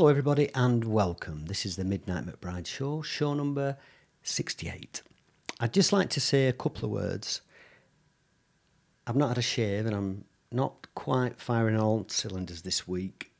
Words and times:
Hello, 0.00 0.08
everybody, 0.08 0.48
and 0.54 0.82
welcome. 0.86 1.44
This 1.44 1.66
is 1.66 1.76
the 1.76 1.84
Midnight 1.84 2.24
McBride 2.24 2.66
Show, 2.66 3.02
show 3.02 3.34
number 3.34 3.76
68. 4.22 5.02
I'd 5.60 5.74
just 5.74 5.92
like 5.92 6.08
to 6.08 6.20
say 6.22 6.46
a 6.46 6.54
couple 6.54 6.86
of 6.86 6.90
words. 6.90 7.42
I've 9.06 9.14
not 9.14 9.28
had 9.28 9.36
a 9.36 9.42
shave 9.42 9.84
and 9.84 9.94
I'm 9.94 10.24
not 10.50 10.86
quite 10.94 11.38
firing 11.38 11.78
all 11.78 12.06
cylinders 12.08 12.62
this 12.62 12.88
week. 12.88 13.30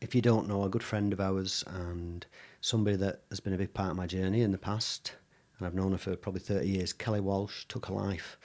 If 0.00 0.14
you 0.14 0.22
don't 0.22 0.48
know, 0.48 0.64
a 0.64 0.70
good 0.70 0.82
friend 0.82 1.12
of 1.12 1.20
ours 1.20 1.62
and 1.66 2.24
somebody 2.62 2.96
that 2.96 3.24
has 3.28 3.40
been 3.40 3.52
a 3.52 3.58
big 3.58 3.74
part 3.74 3.90
of 3.90 3.98
my 3.98 4.06
journey 4.06 4.40
in 4.40 4.50
the 4.50 4.56
past, 4.56 5.12
and 5.58 5.66
I've 5.66 5.74
known 5.74 5.92
her 5.92 5.98
for 5.98 6.16
probably 6.16 6.40
30 6.40 6.66
years, 6.66 6.94
Kelly 6.94 7.20
Walsh, 7.20 7.66
took 7.68 7.84
her 7.84 7.94
life 7.94 8.38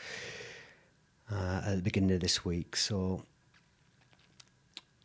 uh, 1.32 1.62
at 1.66 1.76
the 1.78 1.82
beginning 1.82 2.12
of 2.12 2.20
this 2.20 2.44
week. 2.44 2.76
So, 2.76 3.24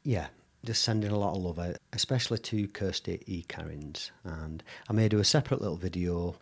yeah, 0.02 0.26
just 0.64 0.82
sending 0.82 1.10
a 1.10 1.18
lot 1.18 1.36
of 1.36 1.42
love 1.42 1.59
out, 1.59 1.77
especially 1.92 2.38
to 2.38 2.68
Kirsty 2.68 3.23
E. 3.27 3.45
Carrins. 3.48 4.10
And 4.24 4.62
I 4.88 4.92
may 4.92 5.09
do 5.09 5.18
a 5.20 5.24
separate 5.24 5.60
little 5.60 5.77
video 5.77 6.37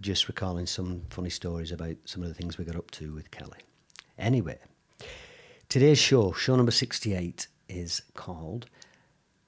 just 0.00 0.28
recalling 0.28 0.66
some 0.66 1.02
funny 1.10 1.30
stories 1.30 1.72
about 1.72 1.96
some 2.04 2.22
of 2.22 2.28
the 2.28 2.34
things 2.34 2.58
we 2.58 2.64
got 2.64 2.76
up 2.76 2.90
to 2.92 3.14
with 3.14 3.30
Kelly. 3.30 3.58
Anyway, 4.18 4.58
today's 5.68 5.98
show, 5.98 6.32
show 6.32 6.56
number 6.56 6.72
68, 6.72 7.46
is 7.68 8.02
called 8.14 8.66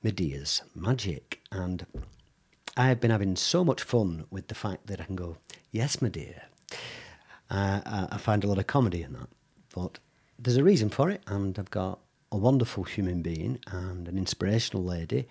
Madiha's 0.04 0.62
Magic. 0.74 1.40
And 1.50 1.84
I 2.76 2.88
have 2.88 3.00
been 3.00 3.10
having 3.10 3.36
so 3.36 3.64
much 3.64 3.82
fun 3.82 4.26
with 4.30 4.48
the 4.48 4.54
fact 4.54 4.86
that 4.86 5.00
I 5.00 5.04
can 5.04 5.16
go, 5.16 5.36
yes, 5.70 5.96
Madiha. 5.96 6.42
Uh, 7.50 8.06
I 8.10 8.16
find 8.16 8.42
a 8.42 8.46
lot 8.46 8.58
of 8.58 8.66
comedy 8.66 9.02
in 9.02 9.12
that. 9.12 9.28
But 9.74 9.98
there's 10.38 10.56
a 10.56 10.64
reason 10.64 10.88
for 10.88 11.10
it, 11.10 11.22
and 11.26 11.58
I've 11.58 11.70
got 11.70 11.98
a 12.34 12.36
wonderful 12.36 12.82
human 12.82 13.22
being 13.22 13.60
and 13.68 14.08
an 14.08 14.18
inspirational 14.18 14.82
lady 14.82 15.28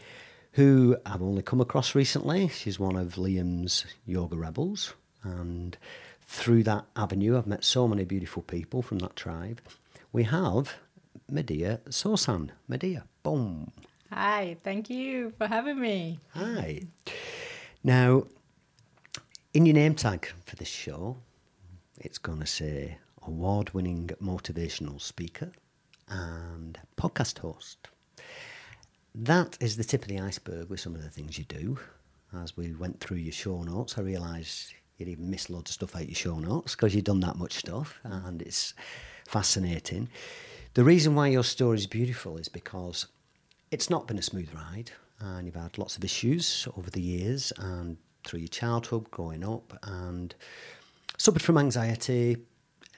who 0.54 0.96
I've 1.06 1.22
only 1.22 1.42
come 1.42 1.60
across 1.60 1.96
recently. 1.96 2.48
She's 2.48 2.80
one 2.80 2.96
of 2.96 3.16
Liam's 3.16 3.86
yoga 4.06 4.38
rebels, 4.38 4.94
and 5.22 5.78
through 6.22 6.64
that 6.64 6.86
avenue, 6.96 7.38
I've 7.38 7.46
met 7.46 7.66
so 7.66 7.90
many 7.90 8.06
beautiful 8.06 8.42
people 8.44 8.82
from 8.82 9.00
that 9.00 9.18
tribe. 9.18 9.60
We 10.14 10.24
have 10.24 10.76
Madiha 11.30 11.80
Sosan. 11.90 12.52
Madiha, 12.70 13.04
boom. 13.22 13.74
Hi, 14.10 14.56
thank 14.64 14.90
you 14.90 15.34
for 15.38 15.48
having 15.48 15.82
me. 15.82 16.20
Hi. 16.36 16.84
Now, 17.84 18.28
in 19.54 19.66
your 19.66 19.76
name 19.76 19.96
tag 19.96 20.32
for 20.46 20.56
this 20.56 20.70
show, 20.70 21.18
it's 22.00 22.18
going 22.18 22.40
to 22.40 22.48
say 22.48 22.98
award 23.28 23.74
winning 23.74 24.10
motivational 24.22 25.02
speaker 25.02 25.52
and 26.10 26.80
podcast 26.98 27.40
host. 27.40 27.88
That 29.16 29.58
is 29.60 29.78
the 29.78 29.84
tip 29.84 30.04
of 30.04 30.08
the 30.08 30.20
iceberg 30.20 30.70
with 30.70 30.80
some 30.80 30.96
of 30.96 31.04
the 31.04 31.10
things 31.10 31.38
you 31.38 31.44
do. 31.46 31.78
As 32.36 32.58
we 32.58 32.74
went 32.74 33.00
through 33.00 33.18
your 33.18 33.32
show 33.32 33.62
notes, 33.62 33.98
I 33.98 34.02
realised 34.02 34.74
you'd 34.98 35.10
even 35.10 35.30
missed 35.30 35.50
loads 35.50 35.70
of 35.70 35.76
stuff 35.76 35.96
out 35.96 36.08
your 36.08 36.16
show 36.16 36.40
notes 36.40 36.76
because 36.76 36.96
you've 36.96 37.04
done 37.04 37.20
that 37.20 37.36
much 37.36 37.54
stuff 37.54 38.00
and 38.04 38.42
it's 38.42 38.74
fascinating. 39.28 40.10
The 40.74 40.84
reason 40.84 41.14
why 41.14 41.28
your 41.28 41.44
story 41.44 41.78
is 41.78 41.86
beautiful 41.86 42.38
is 42.38 42.50
because 42.50 43.08
it's 43.70 43.90
not 43.90 44.08
been 44.08 44.18
a 44.18 44.24
smooth 44.24 44.50
ride 44.54 44.92
and 45.20 45.46
you've 45.46 45.56
had 45.56 45.78
lots 45.78 45.96
of 45.96 46.04
issues 46.04 46.68
over 46.76 46.90
the 46.90 47.02
years 47.02 47.54
and 47.60 47.98
through 48.24 48.40
your 48.40 48.48
childhood 48.48 49.12
growing 49.12 49.44
up 49.44 49.78
and 49.84 50.34
suffered 51.18 51.42
from 51.42 51.58
anxiety, 51.58 52.38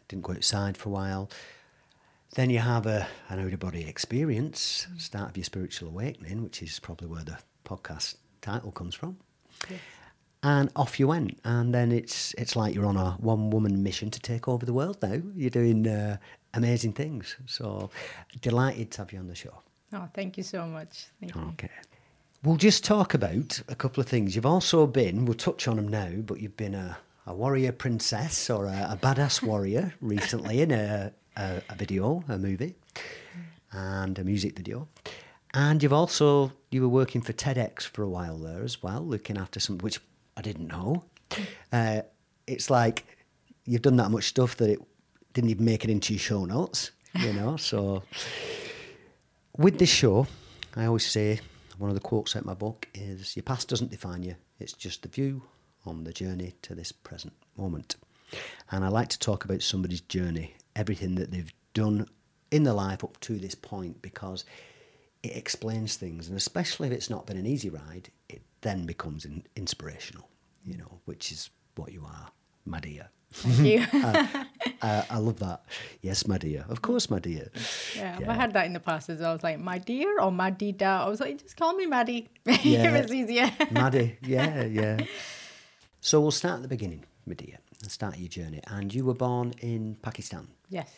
didn't 0.07 0.23
go 0.23 0.33
outside 0.33 0.77
for 0.77 0.89
a 0.89 0.91
while. 0.93 1.29
Then 2.35 2.49
you 2.49 2.59
have 2.59 2.85
a, 2.85 3.07
an 3.29 3.39
out 3.39 3.53
of 3.53 3.59
body 3.59 3.87
experience, 3.87 4.87
start 4.97 5.29
of 5.29 5.37
your 5.37 5.45
spiritual 5.45 5.87
awakening, 5.87 6.43
which 6.43 6.61
is 6.61 6.79
probably 6.79 7.07
where 7.07 7.23
the 7.23 7.37
podcast 7.63 8.15
title 8.41 8.71
comes 8.71 8.93
from. 8.93 9.17
Yes. 9.69 9.79
And 10.43 10.69
off 10.75 10.99
you 10.99 11.07
went, 11.07 11.39
and 11.43 11.73
then 11.73 11.91
it's 11.91 12.35
it's 12.37 12.55
like 12.55 12.75
you're 12.75 12.85
on 12.85 12.97
a 12.97 13.11
one 13.13 13.49
woman 13.49 13.81
mission 13.81 14.11
to 14.11 14.19
take 14.19 14.47
over 14.47 14.65
the 14.65 14.73
world. 14.73 14.97
Now 15.01 15.21
you're 15.33 15.49
doing 15.49 15.87
uh, 15.87 16.17
amazing 16.53 16.93
things. 16.93 17.37
So 17.45 17.89
delighted 18.41 18.91
to 18.91 18.97
have 18.99 19.13
you 19.13 19.19
on 19.19 19.27
the 19.27 19.33
show. 19.33 19.61
Oh, 19.93 20.09
thank 20.13 20.37
you 20.37 20.43
so 20.43 20.67
much. 20.67 21.07
Thank 21.19 21.33
you. 21.33 21.41
okay. 21.53 21.69
You. 21.73 21.97
We'll 22.43 22.57
just 22.57 22.83
talk 22.83 23.13
about 23.13 23.61
a 23.69 23.75
couple 23.75 24.01
of 24.01 24.07
things. 24.07 24.35
You've 24.35 24.45
also 24.45 24.85
been, 24.85 25.25
we'll 25.25 25.35
touch 25.35 25.67
on 25.67 25.77
them 25.77 25.87
now, 25.87 26.11
but 26.17 26.39
you've 26.39 26.57
been 26.57 26.75
a, 26.75 26.97
a 27.25 27.33
warrior 27.33 27.71
princess 27.71 28.49
or 28.49 28.65
a, 28.65 28.89
a 28.91 28.99
badass 29.01 29.41
warrior 29.41 29.93
recently 30.01 30.61
in 30.61 30.71
a, 30.71 31.11
a, 31.35 31.61
a, 31.69 31.75
video, 31.75 32.23
a 32.27 32.37
movie, 32.37 32.75
and 33.71 34.17
a 34.19 34.23
music 34.23 34.55
video. 34.55 34.87
And 35.53 35.81
you've 35.81 35.93
also 35.93 36.51
you 36.71 36.81
were 36.81 36.89
working 36.89 37.21
for 37.21 37.33
TEDx 37.33 37.83
for 37.83 38.03
a 38.03 38.09
while 38.09 38.37
there 38.37 38.63
as 38.63 38.83
well, 38.83 39.01
looking 39.01 39.37
after 39.37 39.59
some 39.59 39.77
which 39.79 39.99
I 40.37 40.41
didn't 40.41 40.67
know. 40.67 41.03
Uh, 41.73 42.01
it's 42.47 42.69
like 42.69 43.05
you've 43.65 43.81
done 43.81 43.97
that 43.97 44.09
much 44.09 44.25
stuff 44.25 44.55
that 44.55 44.69
it 44.69 44.79
didn't 45.33 45.49
even 45.49 45.65
make 45.65 45.83
it 45.83 45.89
into 45.89 46.13
your 46.13 46.19
show 46.19 46.45
notes, 46.45 46.91
you 47.15 47.33
know. 47.33 47.57
so 47.69 48.01
with 49.57 49.77
this 49.77 49.89
show, 49.89 50.25
I 50.77 50.85
always 50.85 51.05
say 51.05 51.41
one 51.77 51.89
of 51.89 51.95
the 51.95 52.01
quotes 52.01 52.35
out 52.35 52.45
my 52.45 52.53
book 52.53 52.87
is: 52.93 53.35
"Your 53.35 53.43
past 53.43 53.67
doesn't 53.67 53.91
define 53.91 54.23
you; 54.23 54.35
it's 54.59 54.71
just 54.71 55.01
the 55.01 55.09
view 55.09 55.41
on 55.85 56.03
the 56.03 56.13
journey 56.13 56.53
to 56.61 56.75
this 56.75 56.91
present 56.91 57.33
moment. 57.57 57.95
And 58.71 58.83
I 58.83 58.87
like 58.87 59.09
to 59.09 59.19
talk 59.19 59.45
about 59.45 59.61
somebody's 59.61 60.01
journey, 60.01 60.55
everything 60.75 61.15
that 61.15 61.31
they've 61.31 61.53
done 61.73 62.07
in 62.51 62.63
their 62.63 62.73
life 62.73 63.03
up 63.03 63.19
to 63.21 63.37
this 63.37 63.55
point, 63.55 64.01
because 64.01 64.45
it 65.23 65.35
explains 65.35 65.95
things. 65.95 66.27
And 66.27 66.37
especially 66.37 66.87
if 66.87 66.93
it's 66.93 67.09
not 67.09 67.25
been 67.25 67.37
an 67.37 67.45
easy 67.45 67.69
ride, 67.69 68.09
it 68.29 68.41
then 68.61 68.85
becomes 68.85 69.25
in, 69.25 69.43
inspirational, 69.55 70.29
you 70.63 70.77
know, 70.77 70.99
which 71.05 71.31
is 71.31 71.49
what 71.75 71.91
you 71.91 72.03
are, 72.05 72.27
my 72.65 72.79
dear. 72.79 73.09
Thank 73.31 73.59
you. 73.59 73.85
uh, 73.93 74.45
uh, 74.81 75.03
I 75.09 75.17
love 75.17 75.39
that. 75.39 75.65
Yes, 76.01 76.25
my 76.25 76.37
dear. 76.37 76.65
Of 76.69 76.81
course, 76.81 77.09
my 77.09 77.19
dear. 77.19 77.49
Yeah, 77.95 78.17
yeah. 78.19 78.31
I 78.31 78.33
had 78.33 78.53
that 78.53 78.65
in 78.65 78.73
the 78.73 78.79
past 78.79 79.09
as 79.09 79.19
well. 79.19 79.31
I 79.31 79.33
was 79.33 79.43
like, 79.43 79.59
my 79.59 79.77
dear 79.77 80.19
or 80.19 80.31
Madida. 80.31 81.01
I 81.01 81.09
was 81.09 81.19
like, 81.19 81.41
just 81.41 81.57
call 81.57 81.73
me 81.73 81.85
Maddie. 81.85 82.29
Yeah. 82.63 82.95
it 82.95 83.01
was 83.01 83.13
easier. 83.13 83.51
Maddie. 83.71 84.17
Yeah, 84.21 84.63
yeah. 84.63 84.99
So 85.99 86.21
we'll 86.21 86.31
start 86.31 86.57
at 86.57 86.61
the 86.61 86.67
beginning, 86.67 87.03
Madiha, 87.27 87.57
and 87.81 87.91
start 87.91 88.17
your 88.17 88.27
journey. 88.27 88.61
And 88.67 88.93
you 88.93 89.05
were 89.05 89.13
born 89.13 89.53
in 89.59 89.95
Pakistan. 90.01 90.47
Yes. 90.69 90.89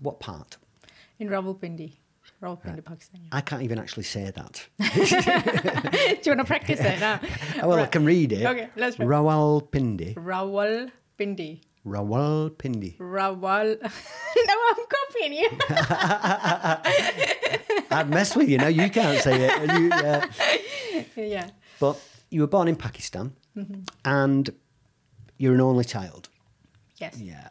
What 0.00 0.20
part? 0.20 0.56
In 1.18 1.28
Rawalpindi. 1.28 1.92
Rawalpindi, 2.42 2.64
right. 2.64 2.84
Pakistan. 2.84 3.20
Yeah. 3.22 3.28
I 3.32 3.40
can't 3.40 3.62
even 3.62 3.78
actually 3.78 4.02
say 4.04 4.30
that. 4.30 4.66
Do 4.78 6.30
you 6.30 6.36
want 6.36 6.40
to 6.40 6.44
practice 6.44 6.80
it 6.80 7.00
now? 7.00 7.20
well, 7.66 7.76
right. 7.76 7.84
I 7.84 7.86
can 7.86 8.04
read 8.04 8.32
it. 8.32 8.44
Okay, 8.44 8.68
let's 8.76 8.96
try. 8.96 9.06
Rawalpindi. 9.06 10.14
Rawalpindi. 10.14 11.60
Rawalpindi. 11.86 12.98
Rawal. 12.98 13.80
no, 13.80 14.54
I'm 14.68 14.86
copying 14.96 15.32
you. 15.34 15.48
I'd 17.90 18.10
mess 18.10 18.34
with 18.34 18.48
you. 18.48 18.58
No, 18.58 18.66
you 18.66 18.90
can't 18.90 19.22
say 19.22 19.48
it. 19.48 19.80
You, 19.80 19.92
uh... 19.92 20.26
Yeah. 21.16 21.50
But 21.78 22.00
you 22.30 22.40
were 22.40 22.48
born 22.48 22.68
in 22.68 22.76
Pakistan 22.76 23.32
mm-hmm. 23.56 23.82
and 24.04 24.50
you're 25.38 25.54
an 25.54 25.60
only 25.60 25.84
child. 25.84 26.28
Yes. 26.98 27.18
Yeah. 27.18 27.48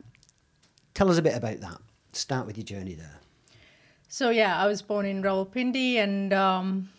Tell 0.93 1.09
us 1.09 1.17
a 1.17 1.21
bit 1.21 1.35
about 1.35 1.59
that. 1.61 1.77
Start 2.13 2.47
with 2.47 2.57
your 2.57 2.65
journey 2.65 2.93
there. 2.93 3.19
So 4.07 4.29
yeah, 4.29 4.57
I 4.57 4.67
was 4.67 4.81
born 4.81 5.05
in 5.05 5.21
Rawalpindi, 5.21 5.95
and 5.95 6.31
um, 6.31 6.89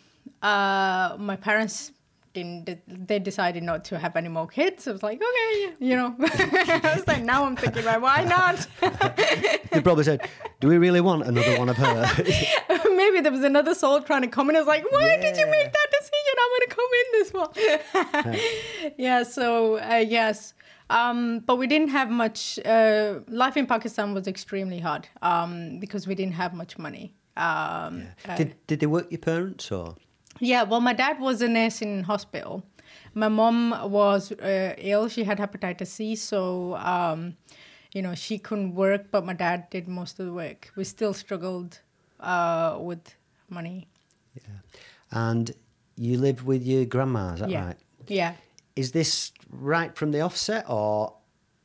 uh, 0.41 1.15
my 1.17 1.35
parents 1.35 1.91
didn't. 2.33 3.07
They 3.07 3.17
decided 3.17 3.63
not 3.63 3.85
to 3.85 3.97
have 3.97 4.15
any 4.15 4.29
more 4.29 4.47
kids. 4.47 4.87
I 4.87 4.91
was 4.91 5.01
like, 5.01 5.19
okay, 5.19 5.73
you 5.79 5.95
know. 5.95 6.15
I 6.19 6.93
was 6.95 7.07
like, 7.07 7.23
now 7.23 7.45
I'm 7.45 7.55
thinking, 7.55 7.83
why 7.85 8.23
not? 8.23 8.67
they 9.71 9.81
probably 9.81 10.03
said, 10.03 10.29
"Do 10.59 10.67
we 10.67 10.77
really 10.77 11.01
want 11.01 11.23
another 11.25 11.57
one 11.57 11.69
of 11.69 11.77
her?" 11.77 12.05
Maybe 12.85 13.21
there 13.21 13.31
was 13.31 13.43
another 13.43 13.73
soul 13.73 14.01
trying 14.01 14.21
to 14.21 14.27
come 14.27 14.49
in. 14.49 14.55
I 14.55 14.59
was 14.59 14.67
like, 14.67 14.85
why 14.91 15.07
yeah. 15.07 15.21
did 15.21 15.37
you 15.37 15.47
make 15.47 15.71
that 15.71 15.87
decision? 15.97 16.33
I 16.37 16.47
want 16.53 16.69
to 16.69 16.75
come 16.75 16.91
in 17.01 17.07
this 17.13 17.33
one. 17.33 18.93
yeah. 18.97 19.23
So 19.23 19.77
uh, 19.79 20.05
yes. 20.07 20.53
Um, 20.89 21.39
but 21.39 21.57
we 21.57 21.67
didn't 21.67 21.89
have 21.89 22.09
much. 22.09 22.59
Uh, 22.65 23.19
life 23.27 23.57
in 23.57 23.65
Pakistan 23.65 24.13
was 24.13 24.27
extremely 24.27 24.79
hard 24.79 25.07
um, 25.21 25.79
because 25.79 26.07
we 26.07 26.15
didn't 26.15 26.35
have 26.35 26.53
much 26.53 26.77
money. 26.77 27.13
Um, 27.35 28.07
yeah. 28.25 28.35
Did 28.37 28.55
Did 28.67 28.79
they 28.79 28.87
work 28.87 29.11
your 29.11 29.19
parents 29.19 29.71
or? 29.71 29.95
Yeah. 30.39 30.63
Well, 30.63 30.81
my 30.81 30.93
dad 30.93 31.19
was 31.19 31.41
a 31.41 31.47
nurse 31.47 31.81
in 31.81 32.03
hospital. 32.03 32.63
My 33.13 33.27
mom 33.27 33.91
was 33.91 34.31
uh, 34.31 34.75
ill. 34.77 35.09
She 35.09 35.23
had 35.23 35.39
hepatitis 35.39 35.87
C, 35.87 36.15
so 36.15 36.75
um, 36.77 37.35
you 37.93 38.01
know 38.01 38.15
she 38.15 38.37
couldn't 38.37 38.75
work. 38.75 39.11
But 39.11 39.25
my 39.25 39.33
dad 39.33 39.69
did 39.69 39.87
most 39.87 40.19
of 40.19 40.25
the 40.25 40.33
work. 40.33 40.71
We 40.75 40.83
still 40.83 41.13
struggled 41.13 41.81
uh, 42.19 42.77
with 42.79 43.15
money. 43.49 43.87
Yeah. 44.35 44.59
And 45.11 45.51
you 45.97 46.17
live 46.17 46.45
with 46.45 46.63
your 46.63 46.85
grandma, 46.85 47.33
is 47.33 47.39
that 47.39 47.49
yeah. 47.49 47.65
right? 47.65 47.77
Yeah. 48.07 48.33
Is 48.75 48.91
this 48.91 49.31
right 49.49 49.95
from 49.95 50.11
the 50.11 50.21
offset 50.21 50.65
or 50.69 51.13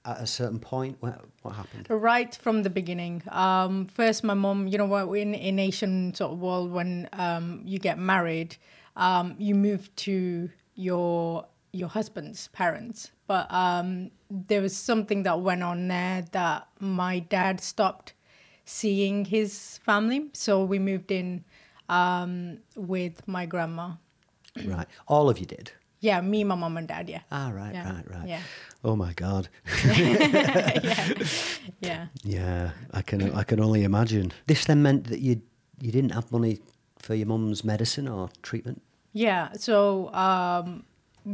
at 0.05 0.21
a 0.21 0.27
certain 0.27 0.59
point? 0.59 0.97
What, 1.01 1.25
what 1.43 1.55
happened? 1.55 1.87
Right 1.89 2.35
from 2.35 2.63
the 2.63 2.71
beginning. 2.71 3.23
Um, 3.29 3.87
first, 3.87 4.25
my 4.25 4.35
mom, 4.35 4.67
you 4.67 4.79
know 4.79 4.87
what, 4.87 5.07
in, 5.15 5.35
in 5.35 5.59
Asian 5.59 6.15
sort 6.15 6.33
of 6.33 6.39
world, 6.41 6.73
when 6.73 7.09
um, 7.13 7.63
you 7.65 7.79
get 7.79 7.99
married, 7.99 8.57
um, 8.97 9.35
you 9.39 9.55
move 9.55 9.95
to 9.97 10.51
your 10.75 11.47
your 11.75 11.89
husband's 11.89 12.49
parents. 12.49 13.13
But 13.27 13.51
um, 13.51 14.11
there 14.31 14.61
was 14.61 14.77
something 14.77 15.23
that 15.23 15.41
went 15.41 15.63
on 15.63 15.89
there 15.89 16.23
that 16.33 16.69
my 16.81 17.21
dad 17.21 17.61
stopped 17.61 18.13
seeing 18.67 19.25
his 19.25 19.79
family, 19.79 20.29
so 20.35 20.65
we 20.65 20.79
moved 20.79 21.11
in 21.11 21.45
um, 21.89 22.59
with 22.77 23.27
my 23.27 23.47
grandma. 23.47 23.93
Right. 24.67 24.87
All 25.09 25.31
of 25.31 25.39
you 25.39 25.47
did. 25.47 25.73
Yeah, 26.03 26.21
me, 26.21 26.43
my 26.43 26.57
mom, 26.57 26.77
and 26.77 26.89
dad. 26.89 27.09
Yeah. 27.09 27.21
Ah, 27.31 27.51
right, 27.55 27.73
Yeah, 27.73 27.95
right, 27.95 28.11
right. 28.11 28.29
yeah. 28.29 28.41
Oh 28.83 28.97
my 28.97 29.13
God. 29.13 29.49
yeah. 29.87 31.09
Yeah. 31.81 32.07
Yeah, 32.25 32.71
I 32.93 33.03
can. 33.03 33.33
I 33.33 33.45
can 33.45 33.61
only 33.61 33.85
imagine. 33.85 34.33
This 34.47 34.65
then 34.65 34.83
meant 34.83 35.05
that 35.07 35.21
you 35.21 35.41
you 35.81 35.93
didn't 35.93 36.11
have 36.11 36.31
money 36.33 36.59
for 36.99 37.15
your 37.15 37.29
mum's 37.29 37.63
medicine 37.65 38.09
or 38.09 38.31
treatment. 38.43 38.83
Yeah. 39.13 39.53
So 39.55 40.13
um, 40.13 40.83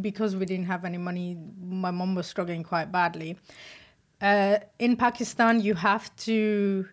because 0.02 0.36
we 0.36 0.44
didn't 0.44 0.66
have 0.66 0.84
any 0.84 0.98
money, 0.98 1.38
my 1.58 1.90
mom 1.90 2.14
was 2.14 2.26
struggling 2.26 2.62
quite 2.62 2.92
badly. 2.92 3.38
Uh, 4.20 4.58
in 4.78 4.96
Pakistan, 4.96 5.60
you 5.60 5.74
have 5.74 6.14
to 6.16 6.86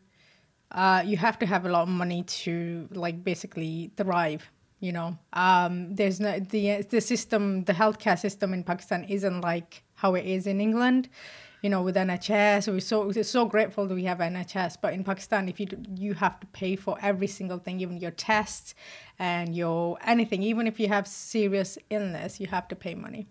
uh, 0.72 1.04
you 1.06 1.18
have 1.18 1.38
to 1.40 1.46
have 1.46 1.66
a 1.66 1.70
lot 1.70 1.84
of 1.84 1.90
money 1.90 2.24
to 2.24 2.88
like 2.92 3.22
basically 3.24 3.92
thrive. 3.98 4.50
You 4.80 4.92
know, 4.92 5.18
um, 5.34 5.96
there's 5.96 6.20
no 6.20 6.40
the 6.40 6.82
the 6.84 7.02
system, 7.02 7.64
the 7.64 7.74
healthcare 7.74 8.20
system 8.20 8.54
in 8.54 8.64
Pakistan 8.64 9.06
isn't 9.06 9.42
like 9.42 9.84
how 9.96 10.16
it 10.16 10.26
is 10.26 10.48
in 10.48 10.60
England. 10.62 11.10
You 11.62 11.70
know, 11.70 11.82
with 11.82 11.96
NHS, 11.96 12.68
we're 12.72 12.80
so 12.80 13.08
we're 13.08 13.24
so 13.24 13.46
grateful 13.46 13.88
that 13.88 13.96
we 13.96 14.04
have 14.04 14.20
NHS. 14.20 14.78
But 14.82 14.94
in 14.94 15.04
Pakistan, 15.04 15.50
if 15.50 15.60
you 15.60 15.66
do- 15.66 15.84
you 15.96 16.14
have 16.14 16.40
to 16.42 16.48
pay 16.48 16.76
for 16.76 16.98
every 17.02 17.28
single 17.28 17.58
thing, 17.58 17.80
even 17.80 17.98
your 17.98 18.12
tests 18.12 18.76
and 19.18 19.56
your 19.56 19.98
anything, 20.06 20.44
even 20.44 20.68
if 20.68 20.80
you 20.80 20.88
have 20.90 21.08
serious 21.08 21.78
illness, 21.90 22.40
you 22.40 22.48
have 22.48 22.68
to 22.68 22.76
pay 22.76 22.94
money. 22.94 23.26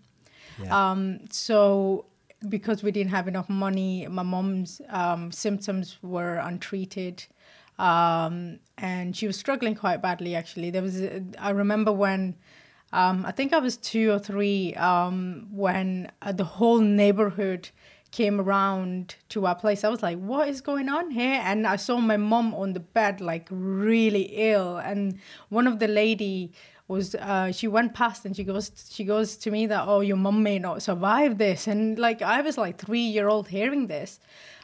Yeah. 0.61 0.91
Um, 0.91 1.19
so 1.29 2.05
because 2.49 2.83
we 2.83 2.91
didn't 2.91 3.11
have 3.11 3.27
enough 3.27 3.49
money, 3.49 4.07
my 4.07 4.23
mom's 4.23 4.81
um, 4.89 5.31
symptoms 5.31 5.97
were 6.01 6.35
untreated, 6.35 7.25
um, 7.79 8.59
and 8.77 9.15
she 9.15 9.27
was 9.27 9.37
struggling 9.37 9.75
quite 9.75 10.01
badly. 10.01 10.35
Actually, 10.35 10.69
there 10.69 10.81
was 10.81 11.01
a- 11.01 11.23
I 11.39 11.49
remember 11.51 11.91
when. 11.91 12.35
Um, 12.93 13.25
I 13.25 13.31
think 13.31 13.51
I 13.51 13.59
was 13.59 13.75
two 13.75 14.11
or 14.11 14.19
three 14.19 14.73
um, 14.75 15.47
when 15.51 16.09
uh, 16.21 16.31
the 16.31 16.45
whole 16.45 16.79
neighborhood 16.79 17.69
came 18.11 18.39
around 18.39 19.15
to 19.29 19.45
our 19.45 19.55
place. 19.55 19.83
I 19.83 19.89
was 19.89 20.01
like, 20.01 20.17
"What 20.17 20.47
is 20.47 20.61
going 20.61 20.87
on 20.87 21.11
here?" 21.11 21.41
And 21.43 21.67
I 21.67 21.75
saw 21.75 21.97
my 21.97 22.15
mom 22.15 22.53
on 22.53 22.71
the 22.71 22.79
bed, 22.79 23.19
like 23.19 23.47
really 23.51 24.29
ill. 24.51 24.77
And 24.77 25.19
one 25.49 25.67
of 25.67 25.79
the 25.79 25.87
lady 25.89 26.53
was 26.87 27.15
uh, 27.15 27.51
she 27.51 27.67
went 27.67 27.93
past 27.93 28.25
and 28.25 28.35
she 28.35 28.43
goes 28.43 28.71
she 28.89 29.03
goes 29.03 29.35
to 29.37 29.51
me 29.51 29.65
that 29.67 29.85
oh 29.87 30.01
your 30.01 30.17
mom 30.17 30.43
may 30.43 30.59
not 30.59 30.83
survive 30.83 31.37
this 31.39 31.67
and 31.67 31.97
like 31.97 32.21
I 32.21 32.41
was 32.41 32.57
like 32.59 32.77
three 32.77 32.99
year 32.99 33.27
old 33.27 33.47
hearing 33.47 33.87
this 33.87 34.19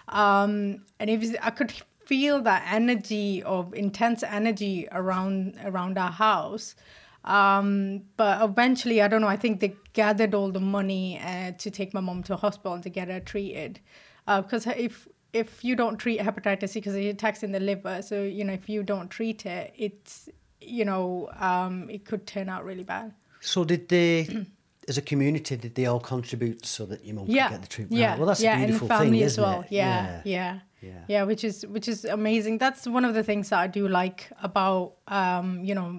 um, 0.09 0.83
and 0.99 1.09
it 1.09 1.19
was 1.19 1.35
I 1.41 1.49
could 1.49 1.73
feel 2.11 2.41
that 2.41 2.61
energy 2.69 3.41
of 3.43 3.73
intense 3.73 4.21
energy 4.21 4.85
around 4.91 5.57
around 5.63 5.97
our 5.97 6.11
house. 6.11 6.75
Um, 7.23 8.01
but 8.17 8.41
eventually 8.43 9.01
I 9.01 9.07
don't 9.07 9.21
know 9.21 9.33
I 9.37 9.37
think 9.37 9.61
they 9.61 9.75
gathered 9.93 10.33
all 10.33 10.51
the 10.51 10.65
money 10.77 11.21
uh, 11.23 11.51
to 11.63 11.71
take 11.71 11.93
my 11.93 12.01
mom 12.01 12.23
to 12.23 12.35
hospital 12.35 12.73
and 12.73 12.83
to 12.83 12.89
get 12.89 13.07
her 13.07 13.21
treated. 13.21 13.79
Because 14.27 14.67
if 14.67 15.07
if 15.31 15.63
you 15.63 15.77
don't 15.77 15.97
treat 15.97 16.19
hepatitis 16.19 16.71
C 16.71 16.79
because 16.81 16.95
it 16.95 17.05
attacks 17.05 17.43
in 17.43 17.53
the 17.53 17.61
liver 17.61 18.01
so 18.01 18.15
you 18.37 18.43
know 18.43 18.55
if 18.61 18.67
you 18.67 18.83
don't 18.83 19.09
treat 19.09 19.45
it 19.45 19.73
it's 19.77 20.27
you 20.59 20.83
know 20.83 21.29
um, 21.39 21.89
it 21.89 22.03
could 22.03 22.27
turn 22.27 22.49
out 22.49 22.65
really 22.65 22.83
bad. 22.83 23.13
So 23.39 23.63
did 23.63 23.87
they, 23.87 24.45
as 24.91 24.97
a 25.03 25.05
community, 25.11 25.53
did 25.65 25.73
they 25.77 25.85
all 25.91 25.99
contribute 26.13 26.61
so 26.75 26.81
that 26.91 26.99
your 27.05 27.15
mum 27.17 27.25
yeah 27.27 27.47
could 27.47 27.53
get 27.55 27.61
the 27.67 27.67
treatment? 27.75 27.99
yeah 28.01 28.09
Right. 28.09 28.17
Well, 28.19 28.27
that's 28.31 28.43
yeah 28.47 28.55
a 28.55 28.65
beautiful 28.65 28.85
and 28.87 28.91
the 28.91 28.97
family 29.03 29.19
thing, 29.19 29.25
as 29.31 29.37
well 29.45 29.59
yeah 29.69 30.21
yeah 30.35 30.53
Yeah. 30.89 31.01
yeah 31.13 31.23
which 31.29 31.43
is 31.49 31.57
which 31.75 31.87
is 31.93 31.99
amazing 32.19 32.53
that's 32.65 32.83
one 32.97 33.05
of 33.09 33.13
the 33.19 33.23
things 33.29 33.45
that 33.51 33.59
i 33.65 33.67
do 33.79 33.83
like 34.01 34.19
about 34.49 34.85
um 35.19 35.47
you 35.67 35.75
know 35.79 35.89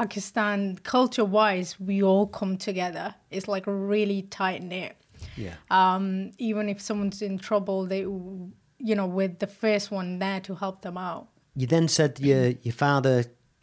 pakistan 0.00 0.78
culture 0.94 1.24
wise 1.38 1.70
we 1.88 2.02
all 2.02 2.26
come 2.26 2.56
together 2.56 3.14
it's 3.30 3.48
like 3.54 3.64
really 3.66 4.20
tight 4.40 4.62
knit 4.70 4.96
Yeah. 5.36 5.54
um 5.70 6.30
even 6.38 6.64
if 6.68 6.78
someone's 6.88 7.20
in 7.22 7.38
trouble 7.38 7.78
they 7.92 8.00
you 8.88 8.94
know 8.98 9.06
with 9.20 9.38
the 9.44 9.46
first 9.62 9.86
one 9.98 10.08
there 10.24 10.40
to 10.48 10.54
help 10.54 10.76
them 10.86 10.96
out 11.10 11.24
You 11.60 11.66
then 11.74 11.86
said 11.88 12.10
your 12.28 12.44
your 12.66 12.76
father 12.84 13.14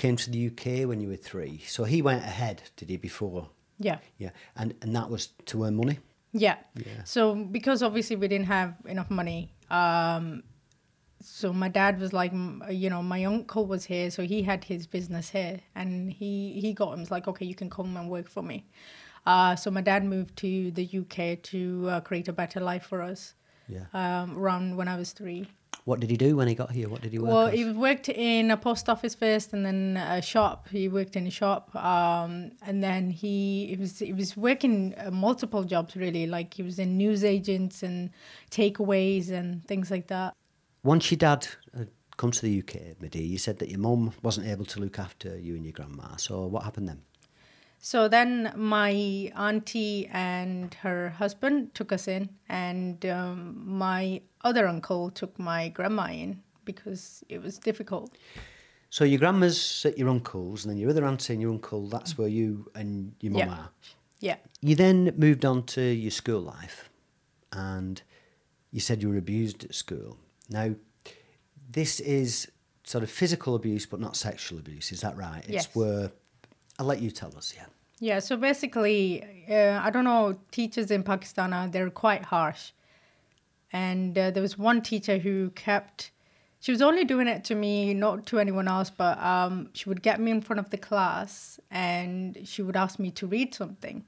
came 0.03 0.15
to 0.23 0.29
the 0.35 0.41
UK 0.49 0.65
when 0.89 0.99
you 1.03 1.09
were 1.13 1.17
three, 1.31 1.55
so 1.67 1.83
he 1.83 2.01
went 2.09 2.23
ahead, 2.23 2.57
did 2.77 2.87
he? 2.89 2.95
Before, 3.09 3.49
yeah 3.79 3.99
yeah, 4.17 4.31
and 4.55 4.75
and 4.81 4.95
that 4.95 5.09
was 5.09 5.27
to 5.45 5.63
earn 5.63 5.75
money. 5.75 5.99
Yeah. 6.31 6.57
Yeah. 6.75 7.03
So 7.05 7.35
because 7.35 7.81
obviously 7.81 8.15
we 8.15 8.27
didn't 8.27 8.47
have 8.47 8.75
enough 8.85 9.09
money, 9.09 9.53
um, 9.71 10.43
so 11.21 11.51
my 11.51 11.67
dad 11.67 11.99
was 11.99 12.13
like, 12.13 12.31
you 12.69 12.89
know, 12.89 13.01
my 13.03 13.25
uncle 13.25 13.65
was 13.65 13.85
here, 13.85 14.09
so 14.09 14.23
he 14.23 14.41
had 14.43 14.63
his 14.63 14.87
business 14.87 15.29
here, 15.29 15.59
and 15.75 16.11
he 16.11 16.59
he 16.61 16.73
got 16.73 16.93
him. 16.93 17.01
It's 17.01 17.11
like, 17.11 17.27
okay, 17.27 17.45
you 17.45 17.55
can 17.55 17.69
come 17.69 17.97
and 17.97 18.09
work 18.09 18.29
for 18.29 18.43
me. 18.43 18.65
Uh, 19.25 19.55
so 19.55 19.69
my 19.69 19.81
dad 19.81 20.05
moved 20.05 20.37
to 20.37 20.71
the 20.71 20.85
UK 20.99 21.41
to 21.43 21.89
uh, 21.89 21.99
create 22.01 22.27
a 22.27 22.33
better 22.33 22.59
life 22.59 22.83
for 22.83 23.01
us. 23.01 23.33
Yeah. 23.67 23.85
Um, 23.93 24.37
around 24.37 24.75
when 24.77 24.87
I 24.87 24.95
was 24.95 25.11
three. 25.11 25.47
What 25.85 25.99
did 25.99 26.09
he 26.11 26.17
do 26.17 26.35
when 26.35 26.47
he 26.47 26.55
got 26.55 26.71
here? 26.71 26.87
What 26.87 27.01
did 27.01 27.11
he 27.13 27.19
work 27.19 27.29
Well, 27.29 27.47
as? 27.47 27.53
he 27.53 27.71
worked 27.71 28.09
in 28.09 28.51
a 28.51 28.57
post 28.57 28.89
office 28.89 29.15
first, 29.15 29.53
and 29.53 29.65
then 29.65 29.97
a 29.97 30.21
shop. 30.21 30.67
He 30.69 30.87
worked 30.87 31.15
in 31.15 31.25
a 31.25 31.31
shop, 31.31 31.75
um, 31.75 32.51
and 32.61 32.83
then 32.83 33.09
he, 33.09 33.67
he 33.67 33.75
was 33.75 33.97
he 33.99 34.13
was 34.13 34.37
working 34.37 34.93
uh, 34.97 35.09
multiple 35.09 35.63
jobs 35.63 35.95
really. 35.95 36.27
Like 36.27 36.53
he 36.53 36.63
was 36.63 36.77
in 36.79 36.97
news 36.97 37.23
agents 37.23 37.81
and 37.81 38.11
takeaways 38.51 39.31
and 39.31 39.65
things 39.67 39.89
like 39.89 40.07
that. 40.07 40.35
Once 40.83 41.09
your 41.09 41.17
dad 41.17 41.47
had 41.75 41.89
come 42.17 42.31
to 42.31 42.41
the 42.41 42.59
UK, 42.59 43.01
Madi, 43.01 43.23
you 43.23 43.37
said 43.37 43.57
that 43.59 43.69
your 43.69 43.79
mum 43.79 44.11
wasn't 44.21 44.47
able 44.47 44.65
to 44.65 44.79
look 44.79 44.99
after 44.99 45.37
you 45.39 45.55
and 45.55 45.65
your 45.65 45.73
grandma. 45.73 46.15
So 46.17 46.45
what 46.45 46.63
happened 46.63 46.87
then? 46.89 47.01
So 47.81 48.07
then 48.09 48.51
my 48.55 49.31
auntie 49.35 50.07
and 50.11 50.73
her 50.75 51.09
husband 51.11 51.73
took 51.73 51.91
us 51.91 52.07
in, 52.07 52.29
and 52.49 53.05
um, 53.05 53.63
my 53.65 54.21
other 54.43 54.67
uncle 54.67 55.09
took 55.09 55.39
my 55.39 55.69
grandma 55.69 56.07
in 56.11 56.41
because 56.65 57.23
it 57.29 57.41
was 57.41 57.57
difficult. 57.57 58.17
So 58.89 59.05
your 59.05 59.19
grandma's 59.19 59.85
at 59.85 59.97
your 59.97 60.09
uncle's, 60.09 60.65
and 60.65 60.71
then 60.71 60.77
your 60.77 60.89
other 60.89 61.05
auntie 61.05 61.33
and 61.33 61.41
your 61.41 61.51
uncle. 61.51 61.87
That's 61.87 62.17
where 62.17 62.27
you 62.27 62.69
and 62.75 63.13
your 63.21 63.33
mum 63.33 63.39
Yeah. 63.47 63.53
are. 63.53 63.69
Yeah. 64.19 64.35
You 64.61 64.75
then 64.75 65.13
moved 65.15 65.45
on 65.45 65.63
to 65.67 65.81
your 65.81 66.11
school 66.11 66.41
life, 66.41 66.89
and 67.53 68.01
you 68.71 68.81
said 68.81 69.01
you 69.01 69.09
were 69.09 69.17
abused 69.17 69.63
at 69.63 69.73
school. 69.73 70.17
Now, 70.49 70.75
this 71.71 71.99
is 72.01 72.51
sort 72.83 73.03
of 73.03 73.09
physical 73.11 73.55
abuse, 73.55 73.85
but 73.85 73.99
not 73.99 74.15
sexual 74.17 74.59
abuse. 74.59 74.91
Is 74.91 74.99
that 75.01 75.15
right? 75.15 75.43
It's 75.45 75.49
Yes. 75.67 75.75
where 75.75 76.11
I'll 76.79 76.85
let 76.85 77.01
you 77.01 77.11
tell 77.11 77.35
us. 77.37 77.53
Yeah. 77.55 77.65
Yeah, 78.01 78.19
so 78.19 78.37
basically, 78.37 79.23
uh, 79.49 79.81
I 79.83 79.89
don't 79.89 80.05
know, 80.05 80.39
teachers 80.51 80.89
in 80.89 81.03
Pakistan 81.03 81.51
are 81.51 81.67
they're 81.67 81.89
quite 81.89 82.23
harsh. 82.23 82.71
And 83.73 84.17
uh, 84.17 84.31
there 84.31 84.41
was 84.41 84.57
one 84.57 84.81
teacher 84.81 85.17
who 85.17 85.49
kept, 85.51 86.11
she 86.61 86.71
was 86.71 86.81
only 86.81 87.03
doing 87.03 87.27
it 87.27 87.43
to 87.45 87.55
me, 87.55 87.93
not 87.93 88.25
to 88.27 88.39
anyone 88.39 88.69
else, 88.69 88.89
but 88.89 89.21
um, 89.21 89.69
she 89.73 89.89
would 89.89 90.01
get 90.01 90.21
me 90.21 90.31
in 90.31 90.39
front 90.39 90.61
of 90.61 90.69
the 90.69 90.77
class 90.77 91.59
and 91.69 92.39
she 92.45 92.61
would 92.61 92.77
ask 92.77 92.97
me 92.99 93.11
to 93.11 93.27
read 93.27 93.53
something. 93.53 94.05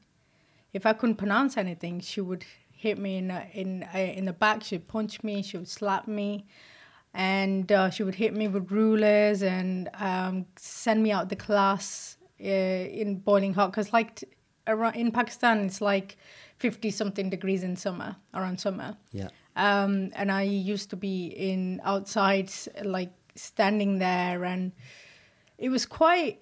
If 0.72 0.86
I 0.86 0.94
couldn't 0.94 1.18
pronounce 1.18 1.58
anything, 1.58 2.00
she 2.00 2.22
would 2.22 2.46
hit 2.72 2.98
me 2.98 3.18
in 3.18 3.30
uh, 3.30 3.46
in 3.54 3.86
uh, 3.94 3.98
in 3.98 4.24
the 4.24 4.32
back. 4.32 4.63
She'd 4.63 4.88
punch 4.88 5.22
me. 5.22 5.44
She 5.44 5.58
would 5.58 5.68
slap 5.68 6.08
me, 6.08 6.46
and 7.13 7.70
uh, 7.70 7.90
she 7.90 8.04
would 8.04 8.16
hit 8.16 8.34
me 8.34 8.48
with 8.48 8.72
rulers 8.72 9.44
and 9.44 9.90
um, 9.96 10.46
send 10.56 11.04
me 11.04 11.12
out 11.12 11.28
the 11.28 11.36
class 11.36 12.16
uh, 12.42 13.02
in 13.02 13.18
boiling 13.18 13.54
hot. 13.54 13.74
Cause 13.74 13.94
like 13.94 14.16
t- 14.16 14.28
around 14.68 14.96
in 14.96 15.12
Pakistan, 15.12 15.66
it's 15.66 15.82
like 15.82 16.18
fifty 16.58 16.92
something 16.92 17.30
degrees 17.30 17.64
in 17.64 17.76
summer, 17.76 18.16
around 18.34 18.60
summer. 18.60 18.98
Yeah. 19.12 19.30
Um, 19.56 20.12
and 20.16 20.32
I 20.32 20.44
used 20.44 20.90
to 20.92 20.96
be 20.96 21.28
in 21.28 21.82
outside, 21.84 22.52
like 22.84 23.12
standing 23.36 24.00
there, 24.00 24.44
and 24.44 24.72
it 25.58 25.70
was 25.70 25.86
quite. 25.86 26.40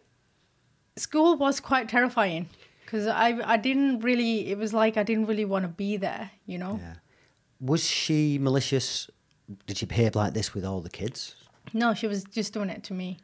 School 0.95 1.37
was 1.37 1.59
quite 1.61 1.87
terrifying 1.87 2.49
because 2.85 3.07
I 3.07 3.39
I 3.45 3.57
didn't 3.57 4.01
really. 4.01 4.51
It 4.51 4.57
was 4.57 4.73
like 4.73 4.97
I 4.97 5.03
didn't 5.03 5.25
really 5.27 5.45
want 5.45 5.63
to 5.63 5.69
be 5.69 5.97
there, 5.97 6.31
you 6.45 6.57
know. 6.57 6.79
Yeah. 6.81 6.95
Was 7.61 7.83
she 7.85 8.37
malicious? 8.37 9.09
Did 9.65 9.77
she 9.77 9.85
behave 9.85 10.15
like 10.15 10.33
this 10.33 10.53
with 10.53 10.63
all 10.65 10.81
the 10.81 10.89
kids? 10.89 11.35
No, 11.73 11.93
she 11.93 12.07
was 12.07 12.23
just 12.23 12.53
doing 12.53 12.69
it 12.69 12.83
to 12.85 12.93
me. 12.93 13.17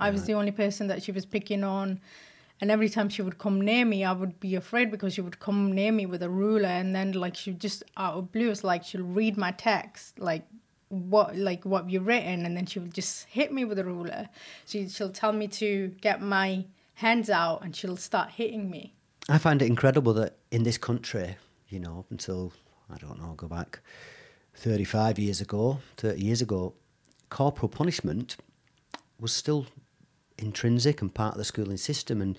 I 0.00 0.10
was 0.10 0.24
the 0.24 0.34
only 0.34 0.50
person 0.50 0.86
that 0.88 1.02
she 1.02 1.12
was 1.12 1.26
picking 1.26 1.62
on. 1.62 2.00
And 2.60 2.70
every 2.70 2.88
time 2.88 3.08
she 3.08 3.22
would 3.22 3.38
come 3.38 3.60
near 3.60 3.84
me, 3.84 4.04
I 4.04 4.12
would 4.12 4.38
be 4.38 4.54
afraid 4.54 4.90
because 4.90 5.14
she 5.14 5.22
would 5.22 5.40
come 5.40 5.72
near 5.72 5.92
me 5.92 6.04
with 6.04 6.22
a 6.22 6.28
ruler 6.28 6.68
and 6.68 6.94
then 6.94 7.12
like 7.12 7.34
she 7.34 7.52
just 7.52 7.82
out 7.96 8.14
of 8.14 8.32
blue, 8.32 8.50
it's 8.50 8.62
like 8.64 8.84
she'll 8.84 9.02
read 9.02 9.38
my 9.38 9.52
text, 9.52 10.18
like 10.18 10.44
what 10.88 11.36
like 11.36 11.64
what 11.64 11.88
you've 11.88 12.06
written, 12.06 12.44
and 12.44 12.54
then 12.56 12.66
she 12.66 12.78
would 12.78 12.92
just 12.92 13.24
hit 13.28 13.50
me 13.50 13.64
with 13.64 13.78
a 13.78 13.84
ruler. 13.84 14.28
She 14.66 14.88
she'll 14.88 15.10
tell 15.10 15.32
me 15.32 15.48
to 15.48 15.94
get 16.02 16.20
my 16.20 16.66
hands 16.94 17.30
out 17.30 17.64
and 17.64 17.74
she'll 17.74 17.96
start 17.96 18.30
hitting 18.30 18.68
me. 18.68 18.92
I 19.28 19.38
find 19.38 19.62
it 19.62 19.66
incredible 19.66 20.12
that 20.14 20.36
in 20.50 20.64
this 20.64 20.76
country, 20.76 21.36
you 21.68 21.80
know, 21.80 22.00
up 22.00 22.10
until, 22.10 22.52
I 22.92 22.98
don't 22.98 23.18
know, 23.18 23.32
go 23.34 23.48
back 23.48 23.80
35 24.56 25.18
years 25.18 25.40
ago, 25.40 25.78
30 25.96 26.20
years 26.20 26.42
ago, 26.42 26.74
corporal 27.30 27.68
punishment 27.68 28.36
was 29.18 29.32
still 29.32 29.66
intrinsic 30.40 31.00
and 31.02 31.14
part 31.14 31.34
of 31.34 31.38
the 31.38 31.44
schooling 31.44 31.76
system. 31.76 32.20
And 32.20 32.38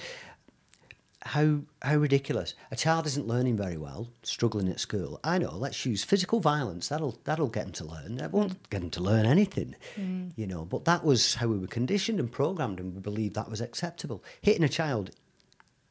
how 1.24 1.60
how 1.84 1.96
ridiculous! 1.98 2.56
A 2.72 2.76
child 2.76 3.06
isn't 3.06 3.28
learning 3.28 3.58
very 3.58 3.78
well, 3.78 4.10
struggling 4.24 4.70
at 4.70 4.80
school. 4.80 5.20
I 5.24 5.38
know. 5.38 5.56
Let's 5.56 5.86
use 5.86 6.04
physical 6.04 6.40
violence. 6.40 6.88
That'll 6.88 7.20
that'll 7.26 7.48
get 7.48 7.66
them 7.66 7.74
to 7.74 7.86
learn. 7.86 8.16
That 8.16 8.32
won't 8.32 8.70
get 8.70 8.82
them 8.82 8.90
to 8.92 9.02
learn 9.02 9.26
anything, 9.26 9.76
mm. 9.96 10.32
you 10.36 10.48
know. 10.48 10.66
But 10.66 10.86
that 10.86 11.04
was 11.06 11.36
how 11.36 11.48
we 11.48 11.60
were 11.60 11.68
conditioned 11.68 12.20
and 12.20 12.32
programmed, 12.32 12.80
and 12.80 12.94
we 12.96 13.02
believed 13.02 13.36
that 13.36 13.50
was 13.50 13.62
acceptable. 13.62 14.24
Hitting 14.42 14.64
a 14.64 14.70
child 14.70 15.12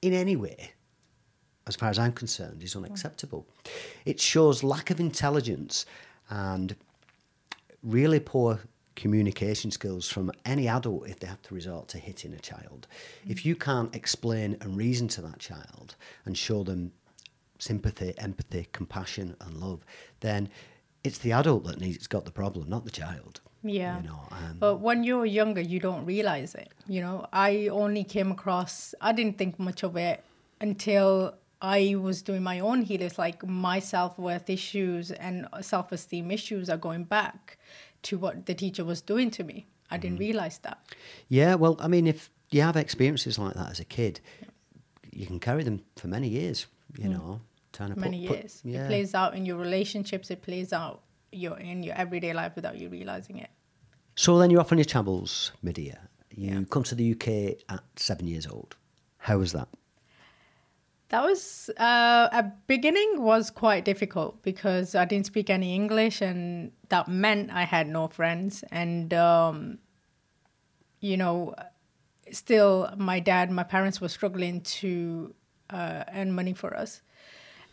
in 0.02 0.12
any 0.12 0.34
way, 0.34 0.72
as 1.66 1.76
far 1.76 1.90
as 1.90 1.98
I'm 1.98 2.12
concerned, 2.12 2.62
is 2.62 2.74
unacceptable. 2.74 3.46
It 4.04 4.20
shows 4.20 4.64
lack 4.64 4.90
of 4.90 4.98
intelligence 4.98 5.86
and 6.28 6.74
really 7.82 8.20
poor 8.20 8.60
communication 9.00 9.71
skills 9.71 10.07
from 10.09 10.30
any 10.45 10.69
adult 10.69 11.09
if 11.09 11.19
they 11.19 11.26
have 11.26 11.40
to 11.40 11.54
resort 11.54 11.88
to 11.88 11.99
hitting 11.99 12.35
a 12.35 12.38
child. 12.38 12.87
Mm. 13.26 13.30
If 13.30 13.47
you 13.47 13.57
can't 13.57 13.95
explain 13.97 14.59
and 14.61 14.76
reason 14.76 15.09
to 15.09 15.23
that 15.23 15.38
child 15.38 15.97
and 16.26 16.37
show 16.37 16.62
them 16.62 16.92
sympathy, 17.59 18.12
empathy, 18.19 18.69
compassion, 18.73 19.37
and 19.40 19.57
love, 19.57 19.87
then 20.21 20.50
it's 21.02 21.16
the 21.19 21.33
adult 21.33 21.64
that 21.64 21.80
needs 21.80 21.97
it's 21.97 22.07
got 22.07 22.26
the 22.26 22.30
problem, 22.30 22.69
not 22.69 22.85
the 22.85 22.90
child. 22.90 23.40
Yeah. 23.62 24.02
You 24.02 24.09
know, 24.09 24.21
um, 24.33 24.57
but 24.59 24.80
when 24.80 25.02
you're 25.02 25.26
younger, 25.26 25.62
you 25.62 25.80
don't 25.80 26.04
realize 26.04 26.54
it. 26.54 26.71
You 26.87 27.00
know, 27.00 27.26
I 27.33 27.69
only 27.69 28.04
came 28.04 28.30
across, 28.30 28.95
I 29.00 29.12
didn't 29.12 29.38
think 29.38 29.59
much 29.59 29.83
of 29.83 29.97
it 29.97 30.23
until 30.61 31.35
I 31.62 31.95
was 31.99 32.21
doing 32.23 32.42
my 32.42 32.61
own 32.61 32.83
healers, 32.83 33.19
like 33.19 33.47
my 33.47 33.78
self 33.80 34.19
worth 34.19 34.49
issues 34.50 35.11
and 35.11 35.47
self 35.61 35.90
esteem 35.92 36.30
issues 36.30 36.69
are 36.69 36.78
going 36.78 37.04
back 37.04 37.59
to 38.02 38.19
what 38.19 38.47
the 38.47 38.54
teacher 38.54 38.85
was 38.85 39.00
doing 39.00 39.30
to 39.33 39.45
me. 39.45 39.66
I 39.90 39.97
didn't 39.97 40.19
mm. 40.19 40.21
realize 40.21 40.59
that. 40.59 40.78
Yeah, 41.28 41.57
well, 41.57 41.76
I 41.80 41.88
mean, 41.88 42.07
if 42.07 42.30
you 42.50 42.62
have 42.62 42.76
experiences 42.76 43.38
like 43.38 43.54
that 43.54 43.71
as 43.71 43.80
a 43.80 43.85
kid, 43.85 44.21
yeah. 44.40 44.49
you 45.12 45.26
can 45.26 45.40
carry 45.40 45.62
them 45.64 45.83
for 45.97 46.09
many 46.09 46.28
years. 46.28 46.66
You 46.97 47.09
mm. 47.09 47.12
know, 47.12 47.40
trying 47.73 47.95
to 47.95 47.99
many 47.99 48.26
put, 48.26 48.37
years. 48.38 48.61
Put, 48.62 48.71
yeah. 48.71 48.85
It 48.85 48.88
plays 48.88 49.14
out 49.14 49.35
in 49.35 49.47
your 49.47 49.57
relationships. 49.57 50.30
It 50.30 50.42
plays 50.42 50.73
out 50.73 51.02
your 51.33 51.59
in 51.59 51.83
your 51.83 51.95
everyday 51.95 52.33
life 52.33 52.52
without 52.57 52.78
you 52.78 52.88
realizing 52.88 53.38
it. 53.38 53.50
So 54.16 54.38
then 54.38 54.50
you're 54.50 54.61
off 54.61 54.73
on 54.73 54.78
your 54.78 54.85
travels, 54.85 55.52
Madiha. 55.64 55.99
You 56.30 56.50
yeah. 56.50 56.61
come 56.71 56.85
to 56.85 56.95
the 56.95 57.12
UK 57.12 57.62
at 57.69 57.83
seven 57.97 58.26
years 58.26 58.47
old. 58.47 58.76
How 59.19 59.38
was 59.38 59.52
that? 59.52 59.69
That 61.10 61.24
was 61.24 61.68
uh, 61.76 62.28
at 62.30 62.66
beginning 62.68 63.22
was 63.22 63.50
quite 63.50 63.84
difficult 63.84 64.42
because 64.42 64.94
I 64.94 65.04
didn't 65.04 65.26
speak 65.26 65.50
any 65.50 65.74
English, 65.74 66.20
and 66.20 66.70
that 66.88 67.08
meant 67.08 67.50
I 67.50 67.64
had 67.64 67.88
no 67.88 68.06
friends. 68.06 68.62
And 68.70 69.12
um, 69.12 69.78
you 71.00 71.16
know, 71.16 71.54
still, 72.30 72.94
my 72.96 73.18
dad, 73.18 73.50
my 73.50 73.64
parents 73.64 74.00
were 74.00 74.08
struggling 74.08 74.60
to 74.60 75.34
uh, 75.70 76.04
earn 76.14 76.32
money 76.32 76.52
for 76.52 76.76
us, 76.76 77.02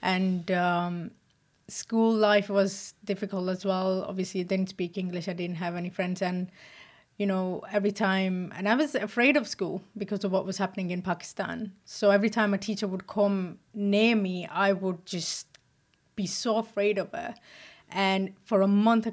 and 0.01 0.49
um, 0.49 1.11
school 1.67 2.13
life 2.13 2.49
was 2.49 2.95
difficult 3.05 3.49
as 3.49 3.63
well. 3.63 4.03
Obviously, 4.09 4.41
I 4.41 4.45
didn't 4.45 4.69
speak 4.69 4.97
English. 4.97 5.27
I 5.27 5.33
didn't 5.33 5.57
have 5.57 5.75
any 5.75 5.91
friends, 5.91 6.23
and 6.23 6.49
you 7.17 7.25
know, 7.25 7.63
every 7.71 7.91
time, 7.91 8.53
and 8.55 8.69
I 8.69 8.75
was 8.75 8.93
afraid 8.93 9.37
of 9.37 9.47
school 9.47 9.81
because 9.97 10.23
of 10.23 10.31
what 10.31 10.45
was 10.45 10.59
happening 10.59 10.91
in 10.91 11.01
Pakistan. 11.01 11.73
So 11.83 12.11
every 12.11 12.29
time 12.29 12.53
a 12.53 12.59
teacher 12.59 12.87
would 12.87 13.07
come 13.07 13.57
near 13.73 14.15
me, 14.15 14.45
I 14.45 14.73
would 14.73 15.05
just 15.05 15.47
be 16.15 16.27
so 16.27 16.57
afraid 16.57 16.99
of 16.99 17.11
her. 17.11 17.33
And 17.89 18.33
for 18.43 18.61
a 18.61 18.67
month, 18.67 19.07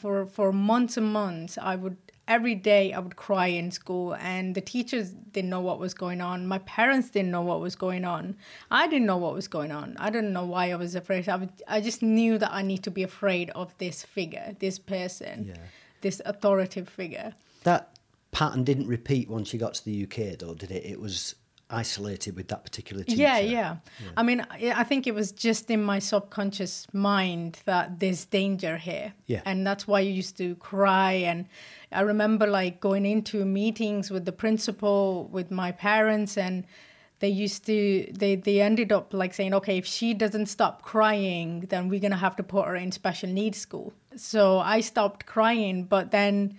for 0.00 0.26
for 0.26 0.52
months 0.52 0.96
and 0.96 1.12
months, 1.12 1.58
I 1.58 1.76
would 1.76 1.98
every 2.26 2.54
day 2.56 2.92
I 2.92 2.98
would 2.98 3.14
cry 3.14 3.48
in 3.48 3.70
school, 3.70 4.14
and 4.14 4.54
the 4.54 4.60
teachers 4.60 5.10
didn't 5.10 5.50
know 5.50 5.60
what 5.60 5.78
was 5.78 5.94
going 5.94 6.20
on. 6.20 6.46
My 6.46 6.58
parents 6.60 7.10
didn't 7.10 7.30
know 7.30 7.42
what 7.42 7.60
was 7.60 7.76
going 7.76 8.04
on. 8.04 8.36
I 8.70 8.88
didn't 8.88 9.06
know 9.06 9.18
what 9.18 9.34
was 9.34 9.46
going 9.46 9.70
on. 9.70 9.96
I 10.00 10.10
didn't 10.10 10.32
know 10.32 10.46
why 10.46 10.72
I 10.72 10.76
was 10.76 10.94
afraid. 10.94 11.28
I, 11.28 11.36
would, 11.36 11.52
I 11.68 11.80
just 11.80 12.02
knew 12.02 12.38
that 12.38 12.50
I 12.50 12.62
need 12.62 12.82
to 12.84 12.90
be 12.90 13.02
afraid 13.02 13.50
of 13.50 13.76
this 13.78 14.02
figure, 14.02 14.56
this 14.58 14.78
person. 14.78 15.44
Yeah 15.48 15.62
this 16.00 16.20
authoritative 16.24 16.88
figure. 16.88 17.34
That 17.64 17.98
pattern 18.32 18.64
didn't 18.64 18.86
repeat 18.86 19.28
once 19.28 19.52
you 19.52 19.58
got 19.58 19.74
to 19.74 19.84
the 19.84 20.04
UK, 20.04 20.38
though, 20.38 20.54
did 20.54 20.70
it? 20.70 20.84
It 20.84 21.00
was 21.00 21.34
isolated 21.68 22.36
with 22.36 22.48
that 22.48 22.62
particular 22.62 23.02
teacher. 23.02 23.20
Yeah, 23.20 23.38
yeah, 23.38 23.76
yeah. 24.00 24.10
I 24.16 24.22
mean, 24.22 24.46
I 24.50 24.84
think 24.84 25.06
it 25.06 25.14
was 25.14 25.32
just 25.32 25.70
in 25.70 25.82
my 25.82 25.98
subconscious 25.98 26.86
mind 26.92 27.58
that 27.64 27.98
there's 27.98 28.24
danger 28.24 28.76
here. 28.76 29.14
Yeah. 29.26 29.42
And 29.44 29.66
that's 29.66 29.86
why 29.86 30.00
you 30.00 30.12
used 30.12 30.36
to 30.38 30.54
cry. 30.56 31.12
And 31.12 31.46
I 31.90 32.02
remember 32.02 32.46
like 32.46 32.80
going 32.80 33.04
into 33.04 33.44
meetings 33.44 34.10
with 34.10 34.24
the 34.24 34.32
principal, 34.32 35.28
with 35.32 35.50
my 35.50 35.72
parents, 35.72 36.36
and 36.38 36.66
they 37.20 37.28
used 37.28 37.64
to 37.66 38.06
they 38.12 38.36
they 38.36 38.60
ended 38.60 38.92
up 38.92 39.14
like 39.14 39.32
saying 39.32 39.54
okay 39.54 39.78
if 39.78 39.86
she 39.86 40.12
doesn't 40.12 40.46
stop 40.46 40.82
crying 40.82 41.60
then 41.70 41.88
we're 41.88 42.00
gonna 42.00 42.16
have 42.16 42.36
to 42.36 42.42
put 42.42 42.66
her 42.66 42.76
in 42.76 42.92
special 42.92 43.30
needs 43.30 43.58
school 43.58 43.92
so 44.16 44.58
i 44.58 44.80
stopped 44.80 45.26
crying 45.26 45.84
but 45.84 46.10
then 46.10 46.58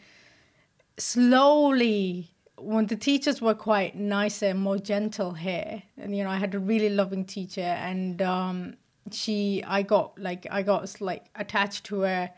slowly 0.98 2.32
when 2.60 2.88
the 2.88 2.96
teachers 2.96 3.42
were 3.42 3.54
quite 3.54 3.96
nicer 3.96 4.48
and 4.48 4.60
more 4.60 4.78
gentle 4.78 5.34
here 5.34 5.84
and 5.98 6.16
you 6.16 6.24
know 6.24 6.30
i 6.30 6.38
had 6.38 6.54
a 6.56 6.60
really 6.60 6.90
loving 6.90 7.26
teacher 7.26 7.62
and 7.62 8.22
um, 8.22 8.76
she 9.12 9.64
i 9.68 9.82
got 9.82 10.18
like 10.20 10.48
i 10.52 10.62
got 10.62 11.02
like 11.02 11.26
attached 11.36 11.84
to 11.86 12.02
her 12.02 12.30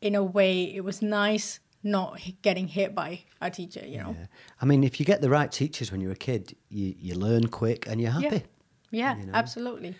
in 0.00 0.14
a 0.14 0.22
way 0.22 0.64
it 0.64 0.84
was 0.84 1.02
nice 1.02 1.60
not 1.82 2.20
getting 2.42 2.68
hit 2.68 2.94
by 2.94 3.20
a 3.40 3.50
teacher, 3.50 3.84
you 3.86 3.98
know. 3.98 4.14
Yeah. 4.18 4.26
I 4.60 4.66
mean, 4.66 4.84
if 4.84 5.00
you 5.00 5.06
get 5.06 5.22
the 5.22 5.30
right 5.30 5.50
teachers 5.50 5.90
when 5.90 6.00
you're 6.00 6.12
a 6.12 6.16
kid, 6.16 6.54
you, 6.68 6.94
you 6.98 7.14
learn 7.14 7.48
quick 7.48 7.86
and 7.88 8.00
you're 8.00 8.10
happy. 8.10 8.44
Yeah, 8.90 9.14
yeah 9.14 9.16
you 9.18 9.26
know? 9.26 9.32
absolutely. 9.34 9.94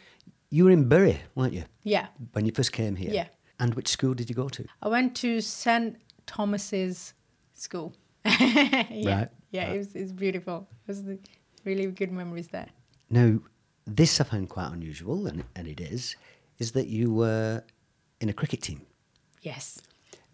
You 0.51 0.65
were 0.65 0.71
in 0.71 0.89
Bury, 0.89 1.21
weren't 1.35 1.55
you? 1.55 1.65
Yeah. 1.85 2.09
When 2.33 2.45
you 2.45 2.53
first 2.53 2.73
came 2.73 2.97
here? 2.97 3.11
Yeah. 3.13 3.27
And 3.61 3.75
which 3.75 3.89
school 3.89 4.15
did 4.15 4.29
you 4.29 4.35
go 4.35 4.49
to? 4.49 4.65
I 4.83 4.89
went 4.89 5.15
to 5.17 5.41
St. 5.41 5.97
Thomas's 6.27 7.15
School. 7.55 7.95
yeah. 8.25 8.85
Right. 8.91 9.29
Yeah, 9.51 9.67
right. 9.67 9.75
it 9.75 9.79
was 9.79 9.95
it's 9.95 10.13
beautiful. 10.13 10.67
It 10.87 10.89
was 10.89 11.03
really 11.65 11.87
good 11.87 12.13
memories 12.13 12.49
there. 12.49 12.69
Now, 13.11 13.39
this 13.87 14.21
I 14.21 14.25
found 14.25 14.49
quite 14.49 14.73
unusual, 14.73 15.27
and, 15.27 15.45
and 15.55 15.67
it 15.67 15.81
is, 15.81 16.17
is 16.59 16.73
that 16.73 16.87
you 16.87 17.13
were 17.13 17.63
in 18.21 18.29
a 18.29 18.33
cricket 18.33 18.63
team. 18.63 18.83
Yes. 19.43 19.81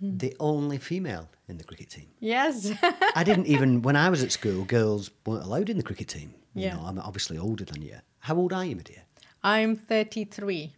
Hmm. 0.00 0.18
the 0.18 0.36
only 0.40 0.76
female 0.76 1.28
in 1.48 1.56
the 1.56 1.64
cricket 1.64 1.88
team. 1.88 2.08
Yes. 2.20 2.70
I 3.14 3.24
didn't 3.24 3.46
even, 3.54 3.80
when 3.80 3.96
I 3.96 4.10
was 4.10 4.22
at 4.22 4.30
school, 4.30 4.64
girls 4.64 5.10
weren't 5.24 5.44
allowed 5.44 5.70
in 5.70 5.78
the 5.78 5.82
cricket 5.82 6.08
team. 6.08 6.34
You 6.54 6.64
yeah. 6.64 6.74
know, 6.74 6.82
I'm 6.84 6.98
obviously 6.98 7.38
older 7.38 7.64
than 7.64 7.80
you. 7.80 7.96
How 8.18 8.36
old 8.36 8.52
are 8.52 8.64
you, 8.64 8.76
my 8.76 8.82
dear? 8.82 9.02
I'm 9.42 9.76
33. 9.76 10.74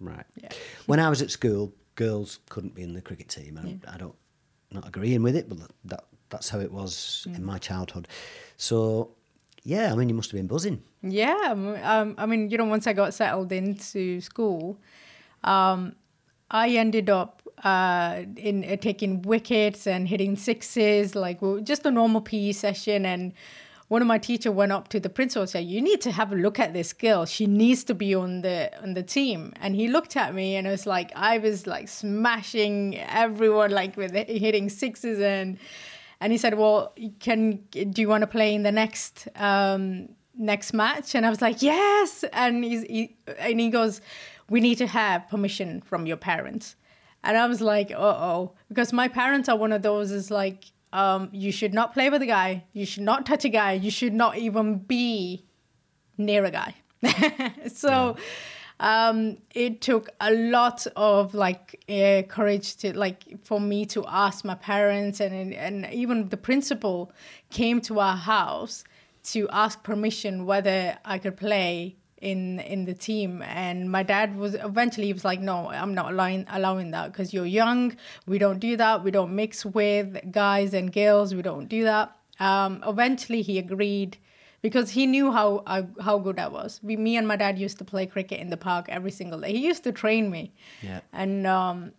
Right. 0.00 0.24
Yeah. 0.42 0.48
When 0.86 0.98
I 0.98 1.08
was 1.08 1.22
at 1.22 1.30
school, 1.30 1.72
girls 1.94 2.40
couldn't 2.48 2.74
be 2.74 2.82
in 2.82 2.94
the 2.94 3.02
cricket 3.02 3.28
team. 3.28 3.58
And 3.58 3.80
yeah. 3.84 3.94
I 3.94 3.98
don't, 3.98 4.14
not 4.70 4.88
agreeing 4.88 5.22
with 5.22 5.36
it, 5.36 5.48
but 5.48 5.58
that 5.84 6.04
that's 6.30 6.48
how 6.48 6.60
it 6.60 6.72
was 6.72 7.26
mm. 7.28 7.36
in 7.36 7.44
my 7.44 7.58
childhood. 7.58 8.08
So, 8.56 9.10
yeah, 9.64 9.92
I 9.92 9.96
mean, 9.96 10.08
you 10.08 10.14
must 10.14 10.30
have 10.30 10.38
been 10.38 10.46
buzzing. 10.46 10.82
Yeah. 11.02 11.36
Um, 11.82 12.14
I 12.16 12.26
mean, 12.26 12.50
you 12.50 12.56
know, 12.56 12.64
once 12.64 12.86
I 12.86 12.92
got 12.92 13.12
settled 13.12 13.52
into 13.52 14.20
school, 14.20 14.78
um, 15.44 15.96
I 16.50 16.70
ended 16.70 17.10
up 17.10 17.42
uh, 17.62 18.22
in 18.36 18.64
uh, 18.64 18.76
taking 18.76 19.22
wickets 19.22 19.86
and 19.86 20.08
hitting 20.08 20.36
sixes, 20.36 21.14
like 21.14 21.40
just 21.64 21.84
a 21.84 21.90
normal 21.90 22.20
PE 22.20 22.52
session. 22.52 23.04
And 23.04 23.32
one 23.90 24.02
of 24.02 24.06
my 24.06 24.18
teacher 24.18 24.52
went 24.52 24.70
up 24.70 24.86
to 24.86 25.00
the 25.00 25.08
principal 25.08 25.42
and 25.42 25.50
said, 25.50 25.64
"You 25.64 25.80
need 25.82 26.00
to 26.02 26.12
have 26.12 26.30
a 26.32 26.36
look 26.36 26.60
at 26.60 26.72
this 26.72 26.92
girl. 26.92 27.26
She 27.26 27.46
needs 27.46 27.82
to 27.84 27.94
be 27.94 28.14
on 28.14 28.42
the 28.42 28.70
on 28.80 28.94
the 28.94 29.02
team." 29.02 29.52
And 29.60 29.74
he 29.74 29.88
looked 29.88 30.16
at 30.16 30.32
me, 30.32 30.54
and 30.54 30.64
it 30.64 30.70
was 30.70 30.86
like 30.86 31.10
I 31.16 31.38
was 31.38 31.66
like 31.66 31.88
smashing 31.88 32.96
everyone, 32.98 33.72
like 33.72 33.96
with 33.96 34.12
hitting 34.12 34.68
sixes 34.68 35.20
and. 35.20 35.58
And 36.22 36.32
he 36.32 36.38
said, 36.38 36.54
"Well, 36.58 36.94
can 37.18 37.64
do 37.72 38.02
you 38.02 38.08
want 38.08 38.20
to 38.20 38.26
play 38.26 38.54
in 38.54 38.62
the 38.62 38.70
next 38.70 39.26
um, 39.36 40.10
next 40.36 40.74
match?" 40.74 41.14
And 41.14 41.24
I 41.24 41.30
was 41.30 41.40
like, 41.40 41.62
"Yes." 41.62 42.24
And 42.32 42.62
he's, 42.62 42.82
he 42.82 43.16
and 43.38 43.58
he 43.58 43.70
goes, 43.70 44.02
"We 44.50 44.60
need 44.60 44.76
to 44.78 44.86
have 44.86 45.28
permission 45.30 45.80
from 45.80 46.06
your 46.06 46.18
parents." 46.18 46.76
And 47.22 47.36
I 47.36 47.46
was 47.46 47.60
like, 47.60 47.90
uh 47.90 48.16
oh. 48.30 48.52
Because 48.68 48.92
my 48.92 49.08
parents 49.08 49.48
are 49.48 49.56
one 49.56 49.72
of 49.72 49.82
those 49.82 50.10
is 50.10 50.30
like, 50.30 50.64
um, 50.92 51.28
you 51.32 51.52
should 51.52 51.72
not 51.72 51.92
play 51.94 52.10
with 52.10 52.22
a 52.22 52.26
guy. 52.26 52.64
You 52.72 52.86
should 52.86 53.02
not 53.02 53.26
touch 53.26 53.44
a 53.44 53.48
guy. 53.48 53.72
You 53.72 53.90
should 53.90 54.14
not 54.14 54.38
even 54.38 54.78
be 54.78 55.44
near 56.18 56.44
a 56.44 56.50
guy. 56.50 56.74
so 57.72 58.16
yeah. 58.80 59.08
um, 59.08 59.38
it 59.54 59.80
took 59.80 60.10
a 60.20 60.32
lot 60.32 60.86
of 60.96 61.34
like 61.34 61.82
uh, 61.88 62.22
courage 62.28 62.76
to 62.76 62.96
like 62.96 63.44
for 63.44 63.60
me 63.60 63.86
to 63.86 64.04
ask 64.06 64.44
my 64.44 64.54
parents 64.54 65.20
and 65.20 65.54
and 65.54 65.86
even 65.92 66.28
the 66.28 66.36
principal 66.36 67.10
came 67.50 67.80
to 67.80 68.00
our 68.00 68.16
house 68.16 68.84
to 69.22 69.48
ask 69.50 69.82
permission 69.82 70.44
whether 70.44 70.98
I 71.04 71.18
could 71.18 71.36
play 71.36 71.96
in 72.20 72.60
in 72.60 72.84
the 72.84 72.94
team. 72.94 73.42
And 73.42 73.90
my 73.90 74.02
dad 74.02 74.36
was 74.36 74.54
eventually 74.54 75.06
he 75.06 75.12
was 75.12 75.24
like 75.24 75.40
no 75.40 75.68
i'm 75.70 75.94
not 75.94 76.12
allowing 76.12 76.46
allowing 76.50 76.90
that 76.92 77.12
because 77.12 77.32
you're 77.32 77.46
young. 77.46 77.96
We 78.26 78.38
don't 78.38 78.58
do 78.58 78.76
that. 78.76 79.02
We 79.04 79.10
don't 79.10 79.34
mix 79.34 79.64
with 79.64 80.30
guys 80.30 80.74
and 80.74 80.92
girls. 80.92 81.34
We 81.34 81.42
don't 81.42 81.66
do 81.66 81.84
that. 81.84 82.16
Um, 82.38 82.82
eventually 82.86 83.42
he 83.42 83.58
agreed 83.58 84.16
because 84.62 84.90
he 84.90 85.06
knew 85.06 85.32
how 85.32 85.62
how, 85.66 85.88
how 86.00 86.18
good 86.18 86.38
i 86.38 86.48
was. 86.48 86.80
We, 86.82 86.96
me 86.96 87.16
and 87.16 87.26
my 87.26 87.36
dad 87.36 87.58
used 87.58 87.78
to 87.78 87.84
play 87.84 88.06
cricket 88.06 88.40
in 88.40 88.50
the 88.50 88.56
park 88.56 88.86
every 88.88 89.10
single 89.10 89.40
day. 89.40 89.52
He 89.52 89.66
used 89.66 89.84
to 89.84 89.92
train 89.92 90.30
me. 90.30 90.52
Yeah. 90.82 91.00
and 91.12 91.46
um, 91.46 91.92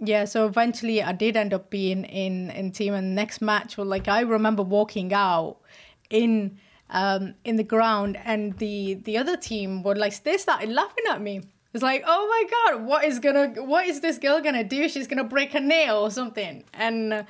yeah 0.00 0.24
so 0.24 0.44
eventually 0.44 1.00
i 1.00 1.12
did 1.12 1.36
end 1.36 1.54
up 1.54 1.70
being 1.70 2.04
in 2.04 2.50
in 2.50 2.72
team. 2.72 2.94
And 2.94 3.14
next 3.14 3.40
match 3.40 3.76
well 3.76 3.86
like 3.86 4.08
i 4.08 4.20
remember 4.20 4.62
walking 4.62 5.12
out 5.12 5.58
in 6.10 6.58
um, 6.94 7.34
in 7.44 7.56
the 7.56 7.64
ground, 7.64 8.16
and 8.24 8.56
the 8.58 8.94
the 8.94 9.18
other 9.18 9.36
team 9.36 9.82
were 9.82 9.96
like 9.96 10.22
they 10.22 10.38
started 10.38 10.70
laughing 10.70 11.04
at 11.10 11.20
me. 11.20 11.42
It's 11.74 11.82
like, 11.82 12.04
oh 12.06 12.26
my 12.28 12.42
god, 12.54 12.86
what 12.86 13.04
is 13.04 13.18
gonna, 13.18 13.48
what 13.62 13.84
is 13.86 14.00
this 14.00 14.16
girl 14.18 14.40
gonna 14.40 14.62
do? 14.62 14.88
She's 14.88 15.08
gonna 15.08 15.24
break 15.24 15.54
a 15.54 15.60
nail 15.60 15.96
or 15.96 16.10
something. 16.12 16.62
And 16.72 17.12
uh, 17.12 17.22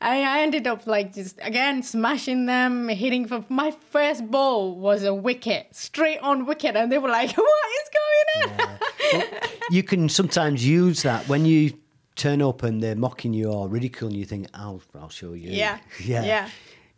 I, 0.00 0.20
I 0.22 0.40
ended 0.42 0.66
up 0.66 0.88
like 0.88 1.14
just 1.14 1.38
again 1.40 1.82
smashing 1.84 2.46
them, 2.46 2.88
hitting 2.88 3.28
for 3.28 3.44
my 3.48 3.70
first 3.90 4.28
ball 4.32 4.74
was 4.74 5.04
a 5.04 5.14
wicket, 5.14 5.68
straight 5.70 6.18
on 6.18 6.44
wicket, 6.44 6.74
and 6.74 6.90
they 6.90 6.98
were 6.98 7.08
like, 7.08 7.36
what 7.36 7.70
is 7.80 7.90
going 8.00 8.60
on? 8.60 8.78
Well, 9.12 9.28
you 9.70 9.84
can 9.84 10.08
sometimes 10.08 10.66
use 10.66 11.02
that 11.04 11.28
when 11.28 11.46
you 11.46 11.78
turn 12.16 12.42
up 12.42 12.64
and 12.64 12.82
they're 12.82 12.96
mocking 12.96 13.32
you 13.32 13.50
or 13.52 13.68
ridiculing 13.68 14.14
you. 14.14 14.20
you 14.20 14.26
Think, 14.26 14.48
I'll, 14.54 14.82
I'll 15.00 15.08
show 15.08 15.34
you. 15.34 15.50
Yeah. 15.50 15.78
yeah, 16.04 16.24
Yeah. 16.24 16.48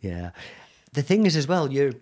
yeah. 0.01 0.31
The 0.93 1.03
thing 1.03 1.27
is, 1.27 1.35
as 1.35 1.47
well, 1.47 1.71
you're 1.71 1.93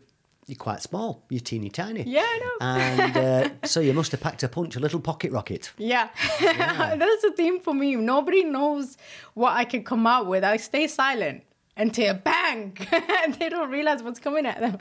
you're 0.48 0.56
quite 0.58 0.82
small. 0.82 1.24
You're 1.30 1.40
teeny 1.40 1.70
tiny. 1.70 2.04
Yeah, 2.04 2.22
I 2.24 2.40
know. 2.40 2.66
And 2.66 3.18
uh, 3.18 3.50
so 3.68 3.80
you 3.80 3.94
must 3.94 4.12
have 4.12 4.22
packed 4.22 4.44
a 4.44 4.48
punch, 4.48 4.76
a 4.76 4.80
little 4.80 5.00
pocket 5.00 5.32
rocket. 5.32 5.72
Yeah, 5.78 6.10
that's 6.40 7.22
the 7.22 7.34
theme 7.36 7.60
for 7.60 7.74
me. 7.74 7.96
Nobody 7.96 8.44
knows 8.44 8.98
what 9.34 9.54
I 9.56 9.66
can 9.66 9.84
come 9.84 10.06
out 10.06 10.28
with. 10.28 10.44
I 10.44 10.58
stay 10.58 10.88
silent 10.88 11.44
until 11.78 12.14
bang, 12.14 12.78
and 12.92 13.34
they 13.36 13.50
don't 13.50 13.72
realize 13.72 14.04
what's 14.04 14.20
coming 14.20 14.46
at 14.46 14.60
them. 14.60 14.78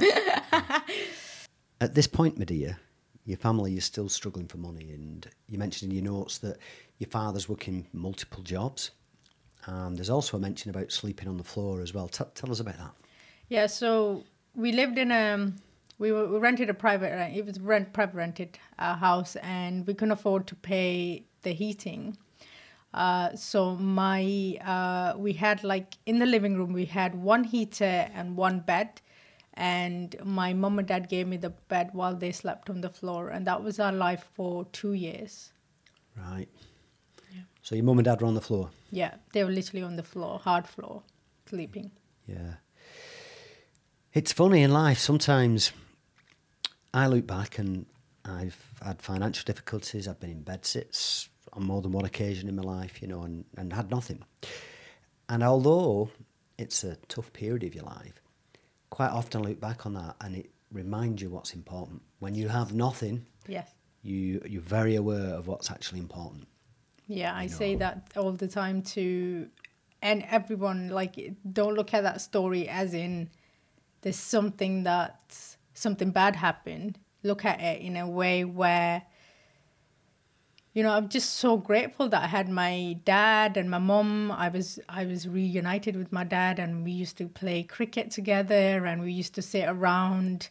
At 1.81 1.95
this 1.95 2.07
point, 2.07 2.39
Madiha, 2.39 2.77
your 3.25 3.39
family 3.39 3.77
is 3.77 3.85
still 3.85 4.09
struggling 4.09 4.47
for 4.47 4.59
money, 4.59 4.91
and 4.93 5.27
you 5.49 5.59
mentioned 5.59 5.93
in 5.93 5.97
your 5.97 6.13
notes 6.13 6.39
that 6.39 6.59
your 6.99 7.09
father's 7.09 7.49
working 7.49 7.87
multiple 7.93 8.43
jobs. 8.43 8.91
And 9.67 9.97
there's 9.97 10.11
also 10.11 10.37
a 10.37 10.41
mention 10.41 10.69
about 10.71 10.93
sleeping 10.93 11.27
on 11.27 11.39
the 11.39 11.45
floor 11.45 11.81
as 11.81 11.95
well. 11.95 12.07
T- 12.09 12.25
tell 12.35 12.51
us 12.51 12.61
about 12.61 12.77
that. 12.77 12.93
yeah, 13.49 13.67
so 13.67 14.25
we 14.55 14.73
lived 14.73 14.99
in 14.99 15.11
a 15.11 15.53
we, 15.99 16.11
were, 16.13 16.27
we 16.27 16.39
rented 16.39 16.71
a 16.71 16.75
private. 16.75 17.13
It 17.37 17.47
was 17.47 17.61
rent 17.61 17.93
private 17.93 18.15
rented 18.17 18.59
uh, 18.79 18.95
house, 18.97 19.37
and 19.37 19.87
we 19.87 19.95
couldn't 19.95 20.13
afford 20.13 20.47
to 20.49 20.55
pay 20.55 21.25
the 21.43 21.53
heating. 21.53 22.17
Uh, 22.93 23.35
so 23.35 23.75
my 23.75 24.57
uh, 24.65 25.19
we 25.19 25.33
had 25.33 25.65
like 25.65 25.95
in 26.07 26.19
the 26.21 26.27
living 26.27 26.57
room 26.57 26.73
we 26.73 26.85
had 26.85 27.15
one 27.15 27.45
heater 27.45 28.09
and 28.15 28.37
one 28.37 28.61
bed, 28.61 29.01
and 29.55 30.17
my 30.25 30.53
mom 30.53 30.79
and 30.79 30.89
dad 30.89 31.09
gave 31.09 31.27
me 31.27 31.37
the 31.37 31.51
bed 31.51 31.91
while 31.93 32.15
they 32.15 32.33
slept 32.33 32.71
on 32.71 32.81
the 32.81 32.91
floor, 32.91 33.29
and 33.29 33.47
that 33.47 33.63
was 33.63 33.81
our 33.81 33.93
life 33.93 34.29
for 34.35 34.65
two 34.67 34.93
years. 34.93 35.53
Right. 36.17 36.49
So 37.63 37.75
your 37.75 37.85
mum 37.85 37.99
and 37.99 38.05
dad 38.05 38.21
were 38.21 38.27
on 38.29 38.35
the 38.35 38.43
floor. 38.43 38.71
Yeah, 38.91 39.15
they 39.33 39.43
were 39.43 39.51
literally 39.51 39.83
on 39.83 39.97
the 39.97 40.03
floor, 40.03 40.39
hard 40.39 40.67
floor, 40.67 41.03
sleeping. 41.47 41.91
Yeah. 42.27 42.57
It's 44.15 44.33
funny 44.33 44.63
in 44.63 44.73
life, 44.73 44.99
sometimes 44.99 45.73
I 46.93 47.09
look 47.09 47.27
back 47.27 47.59
and 47.59 47.85
I've 48.25 48.57
had 48.81 49.03
financial 49.03 49.45
difficulties, 49.45 50.07
I've 50.07 50.21
been 50.21 50.31
in 50.31 50.43
bed 50.43 50.65
sits 50.65 51.29
on 51.53 51.65
more 51.65 51.83
than 51.83 51.91
one 51.91 52.05
occasion 52.05 52.49
in 52.49 52.55
my 52.55 52.63
life, 52.63 53.03
you 53.03 53.09
know, 53.09 53.23
and, 53.23 53.45
and 53.57 53.73
had 53.73 53.91
nothing. 53.91 54.23
And 55.29 55.43
although 55.43 56.11
it's 56.59 56.85
a 56.85 56.95
tough 57.09 57.33
period 57.33 57.65
of 57.65 57.75
your 57.75 57.85
life, 57.87 58.23
quite 58.91 59.11
often 59.11 59.41
I 59.45 59.49
look 59.49 59.61
back 59.61 59.85
on 59.85 59.95
that 59.95 60.15
and 60.21 60.37
it 60.37 60.51
reminds 60.71 61.21
you 61.21 61.31
what's 61.31 61.53
important. 61.53 62.01
When 62.21 62.37
you 62.37 62.49
have 62.49 62.73
nothing, 62.73 63.27
Yes. 63.49 63.69
you, 64.03 64.41
you're 64.47 64.63
very 64.63 64.95
aware 64.95 65.35
of 65.35 65.49
what's 65.49 65.73
actually 65.73 65.99
important. 65.99 66.47
Yeah, 67.09 67.35
I 67.35 67.43
You 67.45 67.49
say 67.49 67.75
that 67.77 68.13
all 68.17 68.31
the 68.31 68.47
time 68.47 68.81
to, 68.83 69.49
and 70.03 70.25
everyone 70.31 70.91
like 70.91 71.35
don't 71.53 71.75
look 71.75 71.93
at 71.95 72.05
that 72.05 72.21
story 72.21 72.69
as 72.69 72.95
in 72.95 73.29
there's 74.05 74.17
something 74.17 74.85
that 74.85 75.57
something 75.73 76.11
bad 76.11 76.37
happened. 76.37 76.99
Look 77.23 77.45
at 77.45 77.59
it 77.61 77.81
in 77.81 77.97
a 77.97 78.07
way 78.07 78.45
where, 78.45 79.03
you 80.75 80.83
know, 80.83 80.91
I'm 80.91 81.09
just 81.09 81.37
so 81.37 81.57
grateful 81.57 82.11
that 82.11 82.23
I 82.23 82.27
had 82.27 82.51
my 82.51 82.99
dad 83.07 83.57
and 83.57 83.71
my 83.71 83.79
mom. 83.79 84.31
I 84.31 84.51
was 84.51 84.79
I 84.91 85.07
was 85.07 85.27
reunited 85.27 85.97
with 85.97 86.13
my 86.13 86.23
dad, 86.23 86.59
and 86.59 86.85
we 86.85 86.93
used 86.93 87.17
to 87.17 87.29
play 87.29 87.63
cricket 87.63 88.11
together, 88.11 88.85
and 88.85 89.01
we 89.01 89.11
used 89.11 89.35
to 89.37 89.43
sit 89.43 89.67
around 89.67 90.51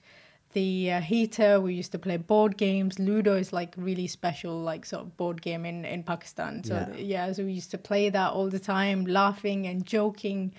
the 0.54 0.94
uh, 0.94 1.02
heater. 1.02 1.62
We 1.62 1.76
used 1.76 1.92
to 1.92 2.00
play 2.00 2.18
board 2.18 2.58
games. 2.58 2.98
Ludo 2.98 3.36
is 3.36 3.54
like 3.54 3.76
really 3.78 4.08
special, 4.08 4.60
like 4.60 4.84
sort 4.88 5.04
of 5.04 5.16
board 5.16 5.44
game 5.44 5.64
in 5.64 5.86
in 5.86 6.02
Pakistan. 6.02 6.64
So 6.64 6.74
Yeah. 6.74 6.96
yeah, 6.98 7.34
so 7.34 7.44
we 7.46 7.54
used 7.54 7.70
to 7.72 7.78
play 7.78 8.10
that 8.10 8.32
all 8.32 8.50
the 8.50 8.60
time, 8.60 9.06
laughing 9.06 9.68
and 9.68 9.86
joking. 9.86 10.54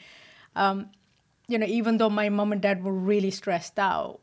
Um, 0.54 0.90
you 1.48 1.58
know, 1.58 1.66
even 1.66 1.98
though 1.98 2.10
my 2.10 2.28
mom 2.28 2.52
and 2.52 2.60
dad 2.60 2.82
were 2.84 2.92
really 2.92 3.30
stressed 3.30 3.78
out, 3.78 4.20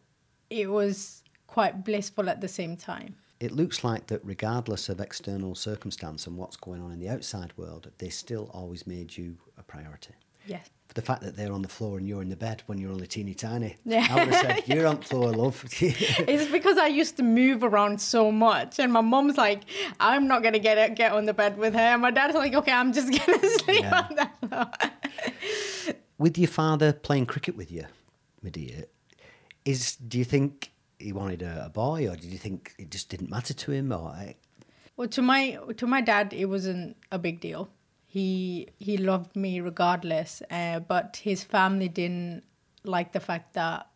it 0.49 0.69
was 0.69 1.23
quite 1.47 1.83
blissful 1.83 2.29
at 2.29 2.41
the 2.41 2.47
same 2.47 2.75
time. 2.77 3.15
It 3.39 3.51
looks 3.51 3.83
like 3.83 4.07
that 4.07 4.21
regardless 4.23 4.87
of 4.89 4.99
external 4.99 5.55
circumstance 5.55 6.27
and 6.27 6.37
what's 6.37 6.55
going 6.57 6.81
on 6.81 6.91
in 6.91 6.99
the 6.99 7.09
outside 7.09 7.53
world, 7.57 7.89
they 7.97 8.09
still 8.09 8.49
always 8.53 8.85
made 8.85 9.17
you 9.17 9.37
a 9.57 9.63
priority. 9.63 10.13
Yes. 10.47 10.69
the 10.95 11.01
fact 11.03 11.21
that 11.21 11.35
they're 11.37 11.53
on 11.53 11.61
the 11.61 11.67
floor 11.69 11.97
and 11.99 12.07
you're 12.07 12.21
in 12.23 12.29
the 12.29 12.35
bed 12.35 12.63
when 12.65 12.77
you're 12.79 12.91
only 12.91 13.05
teeny 13.07 13.33
tiny. 13.35 13.77
Yeah. 13.85 14.07
I 14.09 14.15
would 14.15 14.33
have 14.33 14.41
said, 14.41 14.63
You're 14.67 14.87
on 14.87 14.97
the 14.97 15.03
floor, 15.05 15.31
love. 15.31 15.63
It's 15.81 16.51
because 16.51 16.77
I 16.79 16.87
used 16.87 17.15
to 17.17 17.23
move 17.23 17.63
around 17.63 18.01
so 18.01 18.31
much, 18.31 18.79
and 18.79 18.91
my 18.91 19.01
mom's 19.01 19.37
like, 19.37 19.61
"I'm 19.99 20.27
not 20.27 20.41
gonna 20.43 20.59
get 20.59 20.77
it, 20.79 20.95
get 20.95 21.11
on 21.13 21.25
the 21.27 21.33
bed 21.33 21.57
with 21.57 21.73
her." 21.75 21.79
And 21.93 22.01
my 22.01 22.09
dad's 22.11 22.33
like, 22.35 22.53
"Okay, 22.55 22.71
I'm 22.71 22.91
just 22.91 23.09
gonna 23.11 23.39
sleep 23.59 23.81
Yeah. 23.83 24.07
on 24.09 24.15
that 24.15 24.33
floor." 24.49 24.71
With 26.21 26.37
your 26.37 26.49
father 26.49 26.93
playing 26.93 27.25
cricket 27.25 27.57
with 27.57 27.71
you, 27.71 27.85
Madiha, 28.45 28.85
is 29.65 29.95
do 29.95 30.19
you 30.19 30.23
think 30.23 30.71
he 30.99 31.13
wanted 31.13 31.41
a, 31.41 31.65
a 31.65 31.69
boy 31.69 32.07
or 32.07 32.15
did 32.15 32.25
you 32.25 32.37
think 32.37 32.75
it 32.77 32.91
just 32.91 33.09
didn't 33.09 33.31
matter 33.31 33.55
to 33.55 33.71
him 33.71 33.91
or 33.91 34.15
eh, 34.19 34.33
Well, 34.95 35.07
to 35.07 35.21
my 35.23 35.57
to 35.77 35.87
my 35.87 35.99
dad, 36.01 36.31
it 36.31 36.45
wasn't 36.45 36.95
a 37.11 37.17
big 37.17 37.39
deal. 37.39 37.71
He 38.05 38.67
he 38.77 38.97
loved 38.97 39.35
me 39.35 39.61
regardless, 39.61 40.43
uh, 40.51 40.81
but 40.81 41.19
his 41.23 41.43
family 41.43 41.89
didn't 41.89 42.43
like 42.83 43.13
the 43.13 43.19
fact 43.19 43.53
that 43.53 43.87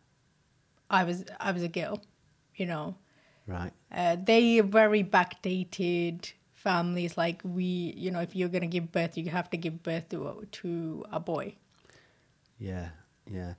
I 0.90 1.04
was 1.04 1.24
I 1.38 1.52
was 1.52 1.62
a 1.62 1.68
girl, 1.68 2.00
you 2.56 2.66
know. 2.66 2.96
right? 3.46 3.72
Uh, 3.92 4.16
they 4.20 4.58
are 4.58 4.64
very 4.64 5.04
backdated 5.04 6.32
families. 6.54 7.16
Like 7.16 7.40
we, 7.44 7.94
you 7.96 8.10
know, 8.10 8.20
if 8.20 8.34
you're 8.34 8.48
gonna 8.48 8.66
give 8.66 8.90
birth, 8.90 9.16
you 9.16 9.30
have 9.30 9.48
to 9.50 9.56
give 9.56 9.84
birth 9.84 10.08
to 10.08 10.26
a, 10.26 10.46
to 10.58 11.04
a 11.12 11.20
boy. 11.20 11.54
Yeah, 12.58 12.88
yeah. 13.30 13.54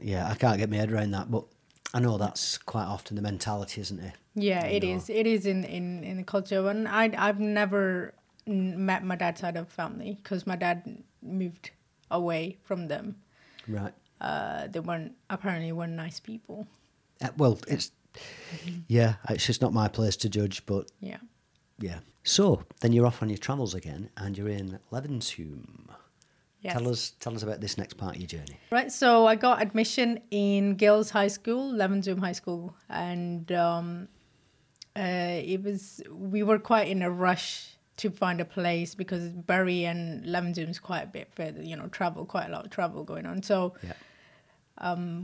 Yeah, 0.00 0.28
I 0.28 0.34
can't 0.34 0.58
get 0.58 0.70
my 0.70 0.76
head 0.76 0.90
around 0.92 1.10
that, 1.12 1.30
but 1.30 1.44
I 1.94 2.00
know 2.00 2.16
that's 2.18 2.56
quite 2.58 2.84
often 2.86 3.16
the 3.16 3.22
mentality, 3.22 3.80
isn't 3.80 4.00
it? 4.00 4.14
Yeah, 4.34 4.66
You 4.66 4.76
it 4.76 4.82
know. 4.82 4.96
is. 4.96 5.10
It 5.10 5.26
is 5.26 5.46
in 5.46 5.64
in 5.64 6.04
in 6.04 6.16
the 6.16 6.24
culture. 6.24 6.66
And 6.68 6.88
I 6.88 7.10
I've 7.18 7.38
never 7.40 8.14
met 8.46 9.04
my 9.04 9.14
dad's 9.16 9.40
side 9.40 9.56
of 9.56 9.68
family 9.68 10.18
because 10.22 10.46
my 10.46 10.56
dad 10.56 11.02
moved 11.22 11.70
away 12.10 12.58
from 12.64 12.88
them. 12.88 13.16
Right. 13.68 13.92
Uh, 14.20 14.68
they 14.68 14.80
weren't 14.80 15.12
apparently 15.28 15.72
weren't 15.72 15.92
nice 15.92 16.18
people. 16.20 16.66
Uh, 17.20 17.28
well, 17.36 17.58
it's 17.68 17.90
yeah, 18.88 19.14
it's 19.28 19.46
just 19.46 19.60
not 19.62 19.72
my 19.72 19.88
place 19.88 20.16
to 20.16 20.28
judge, 20.28 20.64
but 20.66 20.90
Yeah. 21.00 21.18
yeah. 21.78 22.00
So 22.24 22.64
then 22.80 22.92
you're 22.92 23.06
off 23.06 23.22
on 23.22 23.28
your 23.28 23.38
travels 23.38 23.74
again, 23.74 24.10
and 24.16 24.36
you're 24.38 24.48
in 24.48 24.78
Levenshulme. 24.90 25.88
Yes. 26.62 26.74
Tell 26.74 26.88
us, 26.88 27.10
tell 27.18 27.34
us 27.34 27.42
about 27.42 27.60
this 27.60 27.76
next 27.76 27.94
part 27.94 28.14
of 28.14 28.20
your 28.20 28.28
journey. 28.28 28.56
Right, 28.70 28.90
so 28.92 29.26
I 29.26 29.34
got 29.34 29.60
admission 29.60 30.20
in 30.30 30.76
Girls 30.76 31.10
High 31.10 31.26
School, 31.26 31.72
Levenshulme 31.72 32.20
High 32.20 32.32
School, 32.32 32.72
and 32.88 33.50
um, 33.50 34.06
uh, 34.96 35.40
it 35.42 35.60
was 35.62 36.00
we 36.10 36.44
were 36.44 36.60
quite 36.60 36.86
in 36.86 37.02
a 37.02 37.10
rush 37.10 37.76
to 37.96 38.10
find 38.10 38.40
a 38.40 38.44
place 38.44 38.94
because 38.94 39.28
Bury 39.30 39.84
and 39.84 40.24
Levenshulme 40.24 40.70
is 40.70 40.78
quite 40.78 41.02
a 41.02 41.06
bit 41.06 41.32
further, 41.34 41.62
you 41.62 41.76
know, 41.76 41.88
travel 41.88 42.24
quite 42.24 42.46
a 42.46 42.52
lot 42.52 42.64
of 42.64 42.70
travel 42.70 43.02
going 43.02 43.26
on. 43.26 43.42
So 43.42 43.74
Yeah. 43.82 43.92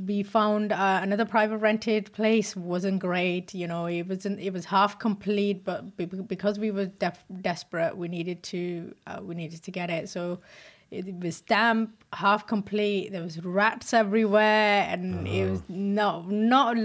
we 0.07 0.23
found 0.25 0.73
uh, 0.73 1.01
another 1.03 1.25
private 1.25 1.59
rented 1.59 2.13
place 2.13 2.55
wasn't 2.57 3.01
great 3.01 3.55
you 3.55 3.67
know 3.67 3.87
it 3.87 4.03
wasn't 4.03 4.39
it 4.39 4.53
was 4.53 4.65
half 4.67 4.99
complete 4.99 5.65
but 5.65 5.97
because 6.29 6.59
we 6.59 6.71
were 6.71 6.87
def- 6.87 7.25
desperate 7.41 7.97
we 7.97 8.07
needed 8.09 8.43
to 8.43 8.95
uh, 9.07 9.19
we 9.23 9.35
needed 9.35 9.63
to 9.63 9.71
get 9.71 9.91
it 9.91 10.09
so 10.09 10.39
it 10.91 11.15
was 11.21 11.41
damp, 11.43 11.91
half 12.13 12.47
complete. 12.47 13.13
There 13.13 13.23
was 13.23 13.43
rats 13.45 13.93
everywhere, 13.93 14.87
and 14.89 15.27
it 15.29 15.51
was 15.51 15.63
no 15.69 16.23
not 16.29 16.77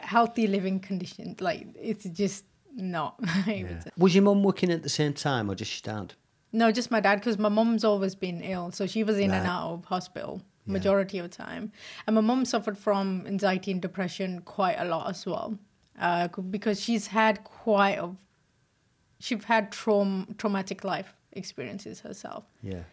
healthy 0.00 0.46
living 0.46 0.80
conditions. 0.80 1.40
Like 1.40 1.66
it's 1.80 2.04
just 2.04 2.44
not. 2.74 3.14
it 3.46 3.64
was- 3.68 3.84
Was 3.96 4.14
your 4.14 4.24
mum 4.24 4.42
working 4.42 4.70
at 4.70 4.82
the 4.82 4.88
same 4.88 5.12
time 5.12 5.50
or 5.50 5.54
just 5.54 5.86
your 5.86 5.94
dad? 5.94 6.14
no, 6.52 6.70
just 6.70 6.90
my 6.90 7.00
dad, 7.00 7.16
because 7.16 7.36
my 7.36 7.48
mom's 7.48 7.82
always 7.82 8.14
been 8.14 8.40
ill, 8.42 8.70
so 8.70 8.86
she 8.86 9.02
was 9.02 9.18
in 9.18 9.32
and 9.32 9.44
out 9.46 9.72
of 9.72 9.84
hospital 9.86 10.40
majority 10.66 11.18
of 11.18 11.28
the 11.28 11.36
time, 11.36 11.72
and 12.06 12.14
my 12.14 12.20
mom 12.22 12.44
suffered 12.44 12.78
from 12.78 13.24
anxiety 13.26 13.70
and 13.72 13.82
depression 13.82 14.40
quite 14.42 14.76
a 14.78 14.84
lot 14.84 15.10
as 15.10 15.26
well, 15.26 15.58
uh, 16.00 16.28
because 16.50 16.80
she's 16.80 17.08
had 17.08 17.42
quite 17.44 17.98
a, 17.98 18.08
she's 19.18 19.44
had 19.44 19.70
traum 19.72 20.34
traumatic 20.38 20.84
life 20.84 21.12
experiences 21.32 22.00
herself, 22.00 22.44
Yeah. 22.62 22.84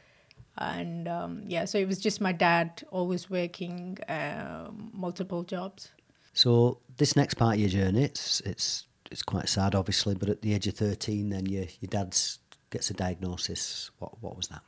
And 0.61 1.07
um, 1.07 1.43
yeah, 1.47 1.65
so 1.65 1.77
it 1.77 1.87
was 1.87 1.99
just 1.99 2.21
my 2.21 2.31
dad 2.31 2.83
always 2.91 3.29
working 3.29 3.97
um 4.07 4.91
multiple 4.93 5.43
jobs. 5.43 5.91
So 6.33 6.79
this 6.97 7.15
next 7.15 7.35
part 7.35 7.55
of 7.55 7.59
your 7.59 7.69
journey, 7.69 8.03
it's 8.03 8.41
it's 8.41 8.85
it's 9.11 9.23
quite 9.23 9.49
sad, 9.49 9.75
obviously. 9.75 10.15
But 10.15 10.29
at 10.29 10.41
the 10.41 10.53
age 10.53 10.67
of 10.67 10.75
thirteen, 10.75 11.29
then 11.29 11.45
your 11.45 11.65
your 11.79 11.89
dad's 11.89 12.39
gets 12.69 12.89
a 12.91 12.93
diagnosis. 12.93 13.91
What 13.99 14.11
what 14.21 14.37
was 14.37 14.47
that? 14.47 14.61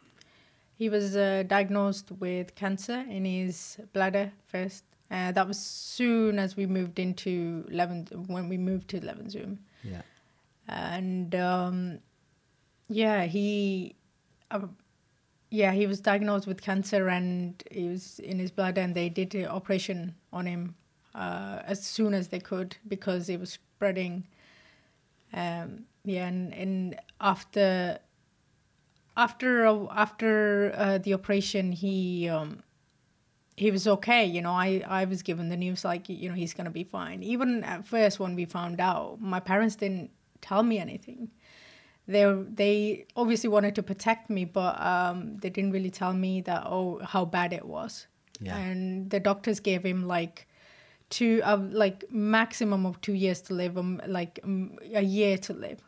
He 0.75 0.89
was 0.89 1.15
uh, 1.15 1.43
diagnosed 1.47 2.11
with 2.19 2.55
cancer 2.55 3.05
in 3.09 3.25
his 3.25 3.77
bladder 3.93 4.31
first. 4.47 4.83
Uh, 5.11 5.31
that 5.31 5.47
was 5.47 5.59
soon 5.59 6.39
as 6.39 6.57
we 6.57 6.65
moved 6.65 6.97
into 6.97 7.63
Leven, 7.69 8.07
when 8.27 8.49
we 8.49 8.57
moved 8.57 8.87
to 8.89 8.99
Levenshulme. 8.99 9.59
Yeah. 9.83 10.01
And 10.67 11.35
um, 11.35 11.99
yeah, 12.89 13.25
he, 13.25 13.95
uh, 14.49 14.67
yeah, 15.53 15.71
he 15.71 15.85
was 15.85 15.99
diagnosed 15.99 16.47
with 16.47 16.63
cancer 16.63 17.09
and 17.09 17.63
he 17.69 17.87
was 17.87 18.17
in 18.17 18.39
his 18.39 18.49
bladder, 18.49 18.81
and 18.81 18.95
they 18.95 19.07
did 19.07 19.35
an 19.35 19.45
operation 19.45 20.15
on 20.33 20.47
him 20.47 20.73
uh, 21.13 21.59
as 21.63 21.85
soon 21.85 22.15
as 22.15 22.29
they 22.29 22.39
could 22.39 22.75
because 22.87 23.29
it 23.29 23.39
was 23.39 23.51
spreading. 23.51 24.25
Um, 25.31 25.85
yeah, 26.03 26.25
and, 26.25 26.51
and 26.55 26.99
after 27.21 27.99
after 29.15 29.67
after 29.91 30.73
uh, 30.75 30.97
the 30.97 31.13
operation, 31.13 31.71
he 31.71 32.27
um, 32.29 32.63
he 33.55 33.69
was 33.69 33.87
okay. 33.87 34.25
You 34.25 34.41
know, 34.41 34.53
I 34.53 34.83
I 34.87 35.05
was 35.05 35.21
given 35.21 35.49
the 35.49 35.57
news 35.57 35.85
like 35.85 36.09
you 36.09 36.29
know 36.29 36.35
he's 36.35 36.55
gonna 36.55 36.71
be 36.71 36.83
fine. 36.83 37.21
Even 37.21 37.63
at 37.63 37.85
first 37.85 38.19
when 38.19 38.33
we 38.33 38.45
found 38.45 38.81
out, 38.81 39.21
my 39.21 39.39
parents 39.39 39.75
didn't 39.75 40.09
tell 40.41 40.63
me 40.63 40.79
anything. 40.79 41.29
They 42.07 42.25
they 42.53 43.05
obviously 43.15 43.49
wanted 43.49 43.75
to 43.75 43.83
protect 43.83 44.29
me, 44.29 44.45
but 44.45 44.79
um, 44.81 45.37
they 45.37 45.49
didn't 45.49 45.71
really 45.71 45.91
tell 45.91 46.13
me 46.13 46.41
that 46.41 46.63
oh 46.65 46.99
how 47.03 47.25
bad 47.25 47.53
it 47.53 47.65
was. 47.65 48.07
Yeah. 48.39 48.57
And 48.57 49.09
the 49.09 49.19
doctors 49.19 49.59
gave 49.59 49.85
him 49.85 50.07
like 50.07 50.47
two 51.09 51.41
uh, 51.45 51.59
like 51.71 52.03
maximum 52.11 52.85
of 52.85 52.99
two 53.01 53.13
years 53.13 53.41
to 53.41 53.53
live, 53.53 53.77
um, 53.77 54.01
like 54.07 54.39
um, 54.43 54.77
a 54.93 55.01
year 55.01 55.37
to 55.37 55.53
live, 55.53 55.79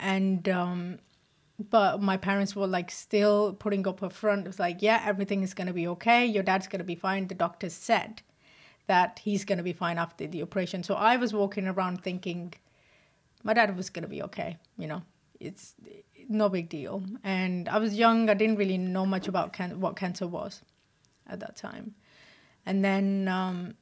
and 0.00 0.48
um, 0.48 0.98
but 1.70 2.02
my 2.02 2.16
parents 2.16 2.56
were 2.56 2.66
like 2.66 2.90
still 2.90 3.52
putting 3.52 3.86
up 3.86 4.02
a 4.02 4.10
front. 4.10 4.46
It 4.46 4.48
was 4.48 4.58
like, 4.58 4.82
yeah, 4.82 5.02
everything 5.04 5.42
is 5.42 5.54
gonna 5.54 5.72
be 5.72 5.86
okay. 5.88 6.26
Your 6.26 6.42
dad's 6.42 6.66
gonna 6.66 6.84
be 6.84 6.94
fine. 6.94 7.28
The 7.28 7.34
doctor 7.34 7.68
said 7.68 8.22
that 8.86 9.20
he's 9.22 9.44
gonna 9.44 9.62
be 9.62 9.72
fine 9.72 9.98
after 9.98 10.26
the 10.26 10.42
operation. 10.42 10.82
So 10.82 10.94
I 10.94 11.16
was 11.16 11.32
walking 11.32 11.68
around 11.68 12.02
thinking, 12.02 12.54
my 13.44 13.54
dad 13.54 13.76
was 13.76 13.90
gonna 13.90 14.08
be 14.08 14.22
okay. 14.22 14.56
You 14.78 14.88
know, 14.88 15.02
it's 15.48 15.74
no 16.28 16.48
big 16.48 16.68
deal. 16.68 17.02
And 17.24 17.68
I 17.68 17.78
was 17.78 17.94
young. 17.94 18.30
I 18.30 18.34
didn't 18.34 18.56
really 18.56 18.78
know 18.78 19.06
much 19.06 19.26
about 19.28 19.52
can- 19.52 19.80
what 19.80 19.96
cancer 19.96 20.26
was 20.26 20.62
at 21.26 21.40
that 21.40 21.56
time. 21.56 21.94
And 22.64 22.84
then 22.84 23.28
um, 23.28 23.74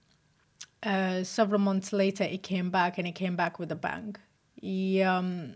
uh, 0.83 1.23
several 1.25 1.61
months 1.61 1.93
later, 1.93 2.25
it 2.25 2.43
came 2.43 2.71
back, 2.71 2.99
and 2.99 3.07
it 3.07 3.15
came 3.15 3.37
back 3.37 3.59
with 3.59 3.71
a 3.73 3.77
bang. 3.77 4.17
He 4.57 5.03
um, 5.03 5.55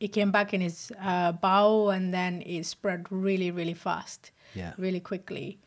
it 0.00 0.08
came 0.08 0.30
back 0.32 0.52
in 0.54 0.60
his 0.60 0.90
uh, 1.00 1.32
bowel, 1.32 1.90
and 1.90 2.12
then 2.12 2.42
it 2.46 2.64
spread 2.66 3.06
really, 3.10 3.50
really 3.50 3.74
fast, 3.74 4.32
Yeah. 4.54 4.72
really 4.78 5.00
quickly. 5.00 5.58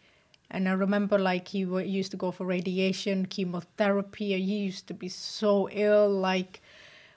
And 0.51 0.67
I 0.67 0.73
remember, 0.73 1.17
like 1.17 1.47
he 1.47 1.65
wa- 1.65 1.79
used 1.99 2.11
to 2.11 2.17
go 2.17 2.31
for 2.31 2.45
radiation, 2.45 3.25
chemotherapy. 3.25 4.33
He 4.39 4.57
used 4.65 4.87
to 4.87 4.93
be 4.93 5.09
so 5.09 5.69
ill, 5.71 6.09
like 6.09 6.61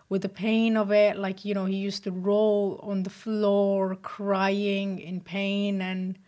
with 0.09 0.23
the 0.23 0.29
pain 0.29 0.77
of 0.77 0.91
it. 0.93 1.17
Like 1.17 1.45
you 1.45 1.55
know, 1.55 1.65
he 1.65 1.77
used 1.77 2.05
to 2.05 2.11
roll 2.11 2.81
on 2.83 3.03
the 3.03 3.11
floor, 3.11 3.97
crying 3.97 4.99
in 4.99 5.21
pain, 5.21 5.81
and 5.83 6.19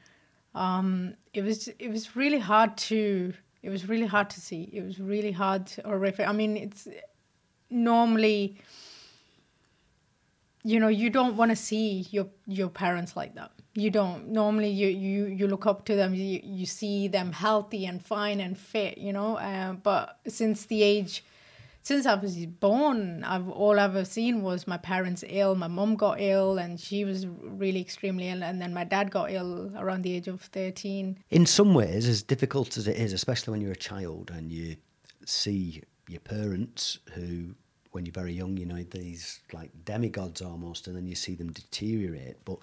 um, 0.54 1.14
it 1.32 1.42
was 1.42 1.68
it 1.78 1.90
was 1.90 2.16
really 2.16 2.38
hard 2.38 2.76
to 2.76 3.34
it 3.62 3.70
was 3.70 3.88
really 3.88 4.06
hard 4.06 4.30
to 4.30 4.40
see. 4.40 4.70
It 4.72 4.82
was 4.82 4.98
really 4.98 5.32
hard, 5.32 5.70
horrific. 5.84 6.26
I 6.26 6.32
mean, 6.32 6.56
it's 6.56 6.88
normally 7.68 8.58
you 10.62 10.78
know 10.78 10.88
you 10.88 11.08
don't 11.08 11.36
want 11.36 11.50
to 11.50 11.56
see 11.56 12.06
your 12.10 12.26
your 12.46 12.68
parents 12.68 13.16
like 13.16 13.34
that 13.34 13.50
you 13.74 13.90
don't 13.90 14.28
normally 14.28 14.68
you 14.68 14.88
you 14.88 15.26
you 15.26 15.46
look 15.46 15.64
up 15.64 15.84
to 15.84 15.94
them 15.94 16.14
you, 16.14 16.40
you 16.42 16.66
see 16.66 17.08
them 17.08 17.32
healthy 17.32 17.86
and 17.86 18.04
fine 18.04 18.40
and 18.40 18.58
fit 18.58 18.98
you 18.98 19.12
know 19.12 19.36
uh, 19.36 19.72
but 19.72 20.18
since 20.26 20.66
the 20.66 20.82
age 20.82 21.24
since 21.82 22.06
i 22.06 22.14
was 22.14 22.34
born 22.46 23.24
i've 23.24 23.48
all 23.48 23.78
i've 23.78 23.96
ever 23.96 24.04
seen 24.04 24.42
was 24.42 24.66
my 24.66 24.76
parents 24.76 25.24
ill 25.28 25.54
my 25.54 25.68
mom 25.68 25.96
got 25.96 26.20
ill 26.20 26.58
and 26.58 26.78
she 26.78 27.04
was 27.04 27.26
really 27.26 27.80
extremely 27.80 28.28
ill 28.28 28.42
and 28.42 28.60
then 28.60 28.72
my 28.72 28.84
dad 28.84 29.10
got 29.10 29.30
ill 29.30 29.70
around 29.76 30.02
the 30.02 30.14
age 30.14 30.28
of 30.28 30.40
13 30.42 31.16
In 31.30 31.46
some 31.46 31.74
ways, 31.74 32.06
as 32.08 32.22
difficult 32.22 32.76
as 32.76 32.86
it 32.86 32.96
is, 32.96 33.12
especially 33.12 33.52
when 33.52 33.60
you're 33.60 33.72
a 33.72 33.76
child 33.76 34.30
and 34.34 34.52
you 34.52 34.76
see 35.24 35.82
your 36.08 36.20
parents 36.20 36.98
who, 37.14 37.54
when 37.92 38.04
you're 38.04 38.12
very 38.12 38.32
young, 38.32 38.56
you 38.56 38.66
know, 38.66 38.82
these 38.82 39.40
like 39.52 39.70
demigods 39.84 40.42
almost, 40.42 40.86
and 40.86 40.96
then 40.96 41.06
you 41.06 41.14
see 41.14 41.34
them 41.34 41.52
deteriorate. 41.52 42.44
But 42.44 42.58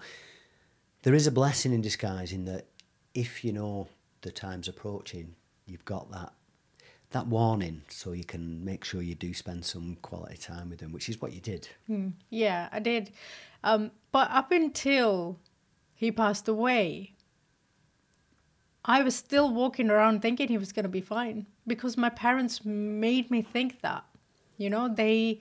there 1.02 1.14
is 1.14 1.26
a 1.26 1.32
blessing 1.32 1.72
in 1.72 1.80
disguise 1.80 2.32
in 2.32 2.44
that 2.46 2.66
if 3.14 3.44
you 3.44 3.52
know 3.52 3.88
the 4.22 4.30
time's 4.30 4.68
approaching, 4.68 5.34
you've 5.66 5.84
got 5.84 6.10
that 6.12 6.32
that 7.10 7.26
warning, 7.26 7.82
so 7.88 8.12
you 8.12 8.24
can 8.24 8.64
make 8.64 8.84
sure 8.84 9.00
you 9.00 9.14
do 9.14 9.32
spend 9.32 9.64
some 9.64 9.96
quality 10.02 10.36
time 10.36 10.70
with 10.70 10.80
them, 10.80 10.92
which 10.92 11.08
is 11.08 11.20
what 11.20 11.32
you 11.32 11.40
did. 11.40 11.68
Yeah, 12.30 12.68
I 12.70 12.80
did. 12.80 13.12
Um, 13.64 13.90
but 14.12 14.30
up 14.30 14.52
until 14.52 15.38
he 15.94 16.12
passed 16.12 16.48
away, 16.48 17.14
I 18.84 19.02
was 19.02 19.16
still 19.16 19.52
walking 19.52 19.90
around 19.90 20.20
thinking 20.20 20.48
he 20.48 20.58
was 20.58 20.72
going 20.72 20.84
to 20.84 20.88
be 20.90 21.00
fine 21.00 21.46
because 21.66 21.96
my 21.96 22.08
parents 22.08 22.64
made 22.64 23.30
me 23.30 23.42
think 23.42 23.80
that. 23.80 24.04
You 24.58 24.70
know, 24.70 24.92
they 24.92 25.40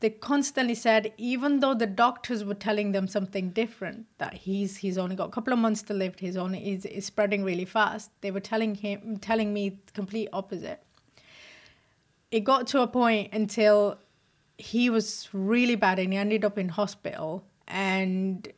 they 0.00 0.10
constantly 0.10 0.74
said 0.74 1.12
even 1.16 1.60
though 1.60 1.74
the 1.74 1.86
doctors 1.86 2.44
were 2.44 2.54
telling 2.54 2.92
them 2.92 3.08
something 3.08 3.50
different 3.50 4.06
that 4.18 4.34
he's 4.34 4.76
he's 4.78 4.98
only 4.98 5.16
got 5.16 5.28
a 5.28 5.30
couple 5.30 5.52
of 5.52 5.58
months 5.58 5.82
to 5.82 5.94
live 5.94 6.14
he's 6.18 6.36
only 6.36 6.60
is 6.70 7.06
spreading 7.06 7.42
really 7.42 7.64
fast 7.64 8.10
they 8.20 8.30
were 8.30 8.40
telling 8.40 8.74
him 8.74 9.16
telling 9.18 9.54
me 9.54 9.80
complete 9.94 10.28
opposite 10.32 10.82
it 12.30 12.40
got 12.40 12.66
to 12.68 12.80
a 12.80 12.86
point 12.86 13.32
until 13.32 13.98
he 14.58 14.90
was 14.90 15.28
really 15.32 15.76
bad 15.76 15.98
and 15.98 16.12
he 16.12 16.18
ended 16.18 16.44
up 16.44 16.58
in 16.58 16.70
hospital. 16.70 17.44
And 17.68 18.48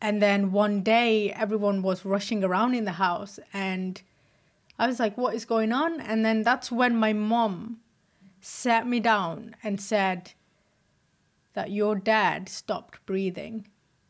and 0.00 0.22
then 0.22 0.52
one 0.52 0.82
day 0.82 1.30
everyone 1.32 1.82
was 1.82 2.04
rushing 2.04 2.42
around 2.42 2.74
in 2.74 2.86
the 2.86 2.92
house 2.92 3.38
and 3.52 4.00
i 4.78 4.86
was 4.86 4.98
like 4.98 5.16
what 5.18 5.34
is 5.34 5.44
going 5.44 5.72
on? 5.72 6.00
And 6.00 6.24
then 6.24 6.42
that's 6.42 6.72
when 6.72 6.96
my 6.96 7.12
mom 7.12 7.80
sat 8.40 8.86
me 8.86 9.00
down 9.00 9.54
and 9.62 9.80
said 9.80 10.32
that 11.52 11.70
your 11.70 11.96
dad 11.96 12.48
stopped 12.48 13.04
breathing. 13.04 13.66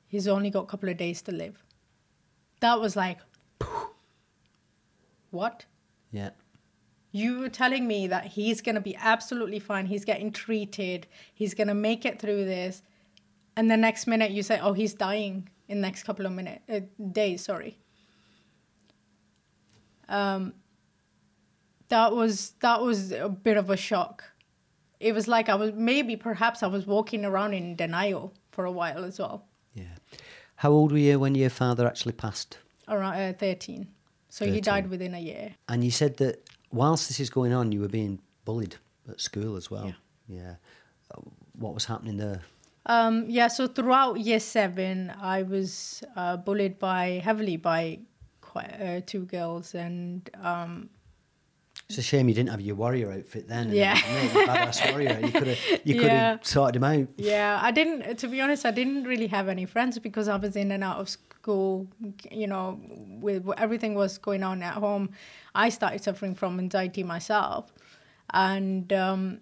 He's 0.07 0.29
only 0.29 0.51
got 0.51 0.65
a 0.65 0.67
couple 0.67 0.89
of 0.89 0.97
days 0.97 1.23
to 1.23 1.33
live. 1.33 1.65
That 2.61 2.81
was 2.81 2.95
like 2.97 3.19
what? 5.31 5.65
Yeah. 6.13 6.31
You 7.13 7.41
were 7.41 7.49
telling 7.49 7.87
me 7.87 8.07
that 8.07 8.27
he's 8.27 8.61
going 8.61 8.75
to 8.77 8.81
be 8.81 8.97
absolutely 8.97 9.59
fine. 9.59 9.87
He's 9.87 10.05
getting 10.05 10.31
treated. 10.31 11.07
He's 11.35 11.55
going 11.55 11.69
to 11.69 11.75
make 11.75 12.05
it 12.05 12.21
through 12.21 12.45
this. 12.45 12.83
And 13.57 13.71
the 13.71 13.77
next 13.77 14.07
minute 14.07 14.31
you 14.31 14.43
say, 14.43 14.61
oh, 14.61 14.73
he's 14.73 14.95
dying 14.95 15.49
in 15.69 15.81
the 15.81 15.87
next 15.87 16.05
couple 16.05 16.25
of 16.27 16.33
minutes, 16.33 16.63
uh, 16.69 16.81
days, 17.13 17.45
sorry. 17.45 17.79
Um, 20.09 20.55
that 21.89 22.13
was 22.15 22.53
that 22.61 22.81
was 22.83 23.13
a 23.13 23.29
bit 23.29 23.57
of 23.57 23.71
a 23.71 23.77
shock. 23.77 24.25
It 24.99 25.13
was 25.13 25.29
like 25.29 25.49
I 25.49 25.55
was 25.55 25.73
maybe 25.73 26.17
perhaps 26.17 26.63
I 26.63 26.67
was 26.67 26.87
walking 26.87 27.25
around 27.25 27.55
in 27.55 27.77
denial 27.77 28.35
for 28.51 28.65
a 28.65 28.73
while 28.73 29.05
as 29.05 29.19
well, 29.19 29.47
Yeah. 29.75 29.85
How 30.57 30.71
old 30.71 30.93
were 30.93 30.99
you 30.99 31.19
when 31.19 31.35
your 31.35 31.51
father 31.51 31.87
actually 31.87 32.13
passed? 32.13 32.59
around 32.89 33.15
uh, 33.15 33.33
13. 33.39 33.87
So 34.31 34.45
he 34.45 34.61
died 34.61 34.91
within 34.91 35.15
a 35.15 35.21
year. 35.21 35.55
And 35.69 35.85
you 35.85 35.93
said 35.93 36.17
that 36.17 36.45
whilst 36.73 37.09
this 37.09 37.21
is 37.21 37.31
going 37.31 37.53
on, 37.53 37.73
you 37.73 37.81
were 37.81 37.89
being 37.89 38.21
bullied 38.45 38.77
at 39.09 39.21
school 39.21 39.57
as 39.57 39.71
well. 39.71 39.87
Yeah. 39.87 39.93
Yeah. 40.29 40.55
What 41.59 41.75
was 41.75 41.85
happening 41.85 42.17
there? 42.17 42.41
Um, 42.87 43.27
yeah, 43.29 43.49
so 43.49 43.67
throughout 43.67 44.21
year 44.21 44.41
seven, 44.41 45.13
I 45.21 45.43
was 45.43 46.03
uh, 46.17 46.37
bullied 46.37 46.79
by 46.79 47.21
heavily 47.23 47.57
by 47.57 47.99
quite 48.41 48.81
uh, 48.81 49.01
two 49.05 49.27
girls, 49.27 49.75
and 49.75 50.29
um, 50.43 50.89
It's 51.91 51.99
a 51.99 52.03
shame 52.03 52.29
you 52.29 52.35
didn't 52.35 52.51
have 52.51 52.61
your 52.61 52.77
warrior 52.77 53.11
outfit 53.13 53.49
then. 53.49 53.73
Yeah. 53.73 53.97
badass 53.97 54.91
warrior. 54.93 55.19
You 55.23 55.33
could 55.33 55.49
have 55.49 55.59
you 55.85 55.95
could 55.95 56.05
Yeah. 56.13 56.31
have 56.33 56.47
sorted 56.47 56.77
him 56.77 56.85
out. 56.85 57.09
Yeah, 57.17 57.59
I 57.61 57.71
didn't. 57.73 58.17
To 58.19 58.29
be 58.29 58.41
honest, 58.41 58.65
I 58.65 58.71
didn't 58.71 59.05
really 59.05 59.27
have 59.27 59.49
any 59.49 59.67
friends 59.67 59.99
because 59.99 60.29
I 60.29 60.37
was 60.37 60.55
in 60.57 60.71
and 60.73 60.85
out 60.85 60.99
of 61.01 61.09
school. 61.09 61.89
You 62.31 62.47
know, 62.47 62.81
with 63.21 63.49
everything 63.57 63.95
was 63.95 64.19
going 64.19 64.43
on 64.43 64.63
at 64.63 64.75
home, 64.75 65.11
I 65.55 65.69
started 65.71 66.03
suffering 66.05 66.35
from 66.37 66.59
anxiety 66.61 67.03
myself, 67.03 67.73
and 68.33 68.93
um, 68.93 69.41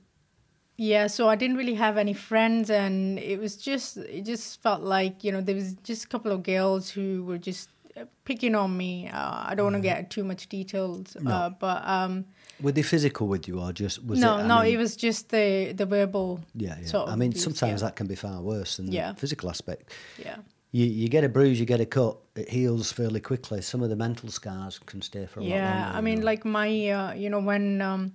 yeah, 0.77 1.07
so 1.09 1.29
I 1.29 1.37
didn't 1.37 1.57
really 1.57 1.75
have 1.75 1.99
any 1.99 2.15
friends, 2.15 2.71
and 2.71 3.19
it 3.19 3.39
was 3.41 3.57
just 3.57 3.97
it 3.99 4.25
just 4.25 4.63
felt 4.63 4.83
like 4.83 5.23
you 5.25 5.33
know 5.33 5.41
there 5.41 5.55
was 5.55 5.75
just 5.83 6.05
a 6.05 6.09
couple 6.09 6.33
of 6.33 6.43
girls 6.45 6.89
who 6.89 7.25
were 7.25 7.39
just 7.39 7.69
uh, 7.97 8.05
picking 8.25 8.55
on 8.55 8.77
me. 8.77 9.09
Uh, 9.09 9.45
I 9.49 9.55
don't 9.55 9.73
want 9.73 9.77
to 9.77 9.83
get 9.83 10.09
too 10.11 10.25
much 10.25 10.49
details, 10.49 11.17
uh, 11.27 11.51
but 11.51 11.87
um, 11.87 12.25
Were 12.61 12.73
they 12.73 12.83
physical 12.83 13.29
with 13.29 13.47
you 13.49 13.61
or 13.61 13.73
just 13.73 14.05
was 14.05 14.19
no, 14.19 14.39
it? 14.39 14.45
No, 14.45 14.63
mean, 14.63 14.75
it 14.75 14.77
was 14.79 14.97
just 14.97 15.29
the 15.31 15.73
the 15.73 15.87
verbal. 15.87 16.41
Yeah, 16.55 16.77
yeah. 16.81 16.87
sort 16.87 17.09
I 17.09 17.17
mean, 17.17 17.31
abuse, 17.31 17.45
sometimes 17.45 17.81
yeah. 17.81 17.89
that 17.89 17.97
can 17.97 18.07
be 18.07 18.15
far 18.17 18.41
worse 18.41 18.77
than 18.77 18.91
Yeah. 18.91 19.13
the 19.13 19.21
physical 19.21 19.49
aspect. 19.49 19.93
Yeah. 20.19 20.37
You 20.73 20.85
you 20.85 21.09
get 21.09 21.25
a 21.25 21.29
bruise, 21.29 21.59
you 21.61 21.67
get 21.67 21.81
a 21.81 21.87
cut, 21.87 22.17
it 22.35 22.49
heals 22.51 22.93
fairly 22.93 23.21
quickly. 23.21 23.63
Some 23.63 23.83
of 23.83 23.89
the 23.91 23.97
mental 23.97 24.29
scars 24.31 24.79
can 24.87 25.01
stay 25.03 25.27
for 25.27 25.41
a 25.41 25.43
lot 25.43 25.49
yeah 25.49 25.83
longer. 25.85 25.99
i 25.99 26.01
mean 26.01 26.23
like 26.23 26.45
my 26.45 26.69
uh, 26.91 27.13
you 27.15 27.31
know 27.31 27.41
when 27.41 27.81
um 27.81 28.13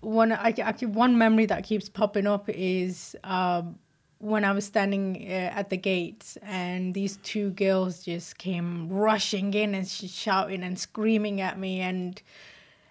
one 0.00 0.32
i 0.32 0.54
actually 0.58 0.88
one 0.88 1.16
memory 1.18 1.46
that 1.46 1.64
keeps 1.64 1.88
popping 1.88 2.26
up 2.26 2.48
is 2.48 3.16
um 3.24 3.78
when 4.18 4.44
i 4.44 4.52
was 4.52 4.64
standing 4.64 5.16
uh, 5.28 5.58
at 5.60 5.68
the 5.70 5.76
gates 5.76 6.36
and 6.42 6.94
these 6.94 7.16
two 7.18 7.50
girls 7.50 8.04
just 8.04 8.38
came 8.38 8.88
rushing 8.88 9.52
in 9.54 9.74
and 9.74 9.88
sh- 9.88 10.10
shouting 10.10 10.62
and 10.62 10.78
screaming 10.78 11.40
at 11.40 11.58
me 11.58 11.80
and 11.80 12.22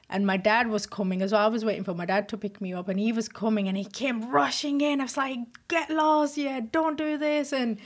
and 0.10 0.26
my 0.26 0.38
dad 0.38 0.68
was 0.68 0.86
coming 0.86 1.22
as 1.22 1.32
well. 1.32 1.42
I 1.42 1.48
was 1.48 1.66
waiting 1.66 1.84
for 1.84 1.94
my 1.94 2.06
dad 2.06 2.30
to 2.30 2.38
pick 2.38 2.62
me 2.62 2.74
up, 2.74 2.88
and 2.88 3.00
he 3.00 3.12
was 3.12 3.28
coming, 3.28 3.68
and 3.68 3.78
he 3.78 3.86
came 3.86 4.30
rushing 4.30 4.82
in. 4.82 5.02
I 5.02 5.04
was 5.06 5.18
like, 5.18 5.40
"Get 5.68 5.90
lost, 5.90 6.38
yeah! 6.38 6.60
Don't 6.72 6.98
do 6.98 7.18
this!" 7.18 7.52
And 7.54 7.78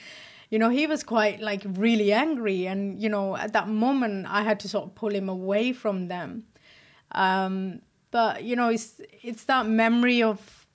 you 0.49 0.59
know, 0.59 0.69
he 0.69 0.87
was 0.87 1.03
quite 1.03 1.39
like 1.41 1.63
really 1.65 2.11
angry, 2.11 2.65
and 2.67 3.01
you 3.01 3.09
know, 3.09 3.37
at 3.37 3.53
that 3.53 3.67
moment, 3.67 4.25
I 4.27 4.41
had 4.43 4.59
to 4.61 4.67
sort 4.69 4.85
of 4.85 4.95
pull 4.95 5.13
him 5.13 5.29
away 5.29 5.73
from 5.73 6.07
them. 6.07 6.43
Um, 7.11 7.81
but 8.11 8.43
you 8.43 8.55
know, 8.55 8.69
it's 8.69 8.99
it's 9.23 9.45
that 9.45 9.65
memory 9.67 10.21
of 10.23 10.65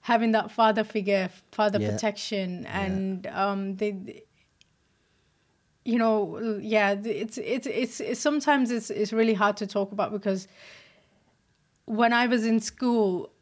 having 0.00 0.32
that 0.32 0.50
father 0.50 0.82
figure, 0.84 1.30
father 1.52 1.78
Yeah. 1.78 1.90
protection, 1.92 2.66
and 2.66 3.26
um, 3.28 3.76
they 3.76 4.24
you 5.84 5.98
know 5.98 6.58
yeah 6.62 6.92
it's 6.92 7.38
it's 7.38 7.66
it's, 7.66 8.00
it's 8.00 8.20
sometimes 8.20 8.70
it's 8.70 8.88
it's 8.90 9.12
really 9.12 9.34
hard 9.34 9.56
to 9.56 9.66
talk 9.66 9.90
about 9.92 10.12
because 10.12 10.46
when 11.86 12.12
i 12.12 12.26
was 12.26 12.46
in 12.46 12.60
school 12.60 13.32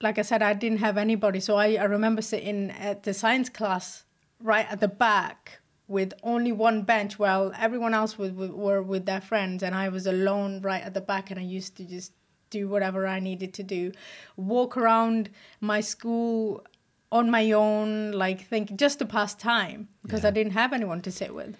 like 0.00 0.18
i 0.18 0.22
said 0.22 0.42
i 0.42 0.52
didn't 0.54 0.78
have 0.78 0.96
anybody. 0.98 1.38
So 1.40 1.56
i, 1.56 1.74
I 1.74 1.84
remember 1.84 2.22
sitting 2.22 2.70
at 2.70 3.02
the 3.02 3.14
science 3.14 3.48
class 3.48 4.04
right 4.40 4.66
at 4.70 4.80
the 4.80 4.88
back 4.88 5.60
with 5.88 6.12
only 6.22 6.52
one 6.52 6.82
bench 6.82 7.18
while 7.18 7.52
everyone 7.58 7.92
else 7.92 8.16
was, 8.16 8.32
were 8.32 8.82
with 8.82 9.04
their 9.04 9.20
friends. 9.20 9.62
And 9.62 9.74
i 9.74 9.88
was 9.88 10.06
alone 10.06 10.60
right 10.62 10.82
at 10.82 10.94
the 10.94 11.00
back 11.00 11.30
and 11.30 11.38
i 11.38 11.42
used 11.42 11.76
to 11.76 11.84
just 11.84 12.12
do 12.50 12.68
whatever 12.68 13.06
i 13.06 13.20
needed 13.20 13.54
to 13.54 13.62
do. 13.62 13.92
Walk 14.36 14.76
around 14.76 15.30
my 15.60 15.80
school 15.80 16.64
on 17.12 17.30
my 17.30 17.52
own 17.52 18.12
like 18.12 18.46
think 18.48 18.74
just 18.76 18.98
to 18.98 19.04
pass 19.04 19.34
time 19.34 19.88
because 20.02 20.22
Yeah. 20.22 20.28
i 20.28 20.32
didn't 20.32 20.52
have 20.52 20.72
anyone 20.72 21.00
to 21.02 21.12
sit 21.12 21.34
with 21.34 21.56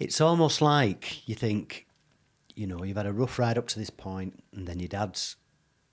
It's 0.00 0.20
almost 0.20 0.60
like 0.60 1.26
you 1.28 1.34
think, 1.34 1.86
you 2.54 2.66
know, 2.66 2.82
you've 2.82 2.96
had 2.96 3.06
a 3.06 3.12
rough 3.12 3.38
ride 3.38 3.58
up 3.58 3.68
to 3.68 3.78
this 3.78 3.90
point, 3.90 4.42
and 4.54 4.66
then 4.66 4.78
your 4.80 4.88
dad's 4.88 5.36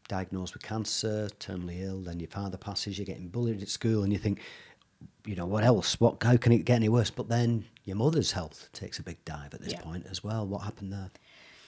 diagnosed 0.08 0.54
with 0.54 0.64
cancer, 0.64 1.30
terminally 1.40 1.82
ill, 1.82 2.02
then 2.02 2.20
your 2.20 2.30
father 2.30 2.58
passes, 2.58 2.98
you're 2.98 3.06
getting 3.06 3.30
bullied 3.30 3.62
at 3.62 3.70
school, 3.70 4.04
and 4.04 4.12
you 4.12 4.20
think, 4.20 4.42
you 5.26 5.36
know, 5.36 5.46
what 5.46 5.64
else? 5.64 6.00
What? 6.00 6.22
How 6.24 6.36
can 6.38 6.52
it 6.52 6.66
get 6.66 6.76
any 6.76 6.90
worse? 6.90 7.12
But 7.12 7.30
then 7.30 7.66
your 7.86 7.96
mother's 7.96 8.32
health 8.32 8.70
takes 8.74 9.00
a 9.00 9.04
big 9.04 9.24
dive 9.26 9.54
at 9.54 9.62
this 9.62 9.74
Yeah. 9.74 9.82
point 9.82 10.08
as 10.10 10.24
well. 10.24 10.46
What 10.48 10.64
happened 10.64 10.92
there? 10.92 11.12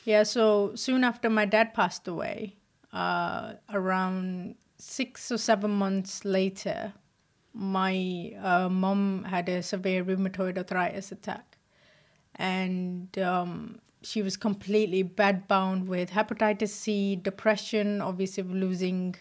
Yeah, 0.04 0.24
so 0.24 0.74
soon 0.76 1.04
after 1.04 1.30
my 1.30 1.46
dad 1.46 1.74
passed 1.74 2.08
away, 2.08 2.58
uh, 2.92 3.54
around 3.70 4.56
six 4.78 5.32
or 5.32 5.38
seven 5.38 5.72
months 5.72 6.26
later, 6.26 6.94
my 7.54 8.34
uh, 8.42 8.70
mom 8.70 9.26
had 9.26 9.48
a 9.48 9.62
severe 9.62 10.04
rheumatoid 10.04 10.58
arthritis 10.58 11.12
attack. 11.12 11.51
And 12.36 13.18
um, 13.20 13.80
she 14.02 14.22
was 14.22 14.38
completely 14.38 15.04
bedbound 15.04 15.86
with 15.86 16.12
hepatitis 16.12 16.70
C, 16.70 17.16
depression, 17.16 18.02
obviously 18.02 18.44
losing 18.44 19.16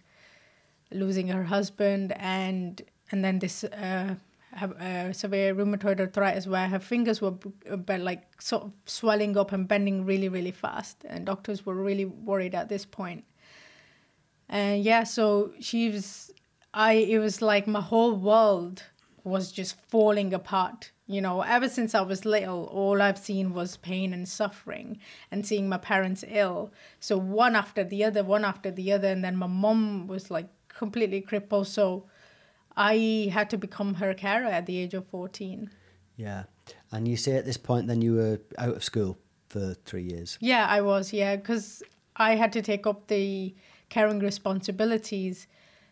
losing 0.93 1.29
her 1.29 1.45
husband, 1.45 2.13
and 2.17 2.83
and 3.13 3.25
then 3.25 3.39
this 3.39 3.65
uh, 3.65 4.15
uh, 4.61 5.13
severe 5.13 5.55
rheumatoid 5.55 6.01
arthritis 6.01 6.47
where 6.47 6.69
her 6.69 6.81
fingers 6.81 7.21
were 7.21 7.33
b- 7.33 7.53
uh, 7.71 7.99
like 7.99 8.41
sort 8.41 8.65
of 8.65 8.73
swelling 8.87 9.37
up 9.37 9.53
and 9.53 9.69
bending 9.69 10.05
really 10.05 10.29
really 10.29 10.51
fast, 10.51 11.05
and 11.09 11.27
doctors 11.27 11.65
were 11.67 11.75
really 11.75 12.05
worried 12.05 12.55
at 12.55 12.69
this 12.69 12.85
point. 12.85 13.25
And 14.49 14.83
yeah, 14.83 15.05
so 15.05 15.53
she 15.61 15.91
was, 15.91 16.33
I 16.75 16.95
it 16.95 17.19
was 17.19 17.41
like 17.41 17.67
my 17.67 17.81
whole 17.81 18.15
world 18.17 18.83
was 19.23 19.53
just 19.53 19.77
falling 19.89 20.35
apart. 20.35 20.91
You 21.11 21.21
know, 21.21 21.41
ever 21.43 21.69
since 21.69 21.93
I 21.97 22.03
was 22.03 22.25
little, 22.25 22.67
all 22.67 23.03
I've 23.03 23.19
seen 23.19 23.53
was 23.53 23.77
pain 23.77 24.15
and 24.15 24.29
suffering 24.29 25.01
and 25.33 25.45
seeing 25.45 25.69
my 25.69 25.79
parents 25.79 26.25
ill. 26.29 26.73
So 27.01 27.19
one 27.19 27.57
after 27.57 27.83
the 27.83 28.05
other, 28.05 28.23
one 28.23 28.45
after 28.45 28.71
the 28.71 28.93
other. 28.93 29.09
And 29.09 29.25
then 29.25 29.37
my 29.37 29.49
mom 29.49 30.07
was 30.07 30.31
like 30.31 30.47
completely 30.69 31.21
crippled. 31.21 31.67
So 31.67 32.05
I 32.77 33.29
had 33.33 33.51
to 33.51 33.59
become 33.59 33.95
her 33.95 34.15
carer 34.15 34.47
at 34.47 34.67
the 34.67 34.79
age 34.79 34.95
of 34.95 35.05
14. 35.09 35.69
Yeah. 36.17 36.45
And 36.93 37.09
you 37.09 37.17
say 37.17 37.33
at 37.33 37.45
this 37.45 37.57
point, 37.57 37.89
then 37.89 38.03
you 38.03 38.15
were 38.15 38.41
out 38.57 38.77
of 38.77 38.85
school 38.85 39.19
for 39.49 39.75
three 39.85 40.05
years. 40.05 40.39
Yeah, 40.41 40.65
I 40.69 40.81
was, 40.81 41.13
yeah, 41.13 41.35
because 41.35 41.83
I 42.15 42.37
had 42.37 42.53
to 42.53 42.63
take 42.63 42.87
up 42.87 43.09
the 43.09 43.53
caring 43.89 44.21
responsibilities. 44.21 45.49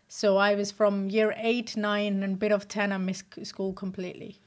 So 0.07 0.37
I 0.37 0.55
was 0.55 0.71
from 0.71 1.09
year 1.09 1.35
eight, 1.37 1.75
nine, 1.75 2.23
and 2.23 2.39
bit 2.39 2.53
of 2.53 2.69
10, 2.69 2.93
I 2.93 2.97
missed 2.97 3.45
school 3.45 3.73
completely. 3.73 4.39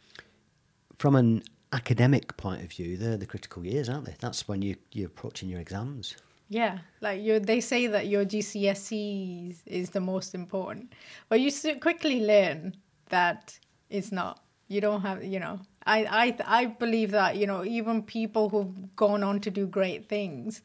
From 1.02 1.16
an 1.16 1.42
academic 1.72 2.36
point 2.36 2.62
of 2.62 2.70
view, 2.70 2.96
they're 2.96 3.16
the 3.16 3.26
critical 3.26 3.66
years, 3.66 3.88
aren't 3.88 4.04
they? 4.04 4.14
That's 4.20 4.46
when 4.46 4.62
you, 4.62 4.76
you're 4.92 5.08
approaching 5.08 5.48
your 5.48 5.58
exams. 5.58 6.16
Yeah, 6.48 6.78
like 7.00 7.20
you, 7.20 7.40
they 7.40 7.60
say 7.60 7.88
that 7.88 8.06
your 8.06 8.24
GCSEs 8.24 9.56
is 9.66 9.90
the 9.90 10.00
most 10.00 10.32
important, 10.32 10.92
but 11.28 11.40
you 11.40 11.50
quickly 11.80 12.24
learn 12.24 12.76
that 13.08 13.58
it's 13.90 14.12
not. 14.12 14.44
You 14.68 14.80
don't 14.80 15.00
have, 15.00 15.24
you 15.24 15.40
know. 15.40 15.58
I, 15.84 16.04
I, 16.04 16.60
I 16.60 16.66
believe 16.66 17.10
that 17.10 17.36
you 17.36 17.48
know 17.48 17.64
even 17.64 18.04
people 18.04 18.48
who've 18.48 18.94
gone 18.94 19.24
on 19.24 19.40
to 19.40 19.50
do 19.50 19.66
great 19.66 20.08
things, 20.08 20.62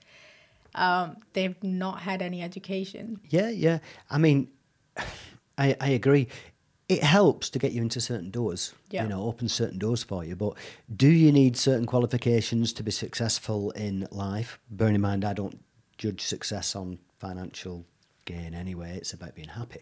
um, 0.76 1.16
they've 1.34 1.58
not 1.64 2.00
had 2.02 2.22
any 2.22 2.44
education. 2.44 3.20
Yeah, 3.32 3.50
yeah. 3.50 3.80
I 4.12 4.20
mean, 4.20 4.50
I, 5.58 5.76
I 5.82 5.90
agree. 5.90 6.28
It 6.90 7.04
helps 7.04 7.50
to 7.50 7.60
get 7.60 7.74
you 7.74 7.82
into 7.82 8.00
certain 8.00 8.32
doors, 8.32 8.74
Yeah. 8.92 9.04
you 9.04 9.10
know, 9.10 9.24
open 9.24 9.50
certain 9.50 9.78
doors 9.78 10.04
for 10.04 10.24
you. 10.24 10.36
But 10.38 10.56
do 10.96 11.08
you 11.10 11.32
need 11.34 11.58
certain 11.58 11.86
qualifications 11.86 12.72
to 12.74 12.84
be 12.84 12.92
successful 12.92 13.72
in 13.72 14.08
life? 14.12 14.58
Bearing 14.70 14.96
in 14.96 15.02
mind, 15.02 15.26
I 15.26 15.34
don't 15.34 15.60
judge 15.98 16.22
success 16.22 16.76
on 16.76 17.00
financial 17.20 17.86
gain 18.26 18.54
anyway. 18.54 18.96
It's 18.96 19.12
about 19.14 19.36
being 19.36 19.50
happy. 19.50 19.82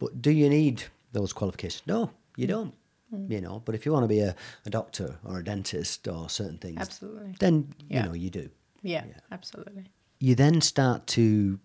But 0.00 0.20
do 0.20 0.30
you 0.32 0.48
need 0.48 0.82
those 1.12 1.32
qualifications? 1.32 1.82
No, 1.86 2.10
you 2.36 2.48
don't. 2.48 2.74
Mm. 3.14 3.30
You 3.30 3.40
know, 3.40 3.62
but 3.64 3.74
if 3.76 3.84
you 3.86 3.92
want 3.92 4.04
to 4.04 4.08
be 4.08 4.20
a, 4.20 4.34
a 4.66 4.70
doctor 4.70 5.18
or 5.24 5.38
a 5.38 5.44
dentist 5.44 6.08
or 6.08 6.28
certain 6.28 6.58
things, 6.58 6.80
Absolutely. 6.80 7.34
then 7.38 7.72
Yeah. 7.88 8.02
you 8.02 8.08
know 8.08 8.14
you 8.14 8.30
do. 8.30 8.50
Yeah, 8.82 9.04
Yeah. 9.06 9.20
absolutely. 9.30 9.84
you 10.18 10.34
then 10.34 10.60
start 10.60 11.06
to 11.08 11.58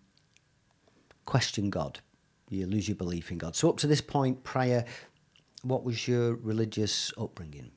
question 1.26 1.70
God. 1.70 2.00
You 2.50 2.66
lose 2.66 2.88
your 2.88 2.96
belief 2.96 3.32
in 3.32 3.38
God. 3.38 3.56
So 3.56 3.70
up 3.70 3.78
to 3.78 3.88
this 3.88 4.02
point, 4.02 4.44
prior, 4.44 4.86
what 5.64 5.84
was 5.84 6.08
your 6.08 6.36
religious 6.36 7.12
upbringing? 7.18 7.72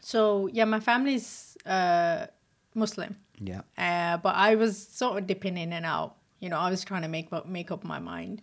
So 0.00 0.48
yeah, 0.52 0.64
my 0.64 0.80
family's 0.80 1.56
uh, 1.66 2.26
Muslim, 2.74 3.16
Yeah. 3.38 3.60
uh, 3.78 4.16
but 4.18 4.34
I 4.34 4.54
was 4.56 4.76
sort 4.78 5.18
of 5.18 5.26
dipping 5.26 5.56
in 5.56 5.72
and 5.72 5.86
out. 5.86 6.16
You 6.40 6.48
know, 6.48 6.58
I 6.58 6.70
was 6.70 6.84
trying 6.84 7.02
to 7.02 7.08
make 7.08 7.32
up, 7.32 7.46
make 7.46 7.70
up 7.70 7.84
my 7.84 7.98
mind. 7.98 8.42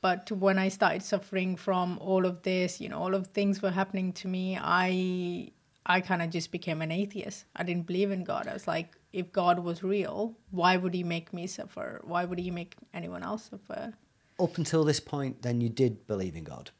But 0.00 0.30
when 0.30 0.58
I 0.58 0.68
started 0.68 1.02
suffering 1.02 1.56
from 1.56 1.98
all 2.00 2.26
of 2.26 2.42
this, 2.42 2.80
you 2.80 2.88
know, 2.88 2.98
all 2.98 3.14
of 3.14 3.28
things 3.28 3.62
were 3.62 3.70
happening 3.70 4.12
to 4.14 4.28
me. 4.28 4.58
I 4.60 5.50
I 5.86 6.00
kind 6.02 6.20
of 6.20 6.30
just 6.30 6.52
became 6.52 6.82
an 6.82 6.92
atheist. 6.92 7.46
I 7.56 7.62
didn't 7.62 7.86
believe 7.86 8.10
in 8.10 8.22
God. 8.22 8.46
I 8.46 8.52
was 8.52 8.66
like, 8.68 8.94
if 9.12 9.32
God 9.32 9.58
was 9.60 9.82
real, 9.82 10.36
why 10.50 10.76
would 10.76 10.92
He 10.94 11.02
make 11.02 11.32
me 11.32 11.46
suffer? 11.46 12.00
Why 12.04 12.24
would 12.26 12.38
He 12.38 12.50
make 12.50 12.76
anyone 12.92 13.22
else 13.22 13.48
suffer? 13.50 13.94
Up 14.38 14.56
until 14.58 14.84
this 14.84 15.00
point, 15.00 15.42
then 15.42 15.60
you 15.60 15.68
did 15.68 16.06
believe 16.06 16.36
in 16.36 16.44
God. 16.44 16.70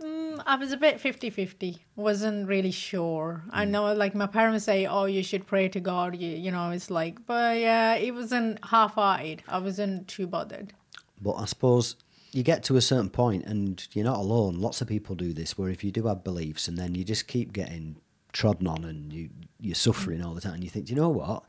Mm, 0.00 0.42
I 0.46 0.56
was 0.56 0.72
a 0.72 0.76
bit 0.76 0.98
50-50. 0.98 1.78
Wasn't 1.96 2.48
really 2.48 2.70
sure. 2.70 3.44
I 3.50 3.64
know 3.64 3.92
like 3.92 4.14
my 4.14 4.26
parents 4.26 4.64
say, 4.64 4.86
"Oh, 4.86 5.04
you 5.04 5.22
should 5.22 5.46
pray 5.46 5.68
to 5.68 5.80
God." 5.80 6.16
You, 6.16 6.28
you 6.28 6.50
know, 6.50 6.70
it's 6.70 6.90
like, 6.90 7.24
but 7.26 7.58
yeah, 7.58 7.94
it 7.94 8.12
wasn't 8.12 8.64
half-hearted. 8.64 9.42
I 9.48 9.58
wasn't 9.58 10.08
too 10.08 10.26
bothered. 10.26 10.72
But 11.20 11.34
I 11.34 11.44
suppose 11.44 11.96
you 12.32 12.42
get 12.42 12.64
to 12.64 12.76
a 12.76 12.80
certain 12.80 13.10
point 13.10 13.44
and 13.44 13.86
you're 13.92 14.04
not 14.04 14.18
alone. 14.18 14.54
Lots 14.56 14.80
of 14.80 14.88
people 14.88 15.14
do 15.14 15.32
this 15.32 15.56
where 15.56 15.68
if 15.68 15.84
you 15.84 15.92
do 15.92 16.06
have 16.06 16.24
beliefs 16.24 16.66
and 16.66 16.78
then 16.78 16.94
you 16.94 17.04
just 17.04 17.28
keep 17.28 17.52
getting 17.52 17.96
trodden 18.32 18.66
on 18.66 18.84
and 18.84 19.12
you, 19.12 19.28
you're 19.60 19.74
suffering 19.74 20.24
all 20.24 20.34
the 20.34 20.40
time, 20.40 20.54
and 20.54 20.64
you 20.64 20.70
think, 20.70 20.86
"Do 20.86 20.94
you 20.94 21.00
know 21.00 21.10
what? 21.10 21.44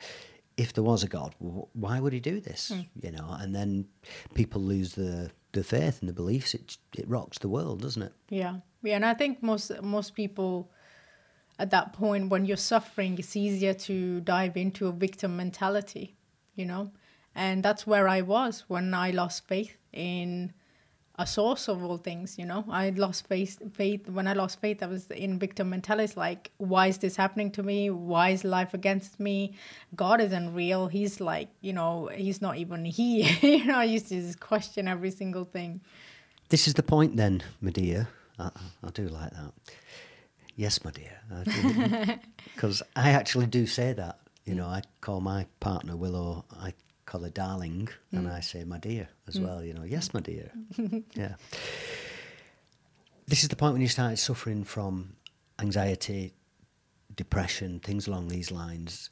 If 0.56 0.74
there 0.74 0.84
was 0.84 1.04
a 1.04 1.08
God, 1.08 1.34
why 1.40 2.00
would 2.00 2.14
he 2.14 2.20
do 2.20 2.40
this? 2.40 2.70
Hmm. 2.70 2.82
You 3.02 3.12
know, 3.12 3.38
and 3.40 3.56
then 3.56 3.86
people 4.34 4.62
lose 4.62 4.94
the, 4.94 5.32
the 5.52 5.64
faith 5.64 6.00
and 6.02 6.10
the 6.10 6.14
beliefs. 6.14 6.54
It, 6.54 6.78
it 6.96 7.10
rocks 7.10 7.40
the 7.40 7.50
world, 7.50 7.82
doesn't 7.82 8.02
it? 8.02 8.14
Yeah, 8.30 8.58
yeah, 8.84 8.96
and 8.96 9.06
I 9.06 9.14
think 9.14 9.42
most 9.42 9.72
most 9.82 10.14
people 10.14 10.72
at 11.60 11.72
that 11.72 11.94
point 11.94 12.30
when 12.30 12.46
you're 12.46 12.58
suffering, 12.58 13.18
it's 13.18 13.36
easier 13.36 13.74
to 13.74 14.20
dive 14.22 14.58
into 14.58 14.88
a 14.88 14.92
victim 14.92 15.38
mentality, 15.38 16.16
you 16.56 16.66
know, 16.66 16.92
and 17.36 17.64
that's 17.64 17.88
where 17.88 18.08
I 18.08 18.22
was 18.22 18.64
when 18.68 18.94
I 18.94 19.12
lost 19.12 19.48
faith 19.48 19.78
in 19.92 20.54
a 21.20 21.28
source 21.28 21.68
of 21.68 21.84
all 21.84 21.98
things. 21.98 22.38
You 22.38 22.46
know, 22.46 22.66
I 22.70 22.90
lost 22.92 23.28
faith. 23.28 23.60
Faith 23.74 24.10
when 24.10 24.28
I 24.28 24.34
lost 24.34 24.60
faith, 24.60 24.82
I 24.82 24.88
was 24.88 25.08
in 25.12 25.40
victim 25.40 25.70
mentality. 25.70 26.14
Like, 26.16 26.52
why 26.58 26.88
is 26.88 26.98
this 26.98 27.16
happening 27.16 27.52
to 27.52 27.64
me? 27.64 27.90
Why 27.90 28.30
is 28.30 28.44
life 28.44 28.74
against 28.74 29.20
me? 29.20 29.54
God 29.96 30.22
isn't 30.22 30.54
real. 30.54 30.88
He's 30.88 31.22
like, 31.22 31.50
you 31.62 31.74
know, 31.74 32.10
he's 32.14 32.42
not 32.42 32.58
even 32.58 32.86
here. 32.86 33.30
you 33.42 33.66
know, 33.66 33.78
I 33.78 33.86
used 33.86 34.08
to 34.10 34.22
just 34.22 34.40
question 34.40 34.88
every 34.88 35.12
single 35.12 35.46
thing. 35.46 35.82
This 36.50 36.68
is 36.68 36.74
the 36.74 36.84
point 36.84 37.16
then, 37.16 37.44
my 37.62 37.72
dear. 37.72 38.08
I, 38.40 38.46
I 38.46 38.88
I 38.88 38.90
do 38.90 39.08
like 39.08 39.32
that. 39.32 39.54
Yes, 40.56 40.84
my 40.84 40.92
dear. 40.92 42.20
Because 42.54 42.84
I 42.96 43.12
actually 43.12 43.48
do 43.48 43.66
say 43.66 43.94
that. 43.94 44.20
You 44.46 44.56
know, 44.56 44.66
I 44.66 44.82
call 45.02 45.22
my 45.22 45.46
partner 45.62 45.96
Willow, 45.96 46.46
I 46.52 46.74
call 47.14 47.22
her 47.22 47.30
darling, 47.30 47.88
and 48.12 48.26
mm. 48.26 48.34
I 48.34 48.40
say 48.40 48.64
my 48.64 48.80
dear 48.80 49.08
as 49.28 49.36
mm. 49.36 49.46
well. 49.46 49.64
You 49.64 49.76
know, 49.76 49.84
yes, 49.84 50.16
my 50.16 50.20
dear. 50.20 50.52
yeah. 51.14 51.36
This 53.28 53.44
is 53.44 53.50
the 53.50 53.56
point 53.56 53.74
when 53.74 53.84
you 53.84 53.88
started 53.88 54.18
suffering 54.18 54.64
from 54.64 55.16
anxiety, 55.60 56.34
depression, 57.16 57.80
things 57.80 58.08
along 58.08 58.30
these 58.30 58.50
lines. 58.50 59.12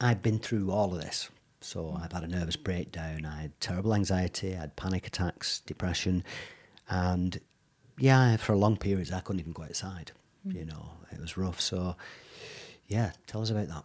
I've 0.00 0.22
been 0.22 0.38
through 0.38 0.70
all 0.70 0.94
of 0.94 1.02
this. 1.02 1.28
So 1.60 1.84
mm. 1.84 2.02
I've 2.02 2.12
had 2.12 2.24
a 2.24 2.26
nervous 2.26 2.56
breakdown, 2.56 3.26
I 3.26 3.42
had 3.42 3.60
terrible 3.60 3.94
anxiety, 3.94 4.54
I 4.54 4.60
had 4.60 4.76
panic 4.76 5.06
attacks, 5.06 5.60
depression, 5.60 6.24
and 6.88 7.38
yeah, 7.98 8.36
for 8.38 8.54
a 8.54 8.58
long 8.58 8.78
periods 8.78 9.12
I 9.12 9.20
couldn't 9.20 9.40
even 9.40 9.52
go 9.52 9.64
outside. 9.64 10.12
You 10.46 10.64
know, 10.64 10.90
it 11.12 11.20
was 11.20 11.36
rough. 11.36 11.60
So 11.60 11.96
yeah, 12.88 13.12
tell 13.26 13.42
us 13.42 13.50
about 13.50 13.68
that. 13.68 13.84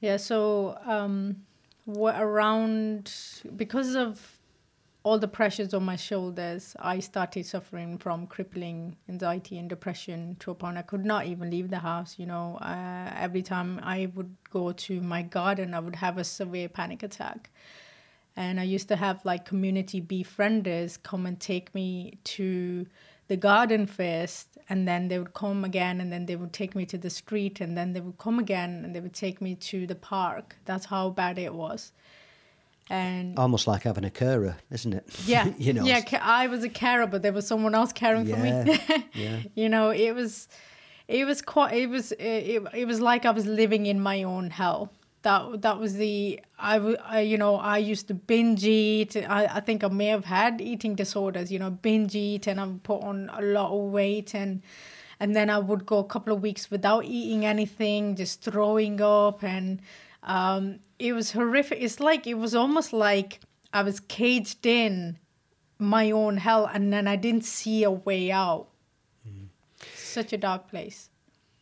Yeah, 0.00 0.18
so 0.18 0.78
um, 0.84 1.44
what 1.84 2.20
around 2.20 3.12
because 3.56 3.94
of 3.94 4.38
all 5.04 5.18
the 5.18 5.28
pressures 5.28 5.74
on 5.74 5.84
my 5.84 5.96
shoulders, 5.96 6.74
I 6.80 6.98
started 7.00 7.44
suffering 7.44 7.98
from 7.98 8.26
crippling 8.26 8.96
anxiety 9.06 9.58
and 9.58 9.68
depression 9.68 10.36
to 10.40 10.50
a 10.50 10.54
point 10.54 10.78
I 10.78 10.82
could 10.82 11.04
not 11.04 11.26
even 11.26 11.50
leave 11.50 11.68
the 11.68 11.80
house. 11.80 12.18
You 12.18 12.24
know, 12.24 12.56
uh, 12.56 13.12
every 13.14 13.42
time 13.42 13.80
I 13.82 14.10
would 14.14 14.34
go 14.50 14.72
to 14.72 15.00
my 15.02 15.20
garden, 15.20 15.74
I 15.74 15.80
would 15.80 15.96
have 15.96 16.16
a 16.16 16.24
severe 16.24 16.70
panic 16.70 17.02
attack. 17.02 17.50
And 18.34 18.58
I 18.58 18.62
used 18.62 18.88
to 18.88 18.96
have 18.96 19.22
like 19.26 19.44
community 19.44 20.00
befrienders 20.00 21.00
come 21.00 21.26
and 21.26 21.38
take 21.38 21.74
me 21.74 22.18
to 22.24 22.86
the 23.28 23.36
garden 23.36 23.86
first, 23.86 24.58
and 24.68 24.86
then 24.86 25.08
they 25.08 25.18
would 25.18 25.34
come 25.34 25.64
again, 25.64 26.00
and 26.00 26.12
then 26.12 26.26
they 26.26 26.36
would 26.36 26.52
take 26.52 26.74
me 26.74 26.84
to 26.86 26.98
the 26.98 27.10
street, 27.10 27.60
and 27.60 27.76
then 27.76 27.92
they 27.92 28.00
would 28.00 28.18
come 28.18 28.38
again, 28.38 28.82
and 28.84 28.94
they 28.94 29.00
would 29.00 29.14
take 29.14 29.40
me 29.40 29.54
to 29.54 29.86
the 29.86 29.94
park. 29.94 30.56
That's 30.64 30.86
how 30.86 31.10
bad 31.10 31.38
it 31.38 31.54
was. 31.54 31.92
And 32.90 33.38
Almost 33.38 33.66
like 33.66 33.84
having 33.84 34.04
a 34.04 34.10
carer, 34.10 34.56
isn't 34.70 34.92
it? 34.92 35.06
yeah, 35.24 35.52
you 35.58 35.72
know. 35.72 35.84
yeah. 35.84 36.02
I 36.20 36.48
was 36.48 36.64
a 36.64 36.68
carer, 36.68 37.06
but 37.06 37.22
there 37.22 37.32
was 37.32 37.46
someone 37.46 37.74
else 37.74 37.92
caring 37.92 38.26
for 38.26 38.36
me. 38.36 38.50
Yeah, 38.50 39.02
yeah. 39.14 39.38
you 39.54 39.68
know, 39.70 39.90
it 39.90 40.14
was, 40.14 40.48
it 41.08 41.24
was 41.24 41.40
quite. 41.40 41.74
It 41.74 41.88
was. 41.88 42.12
It, 42.12 42.62
it 42.74 42.86
was 42.86 43.00
like 43.00 43.24
I 43.24 43.30
was 43.30 43.46
living 43.46 43.86
in 43.86 44.00
my 44.00 44.22
own 44.22 44.50
hell. 44.50 44.92
That 45.24 45.62
that 45.62 45.80
was 45.80 45.94
the. 45.94 46.40
I, 46.58 46.76
I 46.76 47.20
you 47.20 47.36
know 47.36 47.56
I 47.56 47.78
used 47.78 48.06
to 48.08 48.14
binge 48.14 48.64
eat. 48.64 49.16
I 49.16 49.46
I 49.58 49.60
think 49.60 49.82
I 49.82 49.88
may 49.88 50.06
have 50.06 50.26
had 50.26 50.60
eating 50.60 50.94
disorders. 50.94 51.50
You 51.50 51.58
know, 51.58 51.70
binge 51.70 52.14
eat, 52.14 52.46
and 52.46 52.60
I 52.60 52.68
put 52.82 53.02
on 53.02 53.30
a 53.32 53.42
lot 53.42 53.72
of 53.72 53.90
weight 53.90 54.34
and. 54.34 54.62
And 55.20 55.34
then 55.34 55.48
I 55.48 55.58
would 55.58 55.86
go 55.86 55.98
a 55.98 56.04
couple 56.04 56.34
of 56.34 56.42
weeks 56.42 56.72
without 56.72 57.04
eating 57.04 57.46
anything, 57.46 58.16
just 58.16 58.42
throwing 58.42 59.00
up, 59.00 59.44
and 59.44 59.80
um, 60.24 60.80
it 60.98 61.12
was 61.12 61.30
horrific. 61.30 61.78
It's 61.80 62.00
like 62.00 62.26
it 62.26 62.34
was 62.34 62.52
almost 62.52 62.92
like 62.92 63.38
I 63.72 63.82
was 63.82 64.00
caged 64.00 64.66
in 64.66 65.18
my 65.78 66.10
own 66.10 66.38
hell, 66.38 66.66
and 66.66 66.92
then 66.92 67.06
I 67.06 67.14
didn't 67.16 67.44
see 67.44 67.84
a 67.84 67.92
way 67.92 68.32
out. 68.32 68.66
Such 69.94 70.32
a 70.32 70.36
dark 70.36 70.68
place. 70.68 71.10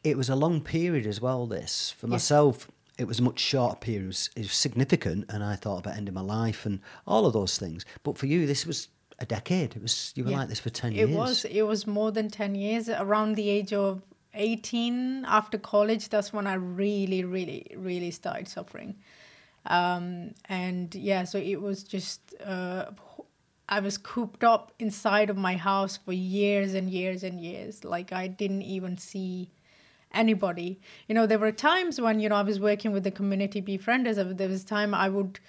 It 0.03 0.17
was 0.17 0.29
a 0.31 0.35
long 0.35 0.63
period 0.63 1.07
as 1.07 1.21
well, 1.21 1.47
this. 1.47 1.91
For 1.91 2.07
myself, 2.07 2.71
it 3.03 3.09
was 3.09 3.19
a 3.21 3.23
much 3.23 3.39
shorter 3.41 3.77
period. 3.77 4.05
It 4.05 4.07
was, 4.07 4.31
it 4.37 4.41
was 4.43 4.53
significant, 4.53 5.27
and 5.29 5.43
I 5.45 5.57
thought 5.57 5.81
about 5.81 5.97
ending 5.97 6.15
my 6.15 6.23
life 6.23 6.65
and 6.65 6.81
all 7.07 7.27
of 7.27 7.33
those 7.35 7.59
things. 7.59 7.85
But 8.03 8.17
for 8.19 8.27
you, 8.27 8.47
this 8.47 8.65
was 8.67 8.89
a 9.19 9.27
decade. 9.27 9.77
It 9.77 9.83
was 9.83 10.13
You 10.17 10.25
were 10.25 10.31
Yeah. 10.31 10.39
like 10.39 10.49
this 10.49 10.61
for 10.61 10.71
10 10.71 10.93
It 10.93 10.97
years. 10.97 11.11
was. 11.11 11.45
It 11.45 11.63
was 11.63 11.87
more 11.87 12.11
than 12.11 12.29
ten 12.31 12.55
years. 12.55 12.89
Around 12.89 13.35
the 13.35 13.49
age 13.51 13.73
of 13.73 14.03
eighteen, 14.35 15.25
after 15.27 15.59
college, 15.59 16.09
that's 16.09 16.33
when 16.33 16.47
I 16.47 16.55
really, 16.55 17.23
really, 17.25 17.67
really 17.77 18.11
started 18.11 18.49
suffering. 18.49 18.97
Um, 19.67 20.33
and 20.49 20.95
yeah, 20.95 21.25
so 21.25 21.39
it 21.39 21.61
was 21.61 21.85
just. 21.85 22.21
Uh, 22.45 22.87
I 23.69 23.81
was 23.81 23.97
cooped 23.97 24.43
up 24.45 24.73
inside 24.79 25.31
of 25.31 25.37
my 25.37 25.57
house 25.57 25.97
for 26.05 26.13
years 26.13 26.75
and 26.75 26.91
years 26.91 27.23
and 27.23 27.41
years. 27.41 27.85
Like 27.85 28.13
I 28.13 28.27
didn't 28.27 28.63
even 28.63 28.99
see 28.99 29.51
anybody. 30.15 30.81
You 31.09 31.15
know, 31.15 31.27
there 31.27 31.39
were 31.39 31.53
times 31.53 32.01
when 32.01 32.21
you 32.21 32.29
know 32.29 32.37
I 32.37 32.43
was 32.43 32.59
working 32.61 32.93
with 32.93 33.05
the 33.05 33.11
community 33.11 33.61
befrienders. 33.63 34.37
There 34.37 34.49
was 34.49 34.65
time 34.65 34.95
I 34.95 35.09
would, 35.09 35.41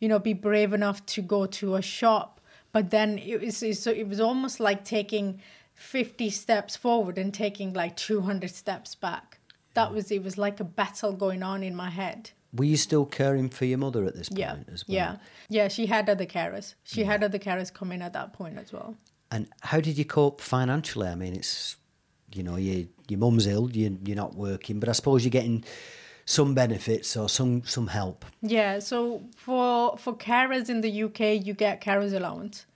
you 0.00 0.08
know, 0.08 0.18
be 0.18 0.32
brave 0.32 0.72
enough 0.72 1.04
to 1.06 1.22
go 1.22 1.46
to 1.46 1.74
a 1.76 1.82
shop, 1.82 2.40
but 2.72 2.90
then 2.90 3.18
it 3.18 3.40
was 3.40 3.62
it- 3.62 3.76
so 3.78 3.90
it 3.90 4.08
was 4.08 4.20
almost 4.20 4.60
like 4.60 4.84
taking 4.84 5.40
fifty 5.74 6.30
steps 6.30 6.76
forward 6.76 7.18
and 7.18 7.32
taking 7.34 7.72
like 7.72 7.96
two 7.96 8.20
hundred 8.22 8.50
steps 8.50 8.94
back. 8.94 9.38
That 9.74 9.92
was 9.92 10.10
it 10.10 10.22
was 10.22 10.36
like 10.38 10.60
a 10.60 10.64
battle 10.64 11.12
going 11.12 11.42
on 11.42 11.62
in 11.62 11.74
my 11.74 11.90
head. 11.90 12.30
Were 12.54 12.64
you 12.66 12.76
still 12.76 13.06
caring 13.06 13.48
for 13.48 13.64
your 13.64 13.78
mother 13.78 14.04
at 14.04 14.14
this 14.14 14.28
point 14.28 14.38
Yeah, 14.40 14.56
as 14.70 14.86
well? 14.86 14.94
yeah, 14.94 15.16
yeah. 15.48 15.68
She 15.68 15.86
had 15.86 16.10
other 16.10 16.26
carers. 16.26 16.74
She 16.84 17.04
had 17.04 17.24
other 17.24 17.38
carers 17.38 17.72
come 17.72 17.90
in 17.92 18.02
at 18.02 18.12
that 18.12 18.34
point 18.34 18.58
as 18.58 18.70
well. 18.74 18.94
And 19.30 19.48
how 19.62 19.80
did 19.80 19.96
you 19.96 20.04
cope 20.04 20.42
financially? 20.42 21.08
I 21.08 21.14
mean, 21.14 21.32
it's, 21.32 21.76
you 22.36 22.42
know, 22.42 22.56
you, 22.56 22.88
your 23.08 23.18
mum's 23.18 23.46
ill, 23.46 23.70
you, 23.70 23.98
you're 24.04 24.16
not 24.16 24.34
working, 24.34 24.80
but 24.80 24.88
I 24.88 24.92
suppose 24.92 25.24
you're 25.24 25.30
getting 25.30 25.64
some 26.24 26.54
benefits 26.54 27.16
or 27.16 27.28
some, 27.28 27.64
some 27.64 27.88
help. 27.88 28.24
Yeah, 28.42 28.78
so 28.78 29.22
for 29.36 29.96
for 29.98 30.14
carers 30.14 30.68
in 30.68 30.80
the 30.80 31.02
UK, 31.04 31.44
you 31.44 31.54
get 31.54 31.80
carers 31.80 32.12
allowance. 32.14 32.66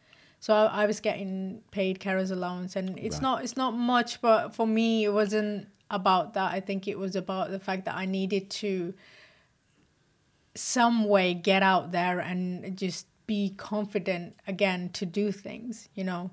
So 0.40 0.52
I, 0.54 0.82
I 0.82 0.86
was 0.86 1.00
getting 1.00 1.62
paid 1.70 1.98
carers 2.00 2.30
allowance, 2.30 2.76
and 2.76 2.98
it's 2.98 3.16
Right. 3.16 3.22
not 3.22 3.44
it's 3.44 3.56
not 3.56 3.72
much, 3.72 4.20
but 4.20 4.54
for 4.54 4.66
me, 4.66 5.04
it 5.04 5.12
wasn't 5.12 5.68
about 5.90 6.34
that. 6.34 6.52
I 6.52 6.60
think 6.60 6.88
it 6.88 6.98
was 6.98 7.14
about 7.14 7.50
the 7.50 7.60
fact 7.60 7.84
that 7.84 7.94
I 7.94 8.04
needed 8.06 8.50
to 8.50 8.94
some 10.54 11.04
way 11.04 11.34
get 11.34 11.62
out 11.62 11.92
there 11.92 12.18
and 12.18 12.76
just 12.76 13.06
be 13.26 13.54
confident 13.56 14.36
again 14.46 14.88
to 14.90 15.06
do 15.06 15.30
things, 15.32 15.88
you 15.94 16.04
know. 16.04 16.30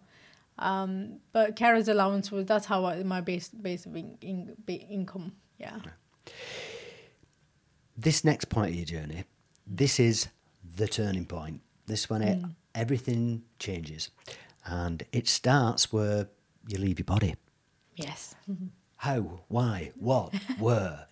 Um, 0.60 1.20
but 1.32 1.56
carers 1.56 1.88
allowance 1.88 2.32
was 2.32 2.46
that's 2.46 2.66
how 2.66 2.86
I, 2.86 3.02
my 3.04 3.22
base 3.22 3.50
base 3.50 3.86
of 3.86 3.96
in, 3.96 4.18
in, 4.22 4.56
be- 4.66 4.88
income. 4.90 5.34
Yeah. 5.58 5.80
This 7.98 8.24
next 8.24 8.46
point 8.46 8.70
of 8.70 8.76
your 8.76 8.86
journey, 8.86 9.24
this 9.68 10.00
is 10.00 10.28
the 10.76 10.88
turning 10.88 11.26
point. 11.26 11.62
This 11.86 12.10
when 12.10 12.22
it, 12.22 12.40
everything 12.76 13.44
changes. 13.60 14.10
And 14.66 15.04
it 15.12 15.28
starts 15.28 15.92
where 15.92 16.30
you 16.68 16.78
leave 16.78 17.00
your 17.00 17.06
body. 17.06 17.36
Yes. 17.96 18.36
How, 18.98 19.42
why, 19.50 19.92
what, 20.00 20.34
where? 20.60 21.08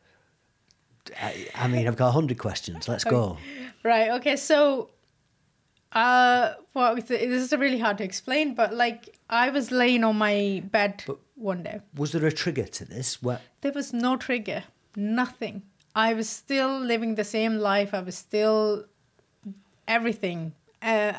I, 1.22 1.48
I 1.56 1.68
mean, 1.68 1.88
I've 1.88 1.98
got 1.98 2.08
a 2.08 2.12
hundred 2.12 2.38
questions. 2.38 2.88
Let's 2.88 3.04
go. 3.04 3.38
Right. 3.84 4.12
Okay. 4.12 4.36
So, 4.36 4.92
uh, 5.94 6.54
well, 6.74 6.96
this 6.96 7.10
is 7.12 7.52
really 7.52 7.80
hard 7.80 7.98
to 7.98 8.04
explain, 8.04 8.54
but 8.54 8.74
like 8.74 9.18
I 9.30 9.50
was 9.50 9.72
laying 9.72 10.04
on 10.04 10.18
my 10.18 10.64
bed 10.72 11.04
one 11.36 11.64
day. 11.64 11.82
Was 11.96 12.14
there 12.14 12.26
a 12.26 12.32
trigger 12.32 12.66
to 12.66 12.86
this? 12.86 13.22
What? 13.22 13.42
There 13.62 13.74
was 13.74 13.92
no 13.92 14.16
trigger, 14.16 14.64
nothing. 14.96 15.64
I 15.94 16.14
was 16.14 16.30
still 16.30 16.80
living 16.80 17.16
the 17.16 17.26
same 17.26 17.58
life. 17.58 17.94
I 17.94 18.00
was 18.00 18.16
still 18.16 18.86
everything. 19.88 20.54
Uh, 20.82 21.14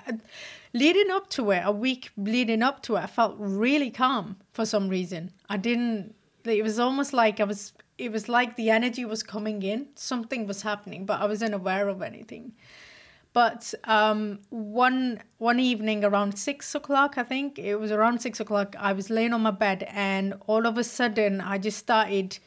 leading 0.72 1.10
up 1.10 1.28
to 1.30 1.50
it, 1.50 1.62
a 1.64 1.72
week 1.72 2.10
leading 2.16 2.62
up 2.62 2.82
to 2.84 2.96
it, 2.96 3.00
I 3.00 3.06
felt 3.06 3.36
really 3.38 3.90
calm 3.90 4.36
for 4.52 4.64
some 4.64 4.88
reason. 4.88 5.32
I 5.50 5.58
didn't. 5.58 6.14
It 6.44 6.62
was 6.62 6.78
almost 6.78 7.12
like 7.12 7.40
I 7.40 7.44
was. 7.44 7.74
It 7.98 8.10
was 8.10 8.28
like 8.28 8.56
the 8.56 8.70
energy 8.70 9.04
was 9.04 9.22
coming 9.22 9.62
in. 9.62 9.88
Something 9.94 10.46
was 10.46 10.62
happening, 10.62 11.04
but 11.04 11.20
I 11.20 11.26
wasn't 11.26 11.54
aware 11.54 11.88
of 11.88 12.00
anything. 12.00 12.52
But 13.32 13.72
um, 13.84 14.40
one 14.50 15.22
one 15.38 15.58
evening 15.58 16.04
around 16.04 16.38
six 16.38 16.74
o'clock, 16.74 17.16
I 17.16 17.22
think 17.22 17.58
it 17.58 17.76
was 17.76 17.90
around 17.90 18.20
six 18.20 18.40
o'clock. 18.40 18.76
I 18.78 18.92
was 18.92 19.08
laying 19.08 19.32
on 19.32 19.40
my 19.40 19.50
bed, 19.50 19.88
and 19.90 20.34
all 20.46 20.66
of 20.66 20.76
a 20.76 20.84
sudden, 20.84 21.40
I 21.40 21.58
just 21.58 21.78
started. 21.78 22.38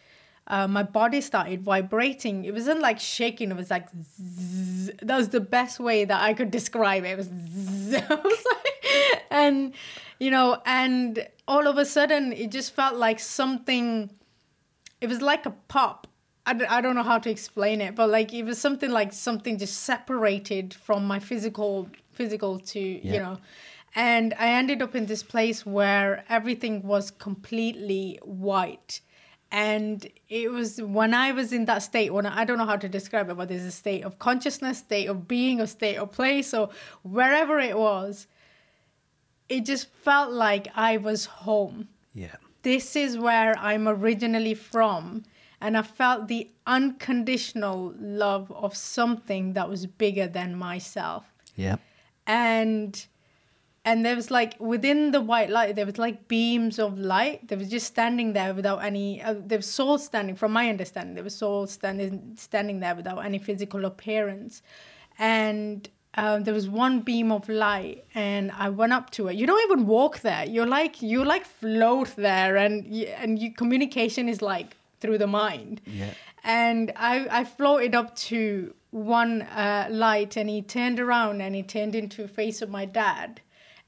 Uh, 0.47 0.67
my 0.67 0.83
body 0.83 1.21
started 1.21 1.63
vibrating. 1.63 2.45
It 2.45 2.53
wasn't 2.53 2.79
like 2.79 2.99
shaking. 2.99 3.49
It 3.49 3.57
was 3.57 3.71
like 3.71 3.87
zzz. 3.89 4.91
that 5.01 5.17
was 5.17 5.29
the 5.29 5.39
best 5.39 5.79
way 5.79 6.05
that 6.05 6.21
I 6.21 6.35
could 6.35 6.51
describe 6.51 7.03
it. 7.03 7.07
It 7.07 7.17
was, 7.17 7.29
was 8.09 8.45
like, 8.53 9.23
and 9.31 9.73
you 10.19 10.29
know, 10.29 10.61
and 10.67 11.27
all 11.47 11.67
of 11.67 11.79
a 11.79 11.85
sudden, 11.85 12.31
it 12.31 12.51
just 12.51 12.75
felt 12.75 12.95
like 12.95 13.19
something. 13.19 14.11
It 15.01 15.09
was 15.09 15.19
like 15.19 15.47
a 15.47 15.51
pop 15.67 16.05
I 16.45 16.53
d- 16.53 16.65
I 16.65 16.81
don't 16.81 16.95
know 16.95 17.03
how 17.03 17.17
to 17.19 17.29
explain 17.29 17.81
it, 17.81 17.95
but 17.95 18.09
like 18.09 18.33
it 18.33 18.43
was 18.43 18.57
something 18.59 18.91
like 18.91 19.13
something 19.13 19.57
just 19.57 19.77
separated 19.83 20.73
from 20.73 21.05
my 21.07 21.19
physical 21.19 21.89
physical 22.13 22.59
to 22.59 22.79
Yeah. 22.79 23.13
you 23.13 23.19
know, 23.19 23.37
and 23.95 24.33
I 24.39 24.49
ended 24.49 24.81
up 24.81 24.95
in 24.95 25.05
this 25.07 25.23
place 25.23 25.65
where 25.65 26.23
everything 26.29 26.83
was 26.83 27.11
completely 27.11 28.19
white. 28.23 29.01
And 29.51 30.07
it 30.27 30.51
was 30.51 30.81
when 30.81 31.13
I 31.13 31.31
was 31.31 31.53
in 31.53 31.65
that 31.65 31.79
state, 31.83 32.11
when 32.13 32.25
I, 32.25 32.41
I 32.41 32.45
don't 32.45 32.57
know 32.57 32.65
how 32.65 32.77
to 32.77 32.89
describe 32.89 33.29
it, 33.29 33.37
but 33.37 33.47
there's 33.47 33.63
a 33.63 33.71
state 33.71 34.03
of 34.03 34.17
consciousness, 34.19 34.79
state 34.79 35.07
of 35.07 35.27
being, 35.27 35.61
a 35.61 35.67
state 35.67 35.97
of 35.97 36.11
place, 36.11 36.53
or 36.53 36.69
wherever 37.03 37.59
it 37.59 37.77
was, 37.77 38.27
it 39.47 39.65
just 39.65 39.87
felt 40.03 40.31
like 40.31 40.67
I 40.75 40.97
was 40.97 41.25
home 41.25 41.87
Yeah. 42.13 42.35
this 42.63 42.95
is 42.95 43.17
where 43.17 43.57
I'm 43.57 43.87
originally 43.87 44.55
from. 44.55 45.23
And 45.61 45.77
I 45.77 45.81
felt 45.81 46.27
the 46.27 46.49
unconditional 46.67 47.93
love 47.97 48.51
of 48.51 48.75
something 48.75 49.53
that 49.53 49.69
was 49.69 49.85
bigger 49.85 50.27
than 50.27 50.55
myself. 50.55 51.25
Yeah. 51.55 51.77
And 52.27 53.05
and 53.85 54.03
there 54.03 54.15
was 54.15 54.31
like 54.31 54.59
within 54.59 55.11
the 55.11 55.21
white 55.21 55.51
light, 55.51 55.75
there 55.75 55.85
was 55.85 55.99
like 55.99 56.27
beams 56.27 56.79
of 56.79 56.97
light. 56.97 57.47
They 57.47 57.55
was 57.55 57.69
just 57.69 57.85
standing 57.85 58.33
there 58.33 58.53
without 58.53 58.79
any. 58.83 59.21
Uh, 59.21 59.35
there 59.37 59.59
was 59.59 59.69
souls 59.69 60.03
standing, 60.03 60.35
from 60.35 60.51
my 60.51 60.69
understanding, 60.69 61.13
there 61.13 61.23
was 61.23 61.35
souls 61.35 61.71
standing 61.71 62.33
standing 62.35 62.79
there 62.79 62.95
without 62.95 63.19
any 63.19 63.37
physical 63.37 63.85
appearance, 63.85 64.63
and 65.19 65.87
um, 66.15 66.45
there 66.45 66.53
was 66.53 66.67
one 66.67 67.01
beam 67.01 67.31
of 67.31 67.47
light, 67.47 68.05
and 68.15 68.51
I 68.57 68.69
went 68.69 68.91
up 68.91 69.11
to 69.11 69.27
it. 69.27 69.35
You 69.35 69.45
don't 69.45 69.71
even 69.71 69.85
walk 69.85 70.21
there. 70.21 70.45
You're 70.45 70.65
like 70.65 71.03
you 71.03 71.23
like 71.23 71.45
float 71.45 72.15
there, 72.15 72.57
and 72.57 72.87
you, 72.87 73.05
and 73.05 73.37
you 73.37 73.53
communication 73.53 74.27
is 74.27 74.41
like 74.41 74.74
through 74.99 75.17
the 75.17 75.27
mind 75.27 75.81
Yeah. 75.85 76.11
and 76.43 76.91
I, 76.95 77.27
I 77.39 77.43
floated 77.43 77.93
up 77.95 78.15
to 78.29 78.73
one 78.91 79.41
uh, 79.43 79.87
light 79.89 80.37
and 80.37 80.49
he 80.49 80.61
turned 80.61 80.99
around 80.99 81.41
and 81.41 81.53
he 81.55 81.63
turned 81.63 81.95
into 81.95 82.21
the 82.21 82.27
face 82.27 82.61
of 82.61 82.69
my 82.69 82.85
dad 82.85 83.41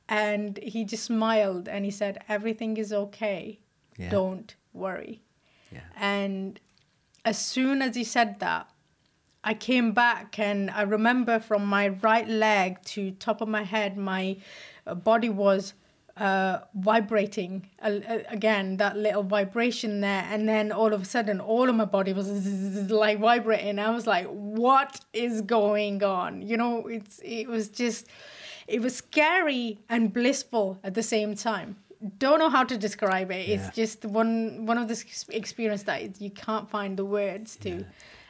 and 0.10 0.58
he 0.62 0.84
just 0.84 1.06
smiled 1.06 1.68
and 1.68 1.86
he 1.86 1.92
said 1.92 2.24
everything 2.30 2.78
is 2.78 2.92
okay 2.94 3.60
Yeah. 3.98 4.10
don't 4.10 4.56
worry 4.74 5.22
Yeah. 5.72 5.82
and 5.96 6.60
as 7.26 7.38
soon 7.38 7.82
as 7.82 7.96
he 7.96 8.04
said 8.04 8.40
that 8.40 8.70
i 9.44 9.54
came 9.54 9.92
back 9.94 10.38
and 10.40 10.70
i 10.72 10.82
remember 10.82 11.40
from 11.40 11.66
my 11.66 11.88
right 11.90 12.28
leg 12.30 12.82
to 12.84 13.12
top 13.12 13.42
of 13.42 13.48
my 13.48 13.64
head 13.64 13.98
my 13.98 14.38
uh, 14.86 14.94
body 14.96 15.30
was 15.30 15.74
uh, 16.20 16.60
vibrating 16.76 17.70
uh, 17.82 18.00
again 18.30 18.78
that 18.78 18.98
little 18.98 19.24
vibration 19.24 20.02
there. 20.02 20.26
And 20.30 20.48
then 20.48 20.72
all 20.72 20.94
of 20.94 21.02
a 21.02 21.06
sudden 21.06 21.40
all 21.40 21.70
of 21.70 21.76
my 21.76 21.86
body 21.86 22.14
was 22.14 22.28
like 22.90 23.20
vibrating. 23.20 23.80
I 23.80 23.92
was 23.92 24.08
like 24.08 24.28
what 24.28 25.00
is 25.14 25.42
going 25.42 26.04
on? 26.04 26.42
You 26.42 26.58
know 26.58 26.88
it's 26.88 27.20
it 27.24 27.48
was 27.48 27.70
just 27.70 28.08
it 28.68 28.82
was 28.82 28.96
scary 28.96 29.80
and 29.90 30.12
blissful 30.12 30.80
at 30.84 30.94
the 30.94 31.04
same 31.04 31.36
time. 31.36 31.78
Don't 32.20 32.40
know 32.40 32.50
how 32.50 32.64
to 32.64 32.78
describe 32.78 33.32
it. 33.32 33.48
Yeah. 33.48 33.56
it's 33.56 33.76
just 33.76 34.06
one 34.06 34.66
one 34.66 34.78
of 34.78 34.88
the 34.88 35.04
experience 35.30 35.84
that 35.84 36.22
you 36.22 36.30
can't 36.30 36.70
find 36.70 36.98
the 36.98 37.06
words 37.06 37.56
to. 37.58 37.86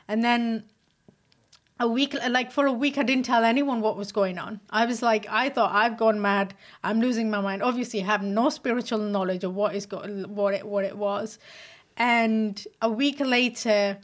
And 0.07 0.23
then 0.23 0.63
a 1.80 1.88
week 1.88 2.15
like 2.30 2.51
for 2.51 2.65
a 2.65 2.73
week 2.73 2.97
i 2.97 3.03
didn't 3.03 3.25
tell 3.25 3.43
anyone 3.43 3.82
what 3.82 3.97
was 3.97 4.11
going 4.11 4.38
on. 4.38 4.59
I 4.69 4.86
was 4.86 5.01
like 5.01 5.28
i 5.30 5.49
thought 5.49 5.73
i've 5.73 5.97
gone 5.97 6.21
mad. 6.21 6.53
I'm 6.84 6.99
losing 7.01 7.30
my 7.30 7.41
mind. 7.41 7.61
Obviously 7.61 8.01
I 8.01 8.05
have 8.05 8.23
no 8.23 8.49
spiritual 8.49 8.99
knowledge 8.99 9.43
of 9.43 9.53
what 9.53 9.75
is 9.75 9.86
go- 9.86 10.07
what 10.28 10.53
it 10.53 10.65
what 10.65 10.84
it 10.86 10.97
was. 10.97 11.38
And 11.95 12.63
a 12.82 12.89
week 12.89 13.19
later 13.19 13.99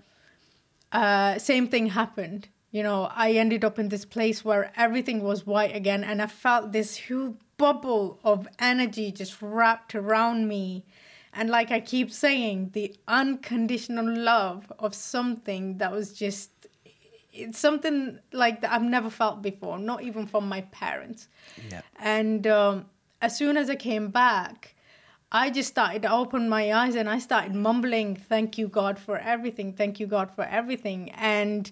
uh 0.91 1.38
same 1.39 1.67
thing 1.67 1.88
happened. 1.88 2.49
You 2.71 2.84
know 2.84 3.09
i 3.15 3.32
ended 3.32 3.63
up 3.65 3.80
in 3.80 3.89
this 3.89 4.05
place 4.05 4.45
where 4.45 4.71
everything 4.76 5.24
was 5.24 5.45
white 5.45 5.76
again 5.76 6.03
and 6.03 6.21
i 6.21 6.28
felt 6.28 6.71
this 6.71 6.95
huge 6.95 7.36
bubble 7.57 8.19
of 8.24 8.47
energy 8.59 9.11
just 9.11 9.41
wrapped 9.41 9.95
around 9.95 10.47
me. 10.47 10.86
And 11.36 11.49
like 11.49 11.71
i 11.71 11.80
keep 11.80 12.11
saying 12.11 12.71
the 12.74 12.95
unconditional 13.07 14.07
love 14.07 14.71
of 14.78 14.93
something 14.93 15.78
that 15.80 15.91
was 15.91 16.13
just 16.13 16.51
it's 17.34 17.57
something 17.57 18.19
like 18.31 18.61
that 18.61 18.71
I've 18.71 18.84
never 18.84 19.09
felt 19.09 19.41
before, 19.41 19.79
not 19.79 20.03
even 20.03 20.27
from 20.27 20.47
my 20.47 20.61
parents. 20.61 21.27
Yeah. 21.69 21.81
And 21.99 22.45
um, 22.45 22.86
as 23.21 23.36
soon 23.36 23.57
as 23.57 23.69
I 23.69 23.75
came 23.75 24.09
back, 24.09 24.75
I 25.31 25.49
just 25.49 25.69
started 25.69 26.03
to 26.03 26.11
open 26.11 26.47
my 26.47 26.71
eyes 26.71 26.95
and 26.95 27.09
I 27.09 27.17
started 27.17 27.55
mumbling, 27.55 28.15
Thank 28.15 28.57
you, 28.59 28.67
God, 28.67 28.99
for 28.99 29.17
everything. 29.17 29.73
Thank 29.73 29.99
you, 29.99 30.05
God, 30.05 30.29
for 30.36 30.43
everything. 30.43 31.09
And 31.11 31.71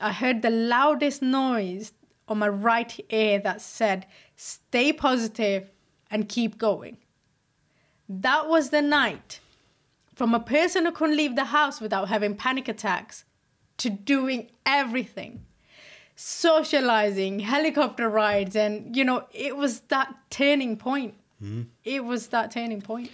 I 0.00 0.12
heard 0.12 0.42
the 0.42 0.50
loudest 0.50 1.22
noise 1.22 1.92
on 2.26 2.38
my 2.38 2.48
right 2.48 2.98
ear 3.10 3.38
that 3.38 3.60
said, 3.60 4.06
Stay 4.34 4.92
positive 4.92 5.70
and 6.10 6.28
keep 6.28 6.58
going. 6.58 6.96
That 8.08 8.48
was 8.48 8.70
the 8.70 8.82
night 8.82 9.38
from 10.16 10.34
a 10.34 10.40
person 10.40 10.84
who 10.84 10.90
couldn't 10.90 11.16
leave 11.16 11.36
the 11.36 11.44
house 11.44 11.80
without 11.80 12.08
having 12.08 12.34
panic 12.34 12.66
attacks 12.66 13.24
to 13.78 13.90
doing 13.90 14.50
everything. 14.64 15.44
Socializing 16.14 17.40
helicopter 17.40 18.08
rides 18.08 18.56
and 18.56 18.96
you 18.96 19.04
know 19.04 19.26
it 19.32 19.56
was 19.56 19.80
that 19.88 20.14
turning 20.30 20.76
point. 20.76 21.14
Hmm. 21.40 21.62
It 21.84 22.04
was 22.04 22.28
that 22.28 22.50
turning 22.50 22.80
point. 22.80 23.10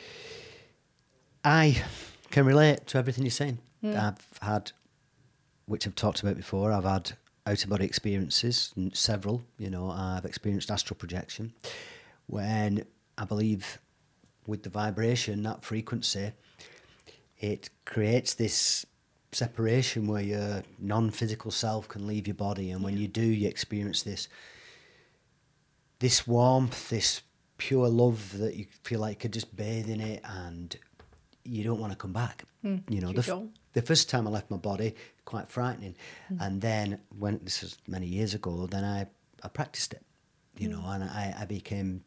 I 1.45 1.83
can 2.31 2.47
relate 2.47 2.87
to 2.89 2.99
everything 2.99 3.25
you're 3.25 3.33
saying. 3.33 3.59
Hmm. 3.81 3.97
I've 3.97 4.27
had, 4.41 4.71
which 5.67 5.87
I've 5.87 5.97
talked 5.97 6.23
about 6.23 6.37
before, 6.37 6.71
I've 6.73 6.85
had 6.85 7.13
out 7.47 7.65
of 7.65 7.71
body 7.71 7.85
experiences, 7.85 8.73
several. 8.93 9.43
You 9.59 9.71
know, 9.71 9.91
I've 9.91 10.25
experienced 10.25 10.71
astral 10.71 10.97
projection. 10.97 11.53
When 12.27 12.87
I 13.19 13.25
believe 13.25 13.79
with 14.47 14.63
the 14.63 14.71
vibration, 14.71 15.43
that 15.43 15.65
frequency, 15.65 16.33
it 17.39 17.71
creates 17.85 18.35
this 18.35 18.87
separation 19.33 20.07
where 20.07 20.23
your 20.23 20.63
non 20.79 21.11
physical 21.11 21.51
self 21.51 21.89
can 21.89 22.07
leave 22.07 22.27
your 22.27 22.35
body. 22.35 22.71
And 22.71 22.83
when 22.83 22.97
you 22.97 23.09
do, 23.09 23.25
you 23.25 23.49
experience 23.49 24.03
this 24.03 24.29
this 25.99 26.27
warmth, 26.27 26.89
this 26.91 27.23
pure 27.59 27.89
love 27.89 28.39
that 28.39 28.57
you 28.57 28.67
feel 28.83 29.01
like 29.01 29.13
you 29.13 29.21
could 29.21 29.33
just 29.33 29.55
bathe 29.55 29.89
in 29.89 30.01
it 30.01 30.21
and 30.25 30.77
you 31.45 31.63
don't 31.63 31.79
want 31.79 31.93
to 31.93 31.97
come 31.97 32.13
back. 32.13 32.45
Hmm. 32.63 32.79
you 32.89 33.01
know, 33.01 33.13
the, 33.13 33.33
f- 33.33 33.43
the 33.73 33.83
first 33.83 34.09
time 34.09 34.27
I 34.27 34.31
left 34.31 34.51
my 34.51 34.57
body, 34.57 34.95
quite 35.25 35.49
frightening. 35.49 35.97
Hmm. 36.29 36.37
And 36.41 36.61
then 36.61 37.01
when 37.19 37.41
this 37.43 37.63
was 37.63 37.79
many 37.87 38.07
years 38.07 38.35
ago, 38.35 38.67
then 38.67 38.85
I, 38.85 39.07
I 39.43 39.49
practiced 39.49 39.93
it, 39.93 40.03
you 40.59 40.69
hmm. 40.69 40.75
know, 40.75 40.89
and 40.89 41.05
I, 41.05 41.35
I 41.41 41.45
became 41.45 42.03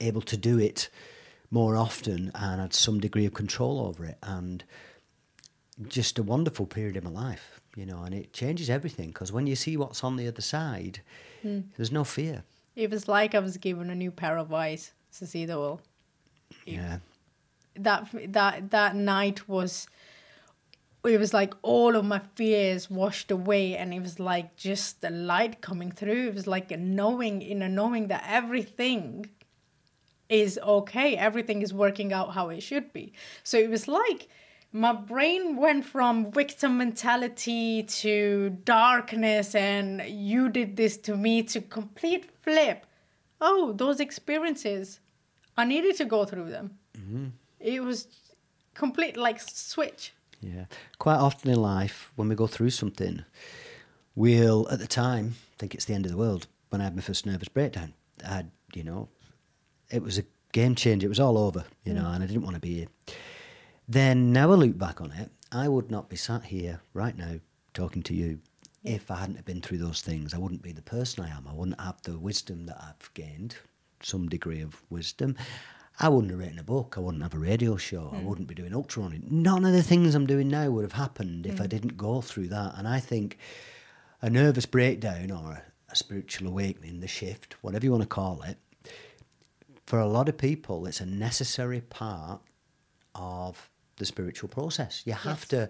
able 0.00 0.22
to 0.22 0.36
do 0.36 0.58
it 0.58 0.88
more 1.50 1.76
often 1.76 2.32
and 2.34 2.60
had 2.60 2.74
some 2.74 2.98
degree 2.98 3.26
of 3.26 3.34
control 3.34 3.80
over 3.80 4.04
it. 4.04 4.18
And 4.22 4.64
just 5.88 6.18
a 6.18 6.22
wonderful 6.22 6.66
period 6.66 6.96
in 6.96 7.04
my 7.04 7.10
life, 7.10 7.60
you 7.76 7.84
know, 7.86 8.02
and 8.02 8.14
it 8.14 8.32
changes 8.32 8.70
everything 8.70 9.08
because 9.08 9.32
when 9.32 9.46
you 9.46 9.56
see 9.56 9.76
what's 9.76 10.04
on 10.04 10.16
the 10.16 10.28
other 10.28 10.42
side, 10.42 11.00
hmm. 11.42 11.60
there's 11.76 11.92
no 11.92 12.04
fear. 12.04 12.44
it 12.76 12.90
was 12.90 13.06
like 13.08 13.34
i 13.34 13.38
was 13.38 13.56
given 13.56 13.88
a 13.90 13.94
new 13.94 14.10
pair 14.10 14.36
of 14.38 14.52
eyes 14.52 14.92
to 15.18 15.26
see 15.26 15.46
the 15.46 15.56
world 15.56 15.80
Yeah. 16.66 16.98
that 17.88 18.00
that 18.38 18.70
that 18.70 18.96
night 18.96 19.48
was 19.48 19.86
it 21.04 21.20
was 21.20 21.32
like 21.34 21.54
all 21.62 21.94
of 21.96 22.04
my 22.04 22.20
fears 22.34 22.90
washed 22.90 23.30
away 23.30 23.76
and 23.76 23.92
it 23.94 24.00
was 24.00 24.18
like 24.18 24.56
just 24.56 25.02
the 25.02 25.10
light 25.10 25.60
coming 25.60 25.92
through. 25.92 26.28
It 26.28 26.34
was 26.34 26.46
like 26.46 26.72
a 26.72 26.78
knowing 26.78 27.42
in 27.42 27.60
a 27.62 27.68
knowing 27.68 28.08
that 28.08 28.24
everything 28.26 29.26
is 30.30 30.58
okay. 30.76 31.14
Everything 31.16 31.60
is 31.62 31.74
working 31.74 32.10
out 32.12 32.32
how 32.32 32.48
it 32.48 32.62
should 32.62 32.90
be. 32.94 33.12
So 33.42 33.58
it 33.58 33.68
was 33.68 33.86
like 33.86 34.28
my 34.74 34.92
brain 34.92 35.56
went 35.56 35.86
from 35.86 36.30
victim 36.30 36.76
mentality 36.76 37.84
to 37.84 38.50
darkness 38.64 39.54
and 39.54 40.02
you 40.06 40.50
did 40.50 40.76
this 40.76 40.98
to 40.98 41.16
me 41.16 41.42
to 41.44 41.62
complete 41.62 42.28
flip 42.42 42.84
oh, 43.44 43.72
those 43.72 44.00
experiences, 44.00 45.00
I 45.56 45.64
needed 45.64 45.96
to 45.96 46.04
go 46.04 46.24
through 46.24 46.50
them. 46.50 46.78
Mm-hmm. 46.98 47.26
It 47.60 47.82
was 47.82 48.08
complete 48.74 49.16
like 49.16 49.40
switch. 49.40 50.12
Yeah. 50.40 50.64
Quite 50.98 51.16
often 51.18 51.50
in 51.50 51.60
life, 51.60 52.12
when 52.16 52.28
we 52.28 52.34
go 52.34 52.46
through 52.46 52.70
something, 52.70 53.24
we'll, 54.14 54.68
at 54.70 54.78
the 54.78 54.86
time, 54.86 55.36
think 55.58 55.74
it's 55.74 55.84
the 55.84 55.94
end 55.94 56.06
of 56.06 56.12
the 56.12 56.18
world. 56.18 56.46
When 56.70 56.80
I 56.80 56.84
had 56.84 56.96
my 56.96 57.02
first 57.02 57.24
nervous 57.26 57.48
breakdown, 57.48 57.94
I 58.24 58.34
had, 58.34 58.50
you 58.74 58.82
know, 58.82 59.08
it 59.90 60.02
was 60.02 60.18
a 60.18 60.24
game 60.52 60.74
changer. 60.74 61.06
It 61.06 61.08
was 61.08 61.20
all 61.20 61.38
over, 61.38 61.64
you 61.84 61.94
know, 61.94 62.06
and 62.10 62.22
I 62.22 62.26
didn't 62.26 62.42
want 62.42 62.54
to 62.54 62.60
be 62.60 62.74
here. 62.74 62.88
Then 63.88 64.32
now 64.32 64.50
I 64.50 64.54
look 64.54 64.78
back 64.78 65.00
on 65.00 65.12
it, 65.12 65.30
I 65.52 65.68
would 65.68 65.90
not 65.90 66.08
be 66.08 66.16
sat 66.16 66.44
here 66.44 66.80
right 66.94 67.16
now 67.16 67.34
talking 67.74 68.02
to 68.04 68.14
you 68.14 68.38
if 68.82 69.10
I 69.10 69.16
hadn't 69.16 69.36
have 69.36 69.44
been 69.44 69.60
through 69.60 69.78
those 69.78 70.00
things. 70.00 70.34
I 70.34 70.38
wouldn't 70.38 70.62
be 70.62 70.72
the 70.72 70.82
person 70.82 71.24
I 71.24 71.30
am. 71.30 71.46
I 71.48 71.54
wouldn't 71.54 71.80
have 71.80 72.02
the 72.02 72.18
wisdom 72.18 72.66
that 72.66 72.78
I've 72.80 73.12
gained, 73.14 73.56
some 74.02 74.28
degree 74.28 74.60
of 74.60 74.82
wisdom. 74.90 75.36
I 76.00 76.08
wouldn't 76.08 76.30
have 76.32 76.40
written 76.40 76.58
a 76.58 76.64
book. 76.64 76.94
I 76.96 77.00
wouldn't 77.00 77.22
have 77.22 77.34
a 77.34 77.38
radio 77.38 77.76
show. 77.76 78.10
I 78.12 78.18
hmm. 78.18 78.26
wouldn't 78.26 78.48
be 78.48 78.54
doing 78.54 78.74
ultra 78.74 79.02
running. 79.02 79.26
None 79.30 79.64
of 79.64 79.72
the 79.72 79.82
things 79.82 80.14
I'm 80.14 80.26
doing 80.26 80.48
now 80.48 80.70
would 80.70 80.82
have 80.82 80.92
happened 80.92 81.46
if 81.46 81.60
I 81.60 81.64
hmm. 81.64 81.70
didn't 81.70 81.96
go 81.96 82.20
through 82.20 82.48
that. 82.48 82.74
And 82.76 82.88
I 82.88 83.00
think 83.00 83.38
a 84.20 84.28
nervous 84.28 84.66
breakdown 84.66 85.30
or 85.30 85.52
a, 85.52 85.62
a 85.90 85.96
spiritual 85.96 86.48
awakening, 86.48 87.00
the 87.00 87.06
shift, 87.06 87.56
whatever 87.62 87.84
you 87.84 87.92
want 87.92 88.02
to 88.02 88.08
call 88.08 88.42
it, 88.42 88.58
for 89.86 90.00
a 90.00 90.06
lot 90.06 90.28
of 90.28 90.36
people, 90.36 90.86
it's 90.86 91.00
a 91.00 91.06
necessary 91.06 91.80
part 91.80 92.40
of 93.14 93.70
the 93.96 94.06
spiritual 94.06 94.48
process. 94.48 95.02
You 95.06 95.12
have 95.14 95.40
Yes. 95.40 95.48
to, 95.48 95.68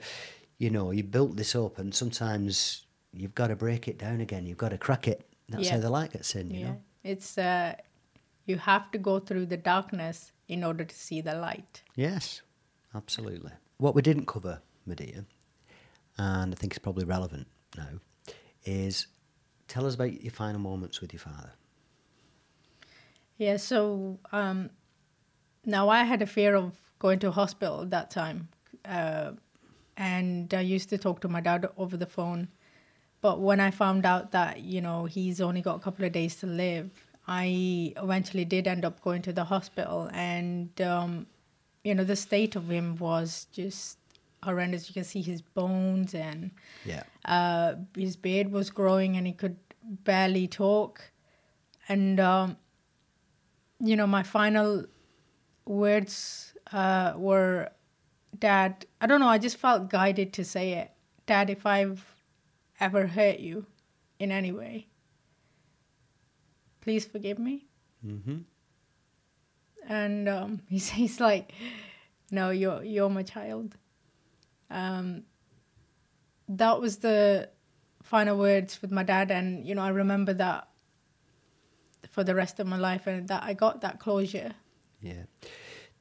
you 0.59 0.70
know, 0.70 0.91
you 0.91 1.03
built 1.03 1.37
this 1.37 1.55
up, 1.55 1.79
and 1.79 1.95
sometimes 1.95 2.87
you've 3.12 3.35
got 3.35 3.49
to 3.49 3.57
break 3.57 3.89
it 3.89 3.99
down 3.99 4.20
again. 4.20 4.47
You've 4.47 4.59
got 4.59 4.70
to 4.70 4.79
crack 4.79 5.07
it. 5.09 5.29
That's 5.49 5.68
how 5.68 5.77
Yeah. 5.77 5.83
the 5.83 5.91
light 5.91 6.12
gets 6.12 6.35
in, 6.35 6.51
you 6.51 6.61
Yeah. 6.61 6.66
know. 6.70 6.83
It's 7.03 7.37
uh 7.39 7.75
you 8.47 8.59
have 8.59 8.91
to 8.91 8.99
go 8.99 9.18
through 9.20 9.47
the 9.47 9.57
darkness 9.57 10.33
in 10.49 10.64
order 10.64 10.85
to 10.85 10.95
see 10.95 11.20
the 11.22 11.35
light. 11.35 11.83
Yes, 11.97 12.43
absolutely. 12.95 13.53
What 13.79 13.95
we 13.95 14.03
didn't 14.03 14.27
cover, 14.27 14.61
Madiha, 14.87 15.25
and 16.18 16.53
I 16.53 16.57
think 16.57 16.72
it's 16.75 16.79
probably 16.79 17.05
relevant 17.07 17.47
now, 17.77 18.01
is 18.64 19.07
tell 19.68 19.87
us 19.87 19.95
about 19.95 20.20
your 20.22 20.31
final 20.33 20.61
moments 20.61 21.01
with 21.01 21.12
your 21.12 21.20
father. 21.20 21.53
Yeah, 23.39 23.57
so 23.57 24.18
um, 24.33 24.70
now 25.64 25.89
I 25.89 26.05
had 26.05 26.22
a 26.22 26.27
fear 26.27 26.55
of 26.55 26.72
going 27.05 27.19
to 27.19 27.31
hospital 27.31 27.83
at 27.83 27.91
that 27.91 28.11
time. 28.11 28.49
Uh, 28.87 29.33
and 29.99 30.53
I 30.55 30.63
used 30.63 30.89
to 30.89 30.97
talk 30.97 31.21
to 31.21 31.29
my 31.29 31.41
dad 31.49 31.69
over 31.77 31.97
the 31.99 32.07
phone. 32.07 32.49
But 33.21 33.41
when 33.41 33.61
I 33.61 33.71
found 33.71 34.07
out 34.07 34.31
that, 34.33 34.61
you 34.63 34.81
know, 34.81 35.05
he's 35.05 35.39
only 35.49 35.61
got 35.61 35.77
a 35.77 35.83
couple 35.87 36.05
of 36.07 36.13
days 36.13 36.37
to 36.37 36.47
live, 36.47 36.91
I 37.29 37.93
eventually 38.05 38.47
did 38.47 38.67
end 38.67 38.85
up 38.87 39.03
going 39.03 39.21
to 39.23 39.33
the 39.35 39.45
hospital. 39.45 40.09
And, 40.13 40.71
um, 40.81 41.27
you 41.85 41.95
know, 41.95 42.05
the 42.05 42.17
state 42.17 42.57
of 42.57 42.71
him 42.71 42.97
was 42.97 43.49
just 43.53 43.99
horrendous. 44.43 44.89
You 44.89 44.95
can 44.95 45.05
see 45.05 45.21
his 45.23 45.43
bones 45.43 46.15
and 46.15 46.51
Yeah. 46.85 47.03
uh, 47.27 47.75
his 47.97 48.17
beard 48.17 48.51
was 48.51 48.71
growing 48.71 49.17
and 49.19 49.27
he 49.27 49.35
could 49.35 49.57
barely 49.83 50.47
talk. 50.49 51.11
And, 51.89 52.19
um, 52.19 52.57
you 53.79 53.95
know, 53.95 54.07
my 54.07 54.23
final 54.23 54.87
words 55.67 56.54
uh, 56.73 57.15
were, 57.17 57.71
Dad, 58.39 58.87
I 59.01 59.07
don't 59.07 59.21
know, 59.21 59.29
I 59.29 59.39
just 59.39 59.57
felt 59.57 59.91
guided 59.91 60.33
to 60.35 60.45
say 60.45 60.73
it. 60.73 60.91
Dad, 61.27 61.51
if 61.51 61.65
I've 61.67 62.05
ever 62.81 63.07
hurt 63.07 63.39
you 63.39 63.67
in 64.19 64.31
any 64.31 64.53
way, 64.53 64.89
please 66.81 67.05
forgive 67.05 67.39
me. 67.39 67.67
Mm-hmm. 68.07 68.39
And 69.89 70.29
um, 70.29 70.61
he 70.69 70.79
says 70.79 71.21
like, 71.21 71.53
"No, 72.31 72.51
you're 72.51 72.83
you're 72.83 73.11
my 73.11 73.23
child." 73.23 73.77
Um, 74.71 75.25
that 76.49 76.81
was 76.81 76.99
the 76.99 77.49
final 78.03 78.39
words 78.39 78.81
with 78.83 78.91
my 78.91 79.03
dad, 79.03 79.31
and 79.31 79.67
you 79.67 79.75
know 79.75 79.83
I 79.83 79.89
remember 79.89 80.35
that 80.35 80.69
for 82.11 82.25
the 82.25 82.35
rest 82.35 82.61
of 82.61 82.67
my 82.67 82.77
life, 82.79 83.07
and 83.07 83.29
that 83.29 83.43
I 83.43 83.55
got 83.55 83.81
that 83.81 83.99
closure. 83.99 84.53
Yeah. 85.01 85.25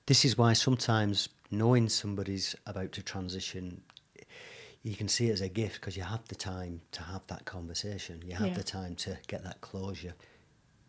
This 0.05 0.25
is 0.25 0.37
why 0.37 0.53
sometimes 0.53 1.29
knowing 1.49 1.87
somebody's 1.89 2.55
about 2.65 2.91
to 2.93 3.01
transition, 3.03 3.81
you 4.81 4.95
can 4.95 5.07
see 5.07 5.29
it 5.29 5.33
as 5.33 5.41
a 5.41 5.47
gift 5.49 5.75
because 5.75 5.95
you 5.95 6.03
have 6.03 6.27
the 6.27 6.35
time 6.35 6.81
to 6.91 7.03
have 7.03 7.25
that 7.27 7.45
conversation. 7.45 8.21
You 8.25 8.35
have 8.35 8.49
Yeah. 8.49 8.53
the 8.55 8.63
time 8.63 8.95
to 8.97 9.17
get 9.27 9.43
that 9.43 9.61
closure. 9.61 10.13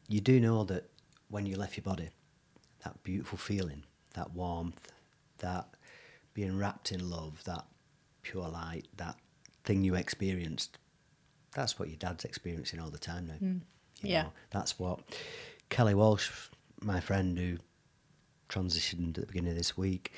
You 0.08 0.20
do 0.20 0.40
know 0.40 0.64
that 0.64 0.90
when 1.28 1.46
you 1.46 1.56
left 1.56 1.76
your 1.76 1.84
body, 1.84 2.10
that 2.82 3.02
beautiful 3.04 3.38
feeling, 3.38 3.84
that 4.14 4.32
warmth, 4.32 4.92
that 5.38 5.68
being 6.34 6.58
wrapped 6.58 6.90
in 6.90 7.08
love, 7.08 7.44
that 7.44 7.66
pure 8.22 8.48
light, 8.48 8.88
that 8.96 9.16
thing 9.62 9.84
you 9.84 9.94
experienced, 9.94 10.78
that's 11.54 11.78
what 11.78 11.88
your 11.88 11.96
dad's 11.98 12.24
experiencing 12.24 12.80
all 12.80 12.90
the 12.90 12.98
time 12.98 13.26
now. 13.26 13.34
Mm. 13.34 13.60
You 14.02 14.10
Yeah. 14.10 14.22
know, 14.24 14.32
that's 14.50 14.78
what 14.78 15.00
Kelly 15.70 15.94
Walsh, 15.94 16.30
my 16.80 17.00
friend 17.00 17.38
who 17.38 17.58
transitioned 18.58 19.08
at 19.18 19.22
the 19.22 19.26
beginning 19.26 19.52
of 19.52 19.58
this 19.58 19.76
week, 19.76 20.12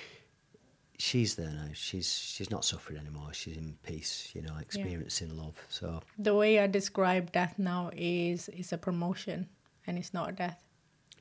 she's 0.99 1.34
there 1.37 1.51
now. 1.51 1.68
She's 1.74 2.09
she's 2.32 2.51
not 2.51 2.64
suffering 2.64 2.99
anymore. 2.99 3.32
She's 3.32 3.57
in 3.57 3.76
peace, 3.82 4.30
you 4.34 4.43
know, 4.43 4.57
experiencing 4.61 5.37
love. 5.37 5.57
So 5.68 6.01
The 6.18 6.34
way 6.34 6.59
I 6.61 6.66
describe 6.66 7.32
death 7.32 7.55
now 7.59 7.91
is 7.97 8.49
is 8.51 8.72
a 8.72 8.78
promotion, 8.78 9.49
and 9.87 9.99
it's 9.99 10.12
not 10.14 10.28
a 10.30 10.32
death. 10.32 10.61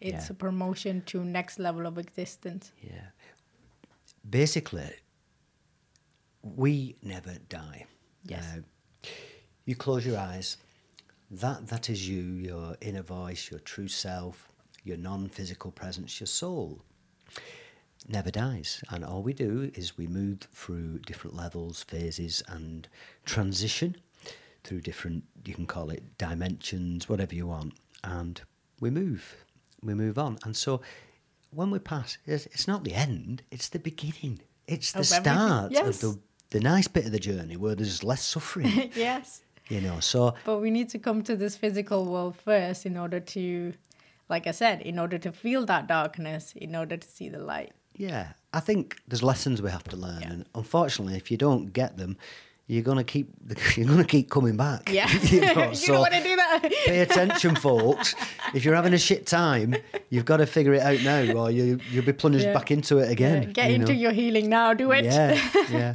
It's 0.02 0.26
Yeah. 0.30 0.32
a 0.36 0.36
promotion 0.36 1.02
to 1.12 1.24
next 1.24 1.60
level 1.60 1.86
of 1.88 1.98
existence. 1.98 2.72
yeah. 2.82 3.08
Basically, 4.30 4.92
we 6.42 6.96
never 7.02 7.36
die. 7.50 7.86
Yes. 8.24 8.44
Now, 8.44 8.64
you 9.66 9.76
close 9.76 10.06
your 10.06 10.18
eyes. 10.18 10.58
That 11.32 11.68
that 11.68 11.90
is 11.90 12.08
you, 12.10 12.22
your 12.50 12.76
inner 12.82 13.04
voice, 13.04 13.52
your 13.52 13.60
true 13.60 13.88
self, 13.88 14.48
your 14.84 14.98
non-physical 14.98 15.72
presence, 15.72 16.20
your 16.20 16.28
soul. 16.28 16.82
Never 18.08 18.30
dies, 18.30 18.84
and 18.90 19.04
all 19.04 19.24
we 19.24 19.34
do 19.34 19.72
is 19.74 19.98
we 19.98 20.06
move 20.06 20.42
through 20.54 21.00
different 21.00 21.36
levels, 21.36 21.84
phases, 21.84 22.44
and 22.48 22.88
transition 23.26 23.98
through 24.64 24.82
different. 24.82 25.24
You 25.44 25.56
can 25.56 25.66
call 25.66 25.90
it 25.90 26.18
dimensions, 26.20 27.10
whatever 27.10 27.34
you 27.34 27.48
want, 27.48 27.74
and 28.04 28.40
we 28.80 28.92
move, 28.92 29.36
we 29.82 29.96
move 29.96 30.20
on. 30.20 30.38
And 30.44 30.56
so, 30.56 30.82
when 31.50 31.72
we 31.72 31.80
pass, 31.80 32.20
it's, 32.28 32.68
not 32.68 32.84
the 32.84 32.94
end; 32.94 33.42
it's 33.50 33.70
the 33.70 33.80
beginning. 33.80 34.40
It's 34.68 34.96
oh, 34.96 35.00
the 35.00 35.02
Of 35.02 35.08
start 35.08 35.72
Yes. 35.72 35.88
of 35.88 36.00
the 36.02 36.20
the 36.52 36.60
nice 36.60 36.88
bit 36.88 37.06
of 37.06 37.12
the 37.12 37.20
journey 37.20 37.58
where 37.58 37.76
there's 37.76 38.04
less 38.04 38.24
suffering. 38.24 38.92
yes. 38.96 39.42
you 39.68 39.82
know, 39.82 40.00
so 40.00 40.36
But 40.46 40.60
we 40.60 40.70
need 40.70 40.90
to 40.90 41.00
come 41.00 41.24
to 41.24 41.36
this 41.36 41.58
physical 41.58 42.06
world 42.06 42.36
first 42.38 42.86
in 42.86 42.98
order 42.98 43.20
to, 43.20 43.74
like 44.30 44.48
I 44.48 44.52
said, 44.52 44.82
in 44.82 44.98
order 45.00 45.18
to 45.20 45.32
feel 45.32 45.66
that 45.66 45.88
darkness, 45.88 46.54
in 46.56 46.76
order 46.76 46.98
to 46.98 47.08
see 47.08 47.30
the 47.30 47.40
light. 47.40 47.74
Yeah, 47.96 48.34
I 48.54 48.60
think 48.60 48.98
there's 49.08 49.24
lessons 49.24 49.62
we 49.62 49.70
have 49.72 49.84
to 49.86 49.96
learn, 49.96 50.22
Yeah. 50.22 50.32
and 50.32 50.46
unfortunately, 50.56 51.16
if 51.16 51.32
you 51.32 51.38
don't 51.38 51.72
get 51.72 51.98
them, 51.98 52.18
you're 52.68 52.84
gonna 52.84 53.04
keep 53.04 53.30
you're 53.78 53.88
gonna 53.88 54.04
keep 54.04 54.30
coming 54.30 54.58
back. 54.58 54.92
Yeah. 54.92 55.08
you 55.24 55.42
know, 55.42 55.70
you 55.70 55.76
so 55.76 55.94
don't 55.94 56.02
want 56.02 56.14
to 56.14 56.24
do 56.24 56.36
that. 56.36 56.60
pay 56.86 57.00
attention, 57.02 57.56
folks. 57.56 58.16
If 58.54 58.66
you're 58.66 58.74
having 58.76 58.94
a 58.94 58.98
shit 58.98 59.28
time, 59.28 59.76
you've 60.10 60.26
got 60.26 60.38
to 60.38 60.46
figure 60.48 60.74
it 60.74 60.82
out 60.82 61.00
now, 61.04 61.22
or 61.44 61.52
you 61.52 61.80
you'll 61.92 62.04
be 62.06 62.12
plunged 62.14 62.44
Yeah. 62.44 62.54
back 62.54 62.72
into 62.72 62.98
it 62.98 63.12
again. 63.12 63.44
Yeah, 63.44 63.50
get 63.50 63.70
you 63.70 63.76
into 63.76 63.94
know. 63.94 64.00
your 64.00 64.12
healing 64.14 64.50
now. 64.50 64.74
Do 64.74 64.92
it. 64.92 65.06
Yeah, 65.06 65.40
yeah. 65.70 65.94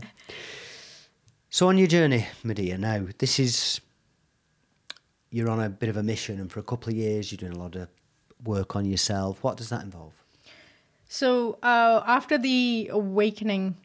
So 1.50 1.66
on 1.68 1.76
your 1.76 1.88
journey, 1.88 2.26
Madiha, 2.44 2.78
now 2.78 3.04
this 3.18 3.40
is 3.40 3.80
you're 5.30 5.50
on 5.50 5.60
a 5.60 5.68
bit 5.68 5.88
of 5.88 5.96
a 5.96 6.02
mission, 6.02 6.38
and 6.40 6.50
for 6.50 6.60
a 6.60 6.62
couple 6.62 6.90
of 6.90 6.96
years 6.96 7.30
you're 7.32 7.38
doing 7.38 7.52
a 7.52 7.58
lot 7.58 7.74
of 7.74 7.88
work 8.44 8.76
on 8.76 8.84
yourself. 8.84 9.42
What 9.42 9.56
does 9.56 9.68
that 9.68 9.82
involve? 9.82 10.14
So 11.08 11.58
uh, 11.62 12.02
after 12.06 12.38
the 12.38 12.88
awakening, 12.92 13.76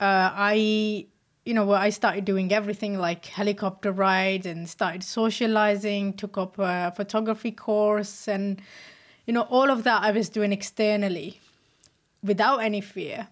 uh, 0.00 0.30
I, 0.34 1.06
you 1.44 1.54
know, 1.54 1.70
I 1.72 1.90
started 1.90 2.24
doing 2.24 2.52
everything 2.52 2.98
like 2.98 3.26
helicopter 3.26 3.92
rides 3.92 4.46
and 4.46 4.68
started 4.68 5.04
socializing. 5.04 6.14
Took 6.14 6.36
up 6.38 6.58
a 6.58 6.92
photography 6.96 7.52
course, 7.52 8.26
and 8.26 8.60
you 9.26 9.32
know, 9.32 9.42
all 9.42 9.70
of 9.70 9.84
that 9.84 10.02
I 10.02 10.10
was 10.10 10.28
doing 10.28 10.52
externally, 10.52 11.40
without 12.22 12.58
any 12.58 12.80
fear. 12.80 13.28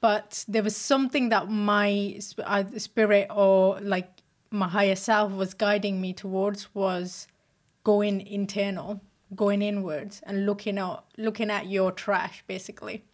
But 0.00 0.44
there 0.46 0.62
was 0.62 0.76
something 0.76 1.30
that 1.30 1.50
my 1.50 2.20
uh, 2.38 2.64
spirit 2.76 3.26
or 3.34 3.80
like 3.80 4.08
my 4.50 4.68
higher 4.68 4.94
self 4.94 5.32
was 5.32 5.54
guiding 5.54 6.00
me 6.00 6.12
towards 6.12 6.72
was 6.74 7.26
going 7.84 8.20
internal, 8.26 9.00
going 9.34 9.62
inwards, 9.62 10.20
and 10.24 10.46
looking 10.46 10.78
out, 10.78 11.04
looking 11.16 11.50
at 11.50 11.66
your 11.68 11.92
trash, 11.92 12.44
basically. 12.46 13.04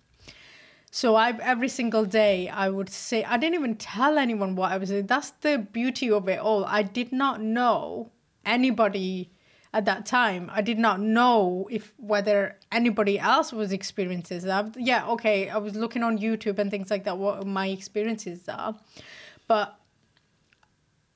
So 0.90 1.16
I 1.16 1.36
every 1.42 1.68
single 1.68 2.04
day 2.04 2.48
I 2.48 2.68
would 2.68 2.88
say 2.88 3.24
I 3.24 3.36
didn't 3.36 3.56
even 3.56 3.76
tell 3.76 4.16
anyone 4.18 4.54
what 4.54 4.70
I 4.72 4.76
was 4.76 4.90
doing. 4.90 5.06
That's 5.06 5.30
the 5.40 5.58
beauty 5.58 6.10
of 6.10 6.28
it 6.28 6.38
all. 6.38 6.64
I 6.64 6.82
did 6.82 7.12
not 7.12 7.40
know 7.40 8.10
anybody. 8.44 9.30
at 9.74 9.84
that 9.86 10.06
time. 10.06 10.48
I 10.54 10.62
did 10.62 10.78
not 10.78 11.00
know 11.00 11.66
if 11.70 11.92
whether 11.98 12.56
anybody 12.70 13.18
else 13.18 13.52
was 13.52 13.72
experiencing 13.72 14.40
that. 14.42 14.76
Yeah, 14.78 15.04
okay, 15.08 15.48
I 15.50 15.58
was 15.58 15.74
looking 15.74 16.04
on 16.04 16.16
YouTube 16.18 16.60
and 16.60 16.70
things 16.70 16.90
like 16.90 17.02
that. 17.04 17.18
What 17.18 17.44
my 17.44 17.66
experiences 17.66 18.48
are, 18.48 18.76
but 19.48 19.76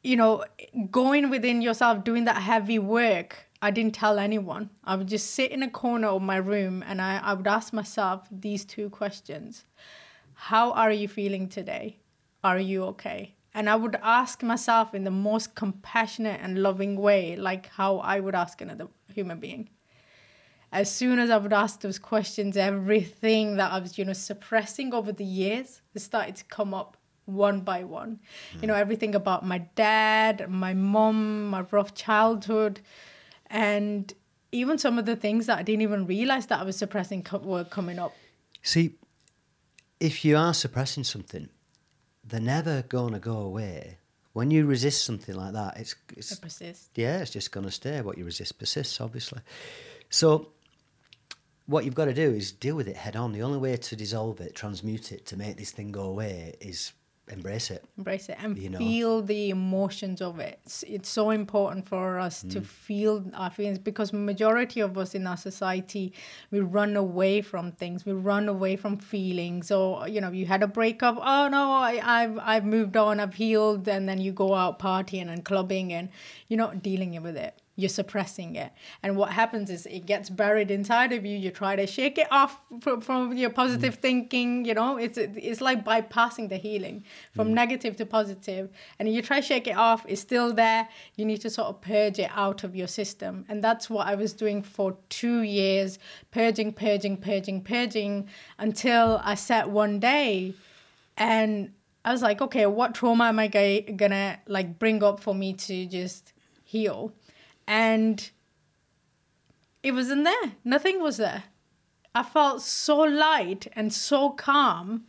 you 0.02 0.16
know, 0.16 0.44
going 0.90 1.30
within 1.30 1.62
yourself, 1.62 2.02
doing 2.04 2.24
that 2.24 2.36
heavy 2.36 2.78
work. 2.78 3.47
I 3.60 3.70
didn't 3.70 3.94
tell 3.94 4.18
anyone. 4.18 4.70
I 4.84 4.94
would 4.96 5.08
just 5.08 5.32
sit 5.32 5.50
in 5.50 5.62
a 5.62 5.70
corner 5.70 6.08
of 6.08 6.22
my 6.22 6.36
room 6.36 6.84
and 6.86 7.00
I, 7.00 7.18
I 7.18 7.34
would 7.34 7.46
ask 7.46 7.72
myself 7.72 8.28
these 8.30 8.64
two 8.64 8.88
questions 8.90 9.64
How 10.34 10.72
are 10.72 10.92
you 10.92 11.08
feeling 11.08 11.48
today? 11.48 11.98
Are 12.44 12.58
you 12.58 12.84
okay? 12.84 13.34
And 13.54 13.68
I 13.68 13.74
would 13.74 13.96
ask 14.02 14.42
myself 14.42 14.94
in 14.94 15.02
the 15.02 15.10
most 15.10 15.56
compassionate 15.56 16.40
and 16.40 16.62
loving 16.62 16.96
way, 16.96 17.34
like 17.34 17.66
how 17.66 17.98
I 17.98 18.20
would 18.20 18.36
ask 18.36 18.60
another 18.60 18.86
human 19.12 19.40
being. 19.40 19.70
As 20.70 20.94
soon 20.94 21.18
as 21.18 21.30
I 21.30 21.38
would 21.38 21.52
ask 21.52 21.80
those 21.80 21.98
questions, 21.98 22.56
everything 22.56 23.56
that 23.56 23.72
I 23.72 23.78
was, 23.80 23.98
you 23.98 24.04
know, 24.04 24.12
suppressing 24.12 24.92
over 24.92 25.12
the 25.12 25.24
years 25.24 25.80
started 25.96 26.36
to 26.36 26.44
come 26.44 26.74
up 26.74 26.96
one 27.24 27.60
by 27.60 27.84
one. 27.84 28.20
Mm. 28.54 28.62
You 28.62 28.68
know, 28.68 28.74
everything 28.74 29.14
about 29.14 29.44
my 29.44 29.58
dad, 29.74 30.48
my 30.48 30.74
mom, 30.74 31.48
my 31.48 31.64
rough 31.70 31.94
childhood, 31.94 32.80
and 33.50 34.12
even 34.52 34.78
some 34.78 34.98
of 34.98 35.06
the 35.06 35.16
things 35.16 35.46
that 35.46 35.58
I 35.58 35.62
didn't 35.62 35.82
even 35.82 36.06
realize 36.06 36.46
that 36.46 36.60
I 36.60 36.64
was 36.64 36.76
suppressing 36.76 37.26
were 37.42 37.64
coming 37.64 37.98
up. 37.98 38.14
See, 38.62 38.94
if 40.00 40.24
you 40.24 40.36
are 40.36 40.54
suppressing 40.54 41.04
something, 41.04 41.48
they're 42.24 42.40
never 42.40 42.82
going 42.82 43.12
to 43.12 43.18
go 43.18 43.38
away. 43.38 43.98
When 44.32 44.50
you 44.50 44.66
resist 44.66 45.04
something 45.04 45.34
like 45.34 45.52
that, 45.54 45.78
it's, 45.78 45.94
it's 46.16 46.32
it 46.32 46.40
persists. 46.40 46.90
Yeah, 46.94 47.18
it's 47.18 47.30
just 47.30 47.50
going 47.50 47.66
to 47.66 47.72
stay. 47.72 48.00
What 48.00 48.18
you 48.18 48.24
resist 48.24 48.58
persists, 48.58 49.00
obviously. 49.00 49.40
So, 50.10 50.50
what 51.66 51.84
you've 51.84 51.94
got 51.94 52.06
to 52.06 52.14
do 52.14 52.30
is 52.30 52.52
deal 52.52 52.76
with 52.76 52.88
it 52.88 52.96
head 52.96 53.16
on. 53.16 53.32
The 53.32 53.42
only 53.42 53.58
way 53.58 53.76
to 53.76 53.96
dissolve 53.96 54.40
it, 54.40 54.54
transmute 54.54 55.12
it, 55.12 55.26
to 55.26 55.36
make 55.36 55.56
this 55.56 55.70
thing 55.70 55.92
go 55.92 56.02
away 56.02 56.54
is 56.60 56.92
embrace 57.30 57.70
it 57.70 57.84
embrace 57.96 58.28
it 58.28 58.36
and 58.40 58.58
you 58.58 58.70
know? 58.70 58.78
feel 58.78 59.22
the 59.22 59.50
emotions 59.50 60.20
of 60.20 60.38
it 60.38 60.58
it's, 60.64 60.82
it's 60.84 61.08
so 61.08 61.30
important 61.30 61.86
for 61.88 62.18
us 62.18 62.42
mm. 62.42 62.52
to 62.52 62.60
feel 62.60 63.24
our 63.34 63.50
feelings 63.50 63.78
because 63.78 64.12
majority 64.12 64.80
of 64.80 64.96
us 64.96 65.14
in 65.14 65.26
our 65.26 65.36
society 65.36 66.12
we 66.50 66.60
run 66.60 66.96
away 66.96 67.40
from 67.40 67.72
things 67.72 68.04
we 68.04 68.12
run 68.12 68.48
away 68.48 68.76
from 68.76 68.96
feelings 68.96 69.70
or 69.70 70.08
you 70.08 70.20
know 70.20 70.30
you 70.30 70.46
had 70.46 70.62
a 70.62 70.68
breakup 70.68 71.16
oh 71.20 71.48
no 71.48 71.72
I, 71.72 72.00
i've 72.02 72.38
i've 72.38 72.64
moved 72.64 72.96
on 72.96 73.20
i've 73.20 73.34
healed 73.34 73.88
and 73.88 74.08
then 74.08 74.20
you 74.20 74.32
go 74.32 74.54
out 74.54 74.78
partying 74.78 75.28
and 75.28 75.44
clubbing 75.44 75.92
and 75.92 76.08
you're 76.48 76.58
not 76.58 76.82
dealing 76.82 77.20
with 77.22 77.36
it 77.36 77.54
you're 77.78 77.88
suppressing 77.88 78.56
it. 78.56 78.72
And 79.04 79.16
what 79.16 79.30
happens 79.30 79.70
is 79.70 79.86
it 79.86 80.04
gets 80.04 80.28
buried 80.28 80.68
inside 80.68 81.12
of 81.12 81.24
you. 81.24 81.38
You 81.38 81.52
try 81.52 81.76
to 81.76 81.86
shake 81.86 82.18
it 82.18 82.26
off 82.32 82.60
from, 82.80 83.00
from 83.00 83.36
your 83.36 83.50
positive 83.50 83.98
mm. 83.98 84.02
thinking, 84.02 84.64
you 84.64 84.74
know, 84.74 84.96
it's 84.96 85.16
it's 85.16 85.60
like 85.60 85.84
bypassing 85.84 86.48
the 86.48 86.56
healing 86.56 87.04
from 87.36 87.50
mm. 87.50 87.52
negative 87.52 87.94
to 87.98 88.04
positive. 88.04 88.68
And 88.98 89.08
you 89.14 89.22
try 89.22 89.38
to 89.38 89.46
shake 89.46 89.68
it 89.68 89.76
off, 89.76 90.04
it's 90.08 90.20
still 90.20 90.52
there. 90.52 90.88
You 91.14 91.24
need 91.24 91.40
to 91.42 91.50
sort 91.50 91.68
of 91.68 91.80
purge 91.80 92.18
it 92.18 92.32
out 92.34 92.64
of 92.64 92.74
your 92.74 92.88
system. 92.88 93.44
And 93.48 93.62
that's 93.62 93.88
what 93.88 94.08
I 94.08 94.16
was 94.16 94.32
doing 94.32 94.60
for 94.60 94.96
two 95.08 95.42
years, 95.42 96.00
purging, 96.32 96.72
purging, 96.72 97.16
purging, 97.16 97.62
purging, 97.62 98.28
until 98.58 99.20
I 99.22 99.36
sat 99.36 99.70
one 99.70 100.00
day 100.00 100.54
and 101.16 101.70
I 102.04 102.10
was 102.10 102.22
like, 102.22 102.42
okay, 102.42 102.66
what 102.66 102.96
trauma 102.96 103.26
am 103.26 103.38
I 103.38 103.46
gonna 103.46 104.40
like 104.48 104.80
bring 104.80 105.04
up 105.04 105.20
for 105.20 105.32
me 105.32 105.52
to 105.52 105.86
just 105.86 106.32
heal? 106.64 107.12
And 107.68 108.30
it 109.82 109.92
wasn't 109.92 110.24
there. 110.24 110.52
Nothing 110.64 111.00
was 111.00 111.18
there. 111.18 111.44
I 112.14 112.22
felt 112.22 112.62
so 112.62 112.98
light 112.98 113.68
and 113.74 113.92
so 113.92 114.30
calm. 114.30 115.04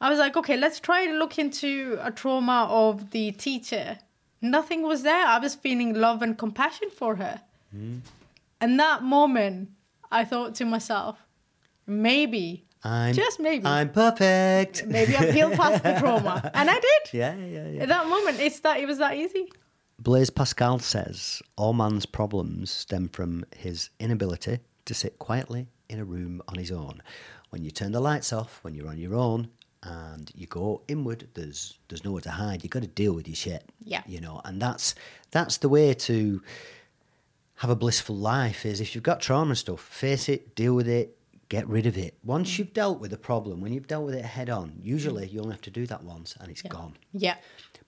I 0.00 0.08
was 0.08 0.18
like, 0.18 0.36
okay, 0.36 0.56
let's 0.56 0.80
try 0.80 1.06
to 1.06 1.12
look 1.12 1.38
into 1.38 1.98
a 2.00 2.10
trauma 2.12 2.68
of 2.70 3.10
the 3.10 3.32
teacher. 3.32 3.98
Nothing 4.40 4.82
was 4.82 5.02
there. 5.02 5.26
I 5.26 5.38
was 5.38 5.56
feeling 5.56 5.92
love 5.92 6.22
and 6.22 6.38
compassion 6.38 6.88
for 6.90 7.16
her. 7.16 7.40
Mm. 7.76 8.00
And 8.60 8.78
that 8.78 9.02
moment, 9.02 9.70
I 10.12 10.24
thought 10.24 10.54
to 10.56 10.64
myself, 10.64 11.18
maybe, 11.86 12.64
I'm, 12.84 13.12
just 13.14 13.40
maybe, 13.40 13.66
I'm 13.66 13.90
perfect. 13.90 14.86
Maybe 14.86 15.16
I 15.16 15.32
healed 15.32 15.54
past 15.54 15.82
the 15.82 15.94
trauma, 15.98 16.50
and 16.54 16.70
I 16.70 16.74
did. 16.74 17.12
Yeah, 17.12 17.34
yeah, 17.34 17.68
yeah. 17.68 17.82
At 17.82 17.88
that 17.88 18.06
moment, 18.06 18.38
it's 18.40 18.60
that 18.60 18.78
it 18.78 18.86
was 18.86 18.98
that 18.98 19.16
easy. 19.16 19.50
Blaise 19.98 20.30
Pascal 20.30 20.78
says 20.78 21.42
all 21.56 21.72
man's 21.72 22.06
problems 22.06 22.70
stem 22.70 23.08
from 23.08 23.44
his 23.56 23.90
inability 24.00 24.58
to 24.84 24.94
sit 24.94 25.18
quietly 25.18 25.66
in 25.88 25.98
a 25.98 26.04
room 26.04 26.42
on 26.48 26.56
his 26.56 26.72
own. 26.72 27.02
When 27.50 27.64
you 27.64 27.70
turn 27.70 27.92
the 27.92 28.00
lights 28.00 28.32
off, 28.32 28.58
when 28.62 28.74
you're 28.74 28.88
on 28.88 28.98
your 28.98 29.14
own, 29.14 29.48
and 29.84 30.30
you 30.34 30.46
go 30.46 30.82
inward, 30.88 31.28
there's 31.34 31.78
there's 31.88 32.04
nowhere 32.04 32.22
to 32.22 32.30
hide. 32.30 32.62
You've 32.62 32.70
got 32.70 32.82
to 32.82 32.88
deal 32.88 33.12
with 33.12 33.28
your 33.28 33.36
shit. 33.36 33.70
Yeah. 33.82 34.02
You 34.06 34.20
know, 34.20 34.40
and 34.44 34.60
that's 34.60 34.94
that's 35.30 35.58
the 35.58 35.68
way 35.68 35.94
to 35.94 36.42
have 37.56 37.70
a 37.70 37.76
blissful 37.76 38.16
life 38.16 38.66
is 38.66 38.80
if 38.80 38.94
you've 38.94 39.04
got 39.04 39.20
trauma 39.20 39.50
and 39.50 39.58
stuff, 39.58 39.80
face 39.80 40.28
it, 40.28 40.54
deal 40.56 40.74
with 40.74 40.88
it, 40.88 41.16
get 41.48 41.68
rid 41.68 41.86
of 41.86 41.96
it. 41.96 42.14
Once 42.24 42.50
mm. 42.50 42.58
you've 42.58 42.72
dealt 42.72 42.98
with 42.98 43.10
the 43.10 43.18
problem, 43.18 43.60
when 43.60 43.72
you've 43.72 43.86
dealt 43.86 44.04
with 44.06 44.14
it 44.14 44.24
head 44.24 44.50
on, 44.50 44.72
usually 44.82 45.28
you 45.28 45.40
only 45.40 45.52
have 45.52 45.60
to 45.62 45.70
do 45.70 45.86
that 45.86 46.02
once 46.02 46.34
and 46.40 46.50
it's 46.50 46.64
yeah. 46.64 46.70
gone. 46.70 46.94
Yeah. 47.12 47.36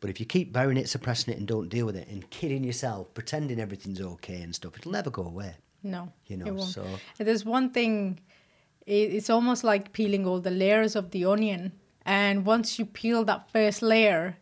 But 0.01 0.11
if 0.11 0.21
you 0.21 0.27
keep 0.27 0.53
burying 0.53 0.77
it, 0.77 0.89
suppressing 0.89 1.33
it, 1.33 1.39
and 1.39 1.47
don't 1.47 1.69
deal 1.69 1.87
with 1.87 1.97
it, 1.97 2.09
and 2.09 2.29
kidding 2.31 2.63
yourself, 2.65 3.13
pretending 3.15 3.59
everything's 3.59 4.01
okay 4.01 4.43
and 4.43 4.55
stuff, 4.55 4.77
it'll 4.79 4.93
never 4.93 5.11
go 5.11 5.25
away. 5.25 5.55
No, 5.83 6.13
you 6.27 6.37
know. 6.37 6.59
So 6.59 6.85
there's 7.19 7.45
one 7.45 7.71
thing. 7.71 8.21
It's 8.87 9.31
almost 9.31 9.65
like 9.65 9.93
peeling 9.93 10.27
all 10.27 10.41
the 10.41 10.51
layers 10.51 10.97
of 10.97 11.11
the 11.11 11.25
onion, 11.25 11.73
and 12.05 12.45
once 12.45 12.79
you 12.79 12.87
peel 12.87 13.25
that 13.25 13.51
first 13.51 13.83
layer, 13.83 14.37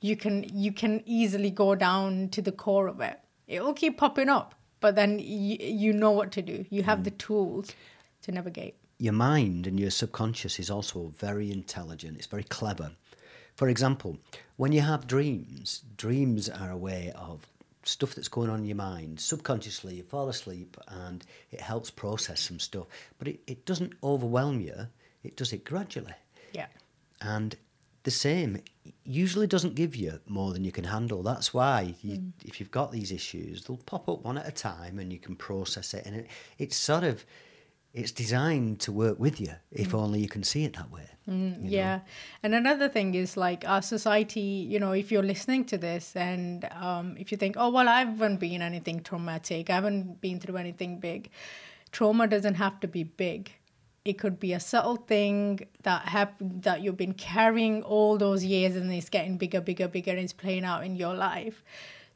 you 0.00 0.16
can 0.16 0.44
you 0.54 0.72
can 0.72 1.02
easily 1.06 1.50
go 1.50 1.74
down 1.74 2.28
to 2.30 2.42
the 2.42 2.52
core 2.52 2.86
of 2.86 3.00
it. 3.00 3.18
It 3.46 3.62
will 3.62 3.74
keep 3.74 3.98
popping 3.98 4.28
up, 4.28 4.54
but 4.80 4.94
then 4.94 5.18
you, 5.18 5.56
you 5.60 5.92
know 5.92 6.12
what 6.12 6.30
to 6.32 6.42
do. 6.42 6.64
You 6.70 6.82
have 6.82 7.00
mm. 7.00 7.04
the 7.04 7.10
tools 7.10 7.72
to 8.22 8.32
navigate. 8.32 8.76
Your 8.98 9.12
mind 9.12 9.66
and 9.66 9.78
your 9.78 9.90
subconscious 9.90 10.58
is 10.58 10.70
also 10.70 11.12
very 11.16 11.50
intelligent. 11.50 12.16
It's 12.16 12.26
very 12.26 12.44
clever 12.44 12.92
for 13.56 13.68
example, 13.68 14.18
when 14.56 14.72
you 14.72 14.80
have 14.80 15.06
dreams, 15.06 15.82
dreams 15.96 16.48
are 16.48 16.70
a 16.70 16.76
way 16.76 17.12
of 17.16 17.46
stuff 17.84 18.14
that's 18.14 18.28
going 18.28 18.50
on 18.50 18.60
in 18.60 18.66
your 18.66 18.76
mind. 18.76 19.20
Subconsciously, 19.20 19.96
you 19.96 20.02
fall 20.02 20.28
asleep 20.28 20.76
and 20.88 21.24
it 21.50 21.60
helps 21.60 21.90
process 21.90 22.40
some 22.40 22.58
stuff. 22.58 22.86
But 23.18 23.28
it, 23.28 23.40
it 23.46 23.66
doesn't 23.66 23.94
overwhelm 24.02 24.60
you, 24.60 24.86
it 25.22 25.36
does 25.36 25.52
it 25.52 25.64
gradually. 25.64 26.14
Yeah. 26.52 26.66
And 27.20 27.56
the 28.02 28.10
same 28.10 28.60
usually 29.04 29.46
doesn't 29.46 29.74
give 29.74 29.96
you 29.96 30.20
more 30.26 30.52
than 30.52 30.64
you 30.64 30.72
can 30.72 30.84
handle. 30.84 31.22
That's 31.22 31.54
why 31.54 31.94
you, 32.02 32.18
mm. 32.18 32.32
if 32.44 32.60
you've 32.60 32.70
got 32.70 32.92
these 32.92 33.12
issues, 33.12 33.64
they'll 33.64 33.78
pop 33.78 34.08
up 34.08 34.24
one 34.24 34.38
at 34.38 34.48
a 34.48 34.52
time 34.52 34.98
and 34.98 35.12
you 35.12 35.18
can 35.18 35.36
process 35.36 35.94
it. 35.94 36.04
And 36.06 36.16
it, 36.16 36.26
it's 36.58 36.76
sort 36.76 37.04
of 37.04 37.24
it's 37.94 38.10
designed 38.10 38.80
to 38.80 38.90
work 38.90 39.20
with 39.20 39.40
you 39.40 39.52
if 39.70 39.90
mm. 39.92 40.00
only 40.00 40.20
you 40.20 40.28
can 40.28 40.42
see 40.42 40.64
it 40.64 40.74
that 40.74 40.90
way. 40.90 41.08
Mm, 41.30 41.60
yeah. 41.62 41.96
Know? 41.96 42.02
And 42.42 42.54
another 42.54 42.88
thing 42.88 43.14
is 43.14 43.36
like 43.36 43.66
our 43.66 43.82
society, 43.82 44.40
you 44.40 44.80
know, 44.80 44.92
if 44.92 45.12
you're 45.12 45.22
listening 45.22 45.64
to 45.66 45.78
this 45.78 46.14
and 46.16 46.64
um, 46.72 47.16
if 47.18 47.30
you 47.30 47.38
think, 47.38 47.54
oh, 47.56 47.70
well, 47.70 47.88
I 47.88 48.00
haven't 48.00 48.40
been 48.40 48.62
anything 48.62 49.00
traumatic, 49.00 49.70
I 49.70 49.74
haven't 49.74 50.20
been 50.20 50.40
through 50.40 50.56
anything 50.56 50.98
big, 50.98 51.30
trauma 51.92 52.26
doesn't 52.26 52.54
have 52.54 52.80
to 52.80 52.88
be 52.88 53.04
big. 53.04 53.52
It 54.04 54.18
could 54.18 54.40
be 54.40 54.52
a 54.52 54.60
subtle 54.60 54.96
thing 54.96 55.60
that 55.84 56.02
happened 56.08 56.64
that 56.64 56.82
you've 56.82 56.96
been 56.96 57.14
carrying 57.14 57.84
all 57.84 58.18
those 58.18 58.44
years 58.44 58.74
and 58.74 58.92
it's 58.92 59.08
getting 59.08 59.38
bigger, 59.38 59.60
bigger, 59.60 59.86
bigger, 59.86 60.10
and 60.10 60.20
it's 60.20 60.32
playing 60.32 60.64
out 60.64 60.84
in 60.84 60.96
your 60.96 61.14
life. 61.14 61.62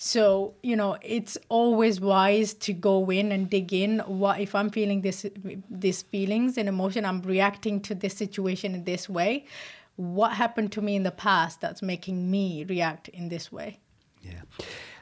So, 0.01 0.55
you 0.62 0.76
know, 0.76 0.96
it's 1.03 1.36
always 1.49 2.01
wise 2.01 2.55
to 2.55 2.72
go 2.72 3.11
in 3.11 3.32
and 3.32 3.51
dig 3.51 3.72
in. 3.72 3.99
What 4.07 4.40
if 4.40 4.55
I'm 4.55 4.70
feeling 4.70 5.01
this 5.03 5.26
these 5.68 6.03
feelings 6.03 6.57
and 6.57 6.68
emotion, 6.68 7.05
I'm 7.05 7.20
reacting 7.22 7.80
to 7.82 7.96
this 7.96 8.16
situation 8.16 8.74
in 8.74 8.84
this 8.84 9.09
way. 9.09 9.44
What 9.96 10.34
happened 10.34 10.70
to 10.72 10.80
me 10.80 10.94
in 10.94 11.03
the 11.03 11.11
past 11.11 11.61
that's 11.61 11.82
making 11.82 12.30
me 12.30 12.64
react 12.64 13.09
in 13.09 13.28
this 13.28 13.51
way? 13.51 13.80
Yeah. 14.22 14.42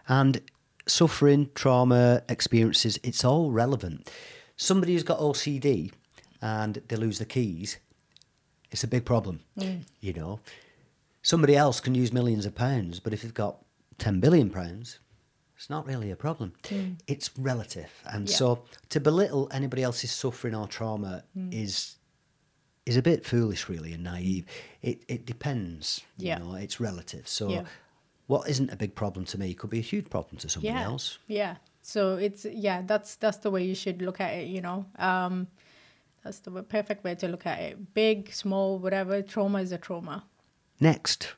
And 0.09 0.40
suffering, 0.88 1.51
trauma, 1.55 2.22
experiences, 2.30 2.99
it's 3.03 3.22
all 3.22 3.51
relevant. 3.51 4.11
Somebody 4.57 4.94
who's 4.94 5.03
got 5.03 5.18
OCD 5.18 5.92
and 6.40 6.80
they 6.88 6.97
lose 6.97 7.18
the 7.18 7.26
keys, 7.26 7.76
it's 8.70 8.82
a 8.84 8.88
big 8.88 9.05
problem. 9.05 9.40
Mm. 9.59 9.82
You 10.01 10.14
know. 10.14 10.40
Somebody 11.20 11.57
else 11.57 11.80
can 11.80 11.94
use 11.94 12.12
millions 12.12 12.47
of 12.47 12.55
pounds, 12.55 13.01
but 13.01 13.12
if 13.12 13.22
they've 13.22 13.34
got 13.34 13.66
10 13.99 14.20
billion 14.20 14.51
pounds, 14.51 15.01
it's 15.57 15.70
not 15.70 15.86
really 15.86 16.11
a 16.11 16.16
problem. 16.16 16.53
Mm. 16.64 16.99
It's 17.07 17.30
relative. 17.38 17.90
And 18.05 18.28
yeah. 18.28 18.36
so 18.36 18.64
to 18.90 19.01
belittle 19.01 19.49
anybody 19.53 19.82
else's 19.82 20.11
suffering 20.11 20.55
or 20.55 20.66
trauma 20.66 21.24
mm. 21.36 21.53
is 21.53 21.97
is 22.84 22.97
a 22.97 23.03
bit 23.03 23.24
foolish 23.26 23.68
really 23.68 23.92
and 23.92 24.05
naive. 24.05 24.44
It 24.82 25.03
it 25.09 25.26
depends. 25.26 26.03
Yeah. 26.18 26.38
You 26.38 26.44
know, 26.44 26.55
it's 26.55 26.78
relative. 26.78 27.26
So 27.26 27.49
yeah. 27.49 27.64
what 28.26 28.49
isn't 28.49 28.70
a 28.70 28.76
big 28.76 28.94
problem 28.94 29.24
to 29.26 29.38
me 29.38 29.55
could 29.55 29.70
be 29.70 29.78
a 29.78 29.82
huge 29.82 30.11
problem 30.11 30.36
to 30.38 30.49
somebody 30.49 30.74
yeah. 30.74 30.84
else. 30.84 31.18
Yeah. 31.26 31.57
So 31.80 32.16
it's 32.16 32.44
yeah, 32.44 32.82
that's 32.84 33.16
that's 33.16 33.38
the 33.38 33.51
way 33.51 33.64
you 33.64 33.74
should 33.74 34.03
look 34.03 34.20
at 34.20 34.34
it. 34.34 34.49
You 34.49 34.61
know, 34.61 34.86
um, 34.99 35.47
that's 36.22 36.40
the 36.40 36.51
perfect 36.62 37.03
way 37.05 37.14
to 37.14 37.28
look 37.28 37.47
at 37.47 37.61
it. 37.61 37.94
Big, 37.94 38.32
small, 38.32 38.78
whatever. 38.78 39.22
Trauma 39.22 39.59
is 39.59 39.72
a 39.72 39.78
trauma. 39.78 40.24
Next, 40.80 41.34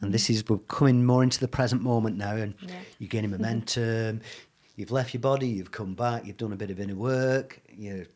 and 0.00 0.12
this 0.12 0.30
is 0.30 0.48
we're 0.48 0.58
coming 0.58 1.04
more 1.04 1.22
into 1.22 1.38
the 1.40 1.48
present 1.48 1.82
moment 1.82 2.16
now, 2.16 2.36
and 2.36 2.54
Yeah. 2.60 2.74
you're 2.98 3.08
gaining 3.08 3.30
momentum. 3.30 4.20
You've 4.76 4.90
left 4.92 5.12
your 5.12 5.20
body, 5.20 5.48
you've 5.48 5.72
come 5.72 5.94
back, 5.94 6.24
you've 6.26 6.38
done 6.38 6.52
a 6.52 6.56
bit 6.56 6.70
of 6.70 6.80
inner 6.80 6.94
work. 6.94 7.60
You're 7.74 8.06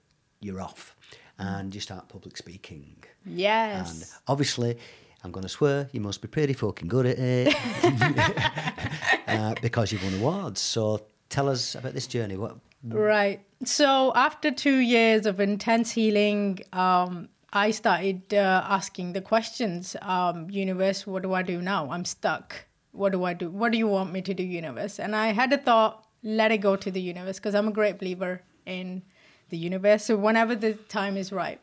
you're 0.41 0.61
off, 0.61 0.95
and 1.39 1.75
you 1.75 1.81
start 1.81 2.09
public 2.09 2.37
speaking. 2.37 2.97
Yes. 3.27 3.91
And 3.93 4.05
obviously, 4.29 4.77
I'm 5.23 5.31
going 5.33 5.43
to 5.45 5.49
swear 5.49 5.89
you 5.93 6.01
must 6.01 6.21
be 6.21 6.29
pretty 6.29 6.53
fucking 6.53 6.89
good 6.89 7.07
at 7.07 7.19
it 7.19 7.57
uh, 9.27 9.55
because 9.63 9.93
you've 9.93 10.05
won 10.05 10.15
awards. 10.15 10.61
So 10.61 11.07
tell 11.29 11.49
us 11.49 11.75
about 11.75 11.95
this 11.95 12.07
journey. 12.07 12.37
What? 12.37 12.57
Right. 12.87 13.41
So 13.65 14.13
after 14.15 14.51
two 14.51 14.77
years 14.79 15.25
of 15.27 15.41
intense 15.41 15.93
healing, 15.93 16.61
um, 16.73 17.29
I 17.57 17.71
started 17.71 18.35
uh, 18.35 18.65
asking 18.69 19.13
the 19.13 19.21
questions. 19.21 19.97
Um, 20.03 20.51
universe, 20.51 21.07
what 21.07 21.23
do 21.23 21.33
I 21.35 21.43
do 21.43 21.63
now? 21.63 21.89
I'm 21.91 22.05
stuck. 22.05 22.67
What 22.91 23.13
do 23.13 23.23
I 23.23 23.33
do? 23.33 23.49
What 23.49 23.71
do 23.71 23.79
you 23.79 23.87
want 23.87 24.13
me 24.13 24.23
to 24.23 24.35
do, 24.35 24.43
universe? 24.43 24.99
And 24.99 25.15
I 25.15 25.29
had 25.29 25.53
a 25.53 25.59
thought, 25.59 26.05
let 26.25 26.51
it 26.51 26.59
go 26.59 26.75
to 26.75 26.91
the 26.91 27.01
universe, 27.01 27.39
because 27.39 27.55
I'm 27.55 27.69
a 27.69 27.73
great 27.73 28.01
believer 28.01 28.43
in 28.67 29.03
the 29.51 29.57
universe. 29.57 30.05
So 30.07 30.17
whenever 30.17 30.57
the 30.57 30.75
time 30.75 31.17
is 31.17 31.31
right. 31.31 31.61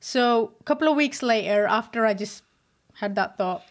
So 0.00 0.52
a 0.58 0.64
couple 0.64 0.88
of 0.88 0.96
weeks 0.96 1.22
later, 1.22 1.66
after 1.66 2.06
I 2.06 2.14
just 2.14 2.42
had 2.94 3.14
that 3.16 3.36
thought, 3.36 3.62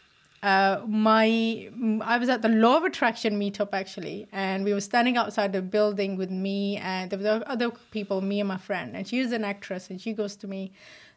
uh, 0.44 0.82
my 0.86 1.70
I 2.02 2.18
was 2.18 2.28
at 2.28 2.42
the 2.42 2.50
Law 2.50 2.78
of 2.78 2.84
Attraction 2.84 3.40
meetup 3.40 3.70
actually, 3.72 4.28
and 4.32 4.66
we 4.66 4.74
were 4.74 4.82
standing 4.82 5.16
outside 5.16 5.54
the 5.54 5.62
building 5.62 6.18
with 6.18 6.30
me 6.30 6.78
and 6.78 7.10
there 7.10 7.20
were 7.20 7.44
other 7.48 7.72
people, 7.92 8.20
me 8.20 8.42
and 8.42 8.50
my 8.50 8.58
friend, 8.58 8.94
and 8.96 9.08
she 9.08 9.22
was 9.22 9.32
an 9.32 9.46
actress, 9.46 9.90
and 9.90 10.02
she 10.02 10.12
goes 10.12 10.36
to 10.36 10.48
me, 10.48 10.74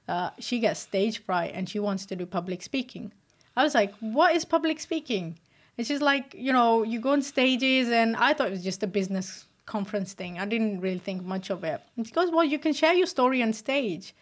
uh, 0.09 0.31
she 0.39 0.61
gets 0.61 0.81
stage 0.81 1.19
fright 1.19 1.53
and 1.55 1.69
she 1.69 1.79
wants 1.79 2.07
to 2.07 2.17
do 2.17 2.27
public 2.27 2.63
speaking. 2.63 3.13
I 3.57 3.65
was 3.65 3.75
like, 3.75 3.95
what 4.01 4.37
is 4.37 4.45
public 4.45 4.81
speaking? 4.81 5.39
And 5.79 5.87
she's 5.87 6.01
like, 6.01 6.35
you 6.37 6.53
know, 6.53 6.83
you 6.83 7.01
go 7.01 7.11
on 7.11 7.23
stages, 7.23 7.91
and 7.91 8.17
I 8.17 8.33
thought 8.33 8.49
it 8.49 8.53
was 8.53 8.65
just 8.65 8.83
a 8.83 8.87
business 8.87 9.47
conference 9.67 10.15
thing. 10.15 10.39
I 10.39 10.47
didn't 10.47 10.81
really 10.81 10.99
think 10.99 11.23
much 11.25 11.51
of 11.51 11.65
it. 11.65 11.81
And 11.97 12.07
she 12.07 12.13
goes, 12.13 12.31
well, 12.31 12.45
you 12.45 12.59
can 12.59 12.73
share 12.73 12.95
your 12.95 13.07
story 13.07 13.43
on 13.43 13.53
stage. 13.53 14.15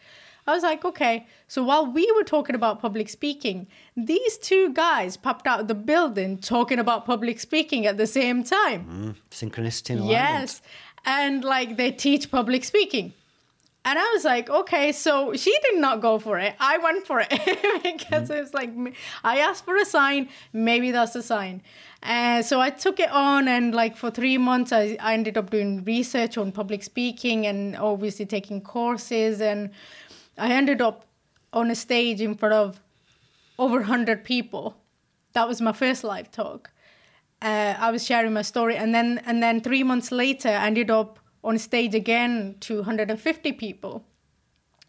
I 0.46 0.52
was 0.52 0.62
like, 0.62 0.84
okay. 0.84 1.26
So 1.48 1.62
while 1.62 1.86
we 1.90 2.10
were 2.16 2.24
talking 2.24 2.54
about 2.54 2.80
public 2.80 3.08
speaking, 3.08 3.66
these 3.96 4.36
two 4.38 4.72
guys 4.72 5.16
popped 5.16 5.46
out 5.46 5.60
of 5.60 5.68
the 5.68 5.74
building 5.74 6.38
talking 6.38 6.78
about 6.78 7.06
public 7.06 7.40
speaking 7.40 7.86
at 7.86 7.96
the 7.96 8.06
same 8.06 8.44
time. 8.44 8.84
Mm, 8.84 9.16
synchronicity. 9.30 10.08
Yes. 10.08 10.60
And 11.06 11.44
like 11.44 11.76
they 11.76 11.92
teach 11.92 12.30
public 12.30 12.64
speaking. 12.64 13.14
And 13.86 13.98
I 13.98 14.10
was 14.14 14.24
like, 14.24 14.48
okay, 14.48 14.92
so 14.92 15.34
she 15.34 15.54
did 15.62 15.78
not 15.78 16.00
go 16.00 16.18
for 16.18 16.38
it. 16.38 16.54
I 16.58 16.78
went 16.78 17.06
for 17.06 17.20
it 17.20 17.28
because 17.82 18.30
it 18.30 18.40
was 18.40 18.54
like, 18.54 18.70
I 19.22 19.38
asked 19.38 19.66
for 19.66 19.76
a 19.76 19.84
sign, 19.84 20.30
maybe 20.54 20.90
that's 20.90 21.14
a 21.14 21.22
sign. 21.22 21.62
And 22.02 22.44
so 22.44 22.60
I 22.60 22.70
took 22.70 22.98
it 22.98 23.10
on, 23.10 23.46
and 23.46 23.74
like 23.74 23.96
for 23.96 24.10
three 24.10 24.38
months, 24.38 24.72
I, 24.72 24.96
I 25.00 25.12
ended 25.12 25.36
up 25.36 25.50
doing 25.50 25.84
research 25.84 26.38
on 26.38 26.50
public 26.50 26.82
speaking 26.82 27.46
and 27.46 27.76
obviously 27.76 28.24
taking 28.24 28.62
courses. 28.62 29.42
And 29.42 29.70
I 30.38 30.52
ended 30.52 30.80
up 30.80 31.06
on 31.52 31.70
a 31.70 31.74
stage 31.74 32.22
in 32.22 32.34
front 32.36 32.54
of 32.54 32.80
over 33.58 33.76
100 33.76 34.24
people. 34.24 34.76
That 35.34 35.46
was 35.46 35.60
my 35.60 35.72
first 35.72 36.04
live 36.04 36.30
talk. 36.30 36.70
Uh, 37.42 37.74
I 37.78 37.90
was 37.90 38.04
sharing 38.04 38.32
my 38.32 38.42
story, 38.42 38.76
and 38.76 38.94
then 38.94 39.20
and 39.26 39.42
then 39.42 39.60
three 39.60 39.82
months 39.82 40.10
later, 40.10 40.48
I 40.48 40.66
ended 40.66 40.90
up 40.90 41.18
on 41.44 41.58
stage 41.58 41.94
again 41.94 42.56
to 42.60 42.76
150 42.76 43.52
people, 43.52 44.04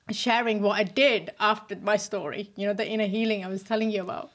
sharing 0.10 0.62
what 0.62 0.80
I 0.80 0.84
did 0.84 1.32
after 1.40 1.76
my 1.76 1.98
story. 1.98 2.52
You 2.56 2.68
know, 2.68 2.74
the 2.74 2.88
inner 2.88 3.08
healing 3.08 3.44
I 3.44 3.50
was 3.50 3.62
telling 3.62 3.92
you 3.92 4.02
about. 4.02 4.32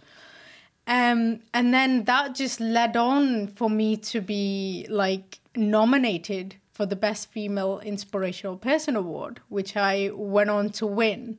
Um, 0.86 1.40
and 1.54 1.72
then 1.72 2.04
that 2.04 2.34
just 2.34 2.60
led 2.60 2.96
on 2.96 3.48
for 3.48 3.70
me 3.70 3.96
to 3.96 4.20
be 4.20 4.86
like 4.90 5.38
nominated 5.56 6.56
for 6.72 6.86
the 6.86 6.96
Best 6.96 7.30
Female 7.30 7.80
Inspirational 7.80 8.56
Person 8.56 8.96
Award, 8.96 9.40
which 9.48 9.76
I 9.76 10.10
went 10.12 10.50
on 10.50 10.70
to 10.70 10.86
win. 10.86 11.38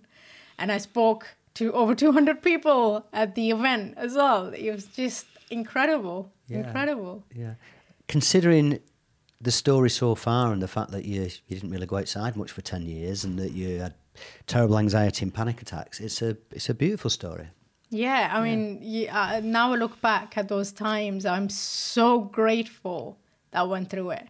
And 0.57 0.71
I 0.71 0.77
spoke 0.77 1.35
to 1.55 1.73
over 1.73 1.95
200 1.95 2.41
people 2.41 3.05
at 3.11 3.35
the 3.35 3.51
event 3.51 3.95
as 3.97 4.13
well. 4.13 4.47
It 4.47 4.71
was 4.71 4.85
just 4.85 5.25
incredible. 5.49 6.31
Yeah. 6.47 6.59
Incredible. 6.59 7.23
Yeah. 7.35 7.55
Considering 8.07 8.79
the 9.41 9.51
story 9.51 9.89
so 9.89 10.15
far 10.15 10.53
and 10.53 10.61
the 10.61 10.67
fact 10.67 10.91
that 10.91 11.05
you 11.05 11.21
you 11.47 11.55
didn't 11.55 11.71
really 11.71 11.87
go 11.87 11.97
outside 11.97 12.35
much 12.35 12.51
for 12.51 12.61
ten 12.61 12.83
years 12.83 13.23
and 13.23 13.37
that 13.39 13.51
you 13.51 13.79
had 13.79 13.93
terrible 14.47 14.77
anxiety 14.77 15.23
and 15.23 15.33
panic 15.33 15.61
attacks, 15.61 15.99
it's 15.99 16.21
a 16.21 16.37
it's 16.51 16.69
a 16.69 16.73
beautiful 16.73 17.09
story. 17.09 17.47
Yeah, 17.89 18.29
I 18.31 18.41
mean, 18.41 18.79
yeah, 18.81 19.35
uh, 19.35 19.41
now 19.43 19.73
I 19.73 19.75
look 19.75 19.99
back 19.99 20.37
at 20.37 20.47
those 20.47 20.71
times, 20.71 21.25
I'm 21.25 21.49
so 21.49 22.21
grateful 22.21 23.19
that 23.51 23.59
I 23.59 23.63
went 23.63 23.89
through 23.89 24.11
it 24.11 24.29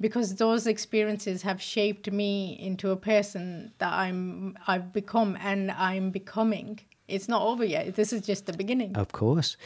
because 0.00 0.34
those 0.34 0.66
experiences 0.66 1.40
have 1.42 1.62
shaped 1.62 2.10
me 2.12 2.58
into 2.60 2.90
a 2.90 2.96
person 2.96 3.72
that 3.78 3.90
I'm 3.90 4.58
I've 4.66 4.92
become 4.92 5.38
and 5.40 5.70
I'm 5.70 6.10
becoming. 6.10 6.80
It's 7.08 7.28
not 7.28 7.42
over 7.42 7.64
yet. 7.64 7.94
This 7.94 8.12
is 8.12 8.20
just 8.26 8.46
the 8.46 8.52
beginning. 8.52 8.96
Of 8.96 9.12
course. 9.12 9.56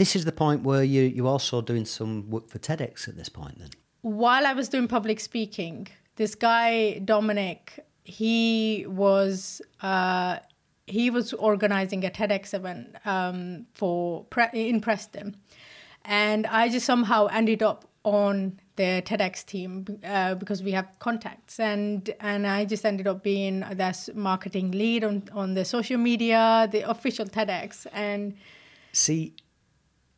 This 0.00 0.16
is 0.16 0.24
the 0.24 0.32
point 0.32 0.62
where 0.68 0.84
you 0.94 1.02
you 1.02 1.26
also 1.26 1.60
doing 1.60 1.84
some 1.84 2.30
work 2.30 2.48
for 2.48 2.58
TEDx 2.58 3.08
at 3.08 3.16
this 3.20 3.28
point 3.28 3.58
then. 3.58 3.70
while 4.24 4.44
I 4.46 4.52
was 4.60 4.68
doing 4.68 4.88
public 4.88 5.18
speaking, 5.20 5.88
this 6.16 6.34
guy 6.34 6.98
Dominic, 7.14 7.62
he 8.04 8.84
was 8.88 9.62
uh, 9.82 10.38
he 10.86 11.10
was 11.10 11.32
organizing 11.34 12.04
a 12.04 12.10
TEDx 12.10 12.54
event 12.54 12.96
um, 13.04 13.66
for 13.74 14.24
pre- 14.34 14.68
in 14.70 14.80
Preston, 14.80 15.36
and 16.04 16.46
I 16.46 16.68
just 16.68 16.86
somehow 16.86 17.20
ended 17.26 17.62
up 17.62 17.84
on 18.04 18.58
the 18.76 19.02
TEDx 19.08 19.44
team 19.52 19.72
uh, 20.04 20.34
because 20.34 20.60
we 20.62 20.72
have 20.72 20.86
contacts, 20.98 21.60
and 21.60 22.10
and 22.30 22.46
I 22.46 22.64
just 22.64 22.84
ended 22.84 23.06
up 23.06 23.22
being 23.22 23.60
that 23.60 24.08
marketing 24.14 24.70
lead 24.72 25.04
on 25.04 25.16
on 25.32 25.54
the 25.54 25.64
social 25.64 25.98
media, 25.98 26.66
the 26.72 26.82
official 26.94 27.26
TEDx, 27.26 27.86
and 27.92 28.34
See, 28.94 29.34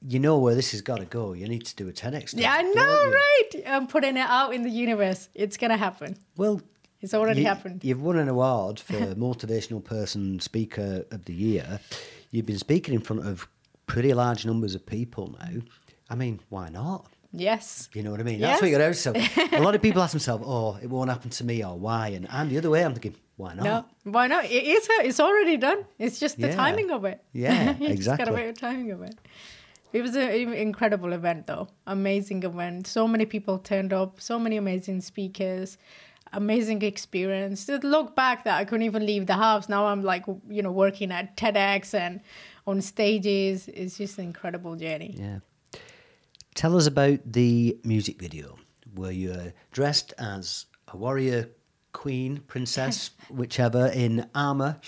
you 0.06 0.18
know 0.18 0.38
where 0.38 0.54
this 0.54 0.72
has 0.72 0.80
got 0.82 0.98
to 0.98 1.04
go. 1.06 1.32
You 1.32 1.48
need 1.48 1.64
to 1.66 1.74
do 1.76 1.88
a 1.88 1.92
TEDx. 1.92 2.30
talk, 2.32 2.40
yeah, 2.40 2.52
I 2.52 2.62
know, 2.62 3.10
right? 3.10 3.62
I'm 3.66 3.86
putting 3.86 4.16
it 4.16 4.26
out 4.28 4.54
in 4.54 4.62
the 4.62 4.70
universe. 4.70 5.28
It's 5.34 5.56
gonna 5.56 5.76
happen. 5.76 6.16
Well, 6.36 6.60
It's 7.00 7.14
already 7.14 7.40
you, 7.40 7.46
happened. 7.46 7.82
You've 7.84 8.02
won 8.02 8.18
an 8.18 8.28
award 8.28 8.78
for 8.80 8.94
motivational 9.14 9.82
person 9.82 10.40
speaker 10.40 11.04
of 11.10 11.24
the 11.24 11.34
year. 11.34 11.80
You've 12.30 12.46
been 12.46 12.58
speaking 12.58 12.94
in 12.94 13.00
front 13.00 13.26
of 13.26 13.46
pretty 13.86 14.12
large 14.14 14.44
numbers 14.46 14.74
of 14.74 14.84
people 14.86 15.34
now. 15.40 15.60
I 16.10 16.14
mean, 16.14 16.40
why 16.48 16.68
not? 16.68 17.06
Yes. 17.32 17.88
You 17.94 18.02
know 18.02 18.10
what 18.12 18.20
I 18.20 18.22
mean? 18.22 18.40
That's 18.40 18.60
what 18.62 18.70
you 18.70 18.76
got 18.76 18.78
to 18.78 18.84
ask 18.90 19.04
yourself. 19.14 19.52
A 19.52 19.60
lot 19.60 19.74
of 19.74 19.82
people 19.82 20.00
ask 20.02 20.12
themselves, 20.12 20.44
"Oh, 20.46 20.78
it 20.82 20.88
won't 20.88 21.10
happen 21.10 21.30
to 21.30 21.44
me," 21.44 21.64
or 21.64 21.76
"Why?" 21.76 22.08
And 22.08 22.28
I'm 22.30 22.48
the 22.48 22.58
other 22.58 22.70
way. 22.70 22.84
I'm 22.84 22.92
thinking, 22.92 23.14
"Why 23.36 23.54
not?" 23.54 23.64
No, 23.64 23.84
why 24.12 24.26
not? 24.28 24.44
It 24.44 24.64
is. 24.64 24.86
It's 24.90 25.18
already 25.18 25.56
done. 25.56 25.84
It's 25.98 26.20
just 26.20 26.40
the 26.40 26.48
Yeah. 26.48 26.54
timing 26.56 26.90
of 26.92 27.04
it. 27.04 27.22
Yeah, 27.32 27.76
you 27.80 27.96
just 27.96 28.16
gotta 28.18 28.32
wait 28.32 28.54
the 28.54 28.60
timing 28.60 28.92
of 28.92 29.02
it. 29.02 29.16
It 29.94 30.02
was 30.02 30.16
an 30.16 30.52
incredible 30.52 31.12
event, 31.12 31.46
though. 31.46 31.68
Amazing 31.86 32.42
event. 32.42 32.88
So 32.88 33.06
many 33.06 33.26
people 33.26 33.58
turned 33.58 33.92
up. 33.92 34.20
So 34.20 34.40
many 34.40 34.56
amazing 34.56 35.00
speakers. 35.02 35.78
Amazing 36.32 36.82
experience. 36.82 37.64
To 37.66 37.76
look 37.76 38.16
back, 38.16 38.42
that 38.42 38.58
I 38.58 38.64
couldn't 38.64 38.86
even 38.86 39.06
leave 39.06 39.28
the 39.28 39.34
house. 39.34 39.68
Now 39.68 39.86
I'm 39.86 40.02
like, 40.02 40.24
you 40.48 40.62
know, 40.62 40.72
working 40.72 41.12
at 41.12 41.36
TEDx 41.36 41.94
and 41.94 42.20
on 42.66 42.80
stages. 42.80 43.68
It's 43.68 43.96
just 43.96 44.18
an 44.18 44.24
incredible 44.24 44.74
journey. 44.74 45.14
Yeah. 45.16 45.38
Tell 46.56 46.76
us 46.76 46.88
about 46.88 47.20
the 47.24 47.78
music 47.84 48.20
video 48.20 48.56
where 48.96 49.12
you're 49.12 49.52
dressed 49.70 50.12
as 50.18 50.66
a 50.88 50.96
warrior, 50.96 51.50
queen, 51.92 52.42
princess, 52.48 53.10
whichever, 53.30 53.86
in 53.94 54.28
armor, 54.34 54.80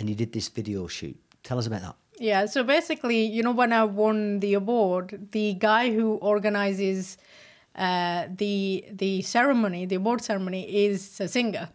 and 0.00 0.08
you 0.08 0.16
did 0.16 0.32
this 0.32 0.48
video 0.48 0.88
shoot. 0.88 1.16
Tell 1.44 1.56
us 1.56 1.68
about 1.68 1.82
that. 1.82 1.94
Yeah, 2.18 2.46
so 2.46 2.62
basically, 2.62 3.24
you 3.24 3.42
know, 3.42 3.50
when 3.50 3.72
I 3.72 3.84
won 3.84 4.40
the 4.40 4.54
award, 4.54 5.28
the 5.32 5.54
guy 5.54 5.92
who 5.92 6.14
organizes 6.16 7.18
uh, 7.74 8.26
the 8.36 8.84
the 8.90 9.22
ceremony, 9.22 9.84
the 9.84 9.96
award 9.96 10.20
ceremony, 10.22 10.62
is 10.86 11.20
a 11.20 11.26
singer. 11.26 11.68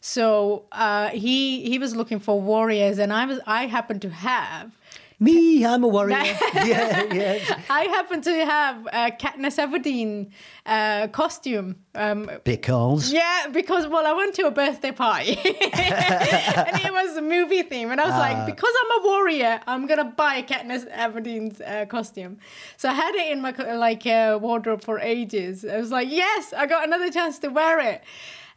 So 0.00 0.64
uh, 0.72 1.08
he 1.10 1.68
he 1.68 1.78
was 1.78 1.94
looking 1.94 2.18
for 2.18 2.40
warriors, 2.40 2.98
and 2.98 3.12
I 3.12 3.26
was 3.26 3.38
I 3.46 3.66
happened 3.66 4.02
to 4.02 4.10
have 4.10 4.72
Me, 5.18 5.64
I'm 5.64 5.82
a 5.82 5.88
warrior. 5.88 6.16
yeah, 6.54 7.02
yeah. 7.10 7.60
I 7.70 7.84
happen 7.84 8.20
to 8.20 8.44
have 8.44 8.86
a 8.86 9.10
Katniss 9.10 9.56
Everdeen 9.58 10.30
uh, 10.66 11.08
costume. 11.08 11.76
Um, 11.94 12.30
Because 12.44 13.10
yeah, 13.10 13.46
because 13.50 13.86
well, 13.86 14.06
I 14.06 14.12
went 14.12 14.34
to 14.34 14.46
a 14.46 14.50
birthday 14.50 14.92
party 14.92 15.30
and 15.44 16.76
it 16.84 16.92
was 16.92 17.16
a 17.16 17.22
movie 17.22 17.62
theme, 17.62 17.90
and 17.90 17.98
I 18.00 18.04
was 18.04 18.12
Ah. 18.14 18.18
like, 18.18 18.46
because 18.46 18.72
I'm 18.84 19.00
a 19.00 19.06
warrior, 19.06 19.60
I'm 19.66 19.86
gonna 19.86 20.04
buy 20.04 20.42
Katniss 20.42 20.84
Everdeen's 20.94 21.62
uh, 21.62 21.86
costume. 21.86 22.36
So 22.76 22.90
I 22.90 22.92
had 22.92 23.14
it 23.14 23.32
in 23.32 23.40
my 23.40 23.52
like 23.74 24.06
uh, 24.06 24.38
wardrobe 24.40 24.84
for 24.84 24.98
ages. 25.00 25.64
I 25.64 25.78
was 25.78 25.90
like, 25.90 26.08
yes, 26.10 26.52
I 26.52 26.66
got 26.66 26.86
another 26.86 27.10
chance 27.10 27.38
to 27.38 27.48
wear 27.48 27.80
it. 27.80 28.02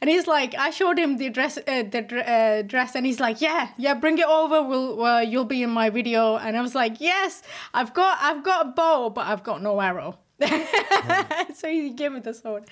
And 0.01 0.09
he's 0.09 0.27
like, 0.27 0.55
I 0.55 0.69
showed 0.69 0.97
him 0.97 1.17
the 1.17 1.29
dress, 1.29 1.57
uh, 1.57 1.83
the 1.83 2.23
uh, 2.25 2.61
dress, 2.61 2.95
and 2.95 3.05
he's 3.05 3.19
like, 3.19 3.41
yeah, 3.41 3.69
yeah, 3.77 3.93
bring 3.93 4.17
it 4.17 4.25
over. 4.25 4.63
We'll, 4.63 5.03
uh, 5.03 5.21
you'll 5.21 5.45
be 5.45 5.61
in 5.61 5.69
my 5.69 5.89
video. 5.89 6.37
And 6.37 6.55
I 6.55 6.61
was 6.61 6.73
like, 6.73 7.01
yes, 7.01 7.43
I've 7.73 7.93
got, 7.93 8.17
I've 8.21 8.43
got 8.43 8.65
a 8.67 8.69
bow, 8.69 9.09
but 9.09 9.27
I've 9.27 9.43
got 9.43 9.61
no 9.61 9.79
arrow. 9.81 10.17
so 11.53 11.67
he 11.67 11.89
gave 11.89 12.13
me 12.13 12.21
the 12.21 12.33
sword. 12.33 12.63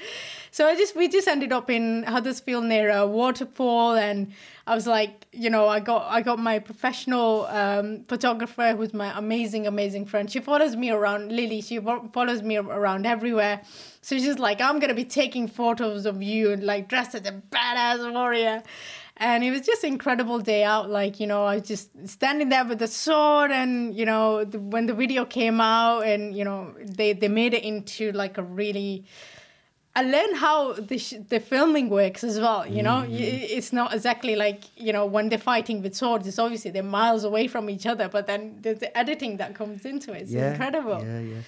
So 0.52 0.68
I 0.68 0.76
just, 0.76 0.96
we 0.96 1.10
just 1.10 1.28
ended 1.28 1.52
up 1.52 1.70
in 1.70 2.04
Huddersfield 2.04 2.64
near 2.64 2.90
a 2.90 3.06
waterfall, 3.06 3.96
and 3.96 4.32
I 4.66 4.74
was 4.74 4.88
like, 4.88 5.26
you 5.34 5.50
know, 5.50 5.68
I 5.68 5.82
got, 5.82 6.10
I 6.10 6.22
got 6.22 6.40
my 6.40 6.60
professional 6.60 7.46
um, 7.48 8.06
photographer, 8.06 8.74
who's 8.74 8.94
my 8.94 9.18
amazing, 9.18 9.68
amazing 9.68 10.06
friend. 10.06 10.32
She 10.32 10.40
follows 10.40 10.78
me 10.78 10.92
around, 10.92 11.32
Lily. 11.34 11.60
She 11.60 11.78
follows 11.80 12.42
me 12.42 12.56
around 12.56 13.06
everywhere. 13.06 13.62
So 14.08 14.18
she's 14.18 14.40
like, 14.40 14.62
I'm 14.62 14.80
gonna 14.80 14.94
be 14.94 15.04
taking 15.04 15.50
photos 15.50 16.06
of 16.06 16.24
you, 16.24 16.54
and 16.54 16.64
like 16.64 16.88
dressed 16.88 17.14
as 17.14 17.26
a 17.28 17.34
badass 17.34 18.10
warrior. 18.14 18.64
And 19.18 19.44
it 19.44 19.52
was 19.52 19.64
just 19.66 19.84
incredible 19.84 20.40
day 20.40 20.64
out. 20.64 20.90
Like, 20.90 21.20
you 21.20 21.28
know, 21.28 21.44
I 21.44 21.56
was 21.56 21.68
just 21.68 21.90
standing 22.08 22.48
there 22.48 22.64
with 22.64 22.80
the 22.80 22.88
sword 22.88 23.52
and, 23.52 23.94
you 23.94 24.06
know, 24.06 24.46
the, 24.46 24.60
when 24.60 24.86
the 24.86 24.94
video 24.94 25.26
came 25.26 25.60
out 25.60 26.06
and, 26.06 26.34
you 26.38 26.46
know, 26.46 26.74
they, 26.86 27.12
they 27.12 27.28
made 27.28 27.54
it 27.54 27.64
into 27.64 28.14
like 28.14 28.38
a 28.38 28.44
really, 28.44 29.04
I 29.94 30.04
learned 30.04 30.38
how 30.38 30.72
the, 30.74 31.00
sh- 31.00 31.16
the 31.28 31.42
filming 31.42 31.90
works 31.90 32.24
as 32.24 32.40
well. 32.40 32.66
You 32.66 32.84
know, 32.84 33.00
Y- 33.00 33.08
mm-hmm. 33.08 33.58
it's 33.58 33.74
not 33.74 33.94
exactly 33.94 34.38
like, 34.38 34.62
you 34.78 34.94
know, 34.94 35.06
when 35.06 35.28
they're 35.28 35.38
fighting 35.38 35.82
with 35.82 35.96
swords, 35.96 36.26
it's 36.28 36.40
obviously 36.40 36.72
they're 36.72 36.82
miles 36.82 37.26
away 37.26 37.48
from 37.48 37.70
each 37.70 37.86
other, 37.86 38.08
but 38.08 38.26
then 38.28 38.60
there's 38.62 38.80
the 38.80 38.98
editing 38.98 39.36
that 39.38 39.54
comes 39.54 39.84
into 39.84 40.14
it. 40.14 40.22
It's 40.22 40.32
yeah, 40.32 40.52
incredible. 40.52 41.04
Yeah, 41.04 41.20
yeah. 41.20 41.42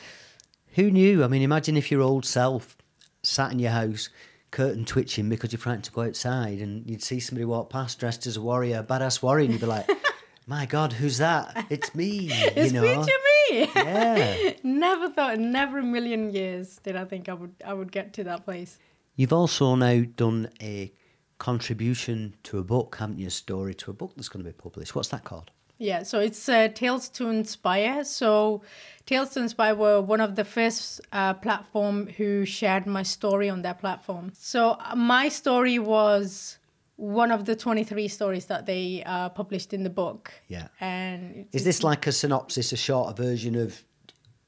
Who 0.74 0.91
knew? 0.91 1.24
I 1.24 1.28
mean, 1.28 1.41
imagine 1.41 1.78
if 1.78 1.91
your 1.91 2.01
old 2.01 2.26
self 2.26 2.78
sat 3.24 3.51
in 3.51 3.59
your 3.59 3.72
house, 3.72 4.09
curtain 4.51 4.86
twitching 4.86 5.30
because 5.30 5.51
you're 5.51 5.59
frightened 5.59 5.84
to 5.86 5.91
go 5.91 6.01
outside, 6.01 6.59
and 6.59 6.89
you'd 6.89 7.03
see 7.03 7.20
somebody 7.20 7.45
walk 7.45 7.70
past 7.70 7.99
dressed 7.99 8.28
as 8.28 8.38
a 8.38 8.41
warrior, 8.41 8.80
a 8.80 8.84
badass 8.84 9.22
warrior, 9.22 9.45
and 9.45 9.53
you'd 9.53 9.61
be 9.61 9.67
like, 9.67 9.89
"My 10.47 10.65
God, 10.65 10.93
who's 10.93 11.17
that? 11.17 11.65
It's 11.70 11.93
me." 11.95 12.30
It's 12.55 12.74
you 12.74 12.82
know? 12.82 13.05
me. 13.51 13.70
Yeah. 13.76 14.53
never 14.63 15.09
thought, 15.09 15.39
never 15.39 15.80
a 15.80 15.84
million 15.84 16.32
years 16.32 16.80
did 16.84 16.95
I 16.95 17.05
think 17.05 17.30
I 17.30 17.34
would 17.34 17.55
I 17.65 17.74
would 17.74 17.91
get 17.91 18.13
to 18.13 18.24
that 18.26 18.45
place. 18.45 18.80
You've 19.15 19.34
also 19.34 19.76
now 19.76 20.03
done 20.15 20.49
a 20.61 20.93
contribution 21.39 22.36
to 22.43 22.59
a 22.59 22.63
book, 22.63 22.97
haven't 22.99 23.20
you? 23.20 23.28
A 23.28 23.32
story 23.32 23.74
to 23.76 23.91
a 23.91 23.93
book 23.93 24.13
that's 24.15 24.30
going 24.30 24.45
to 24.45 24.49
be 24.49 24.53
published. 24.55 24.95
What's 24.95 25.09
that 25.09 25.24
called? 25.24 25.51
Yeah, 25.80 26.03
so 26.03 26.19
it's 26.19 26.47
uh, 26.49 26.67
Tales 26.67 27.07
to 27.09 27.30
Inspire. 27.30 28.03
So 28.03 28.61
Tales 29.05 29.30
to 29.32 29.39
Inspire 29.39 29.73
were 29.75 30.01
one 30.01 30.19
of 30.19 30.36
the 30.36 30.43
first 30.43 31.01
uh, 31.13 31.34
platform 31.34 32.07
who 32.07 32.45
shared 32.45 32.86
my 32.86 33.01
story 33.01 33.49
on 33.49 33.61
their 33.61 33.73
platform. 33.73 34.32
So 34.36 34.71
uh, 34.71 34.95
my 34.95 35.30
story 35.30 35.80
was 35.80 36.57
one 36.97 37.32
of 37.32 37.45
the 37.45 37.55
23 37.55 38.09
stories 38.09 38.45
that 38.47 38.65
they 38.65 39.03
uh, 39.05 39.30
published 39.30 39.73
in 39.73 39.84
the 39.84 39.89
book. 39.89 40.34
Yeah. 40.49 40.67
And 40.82 41.47
Is 41.53 41.63
this 41.63 41.82
like 41.82 42.05
a 42.07 42.11
synopsis, 42.11 42.73
a 42.73 42.77
shorter 42.77 43.13
version 43.13 43.55
of, 43.55 43.82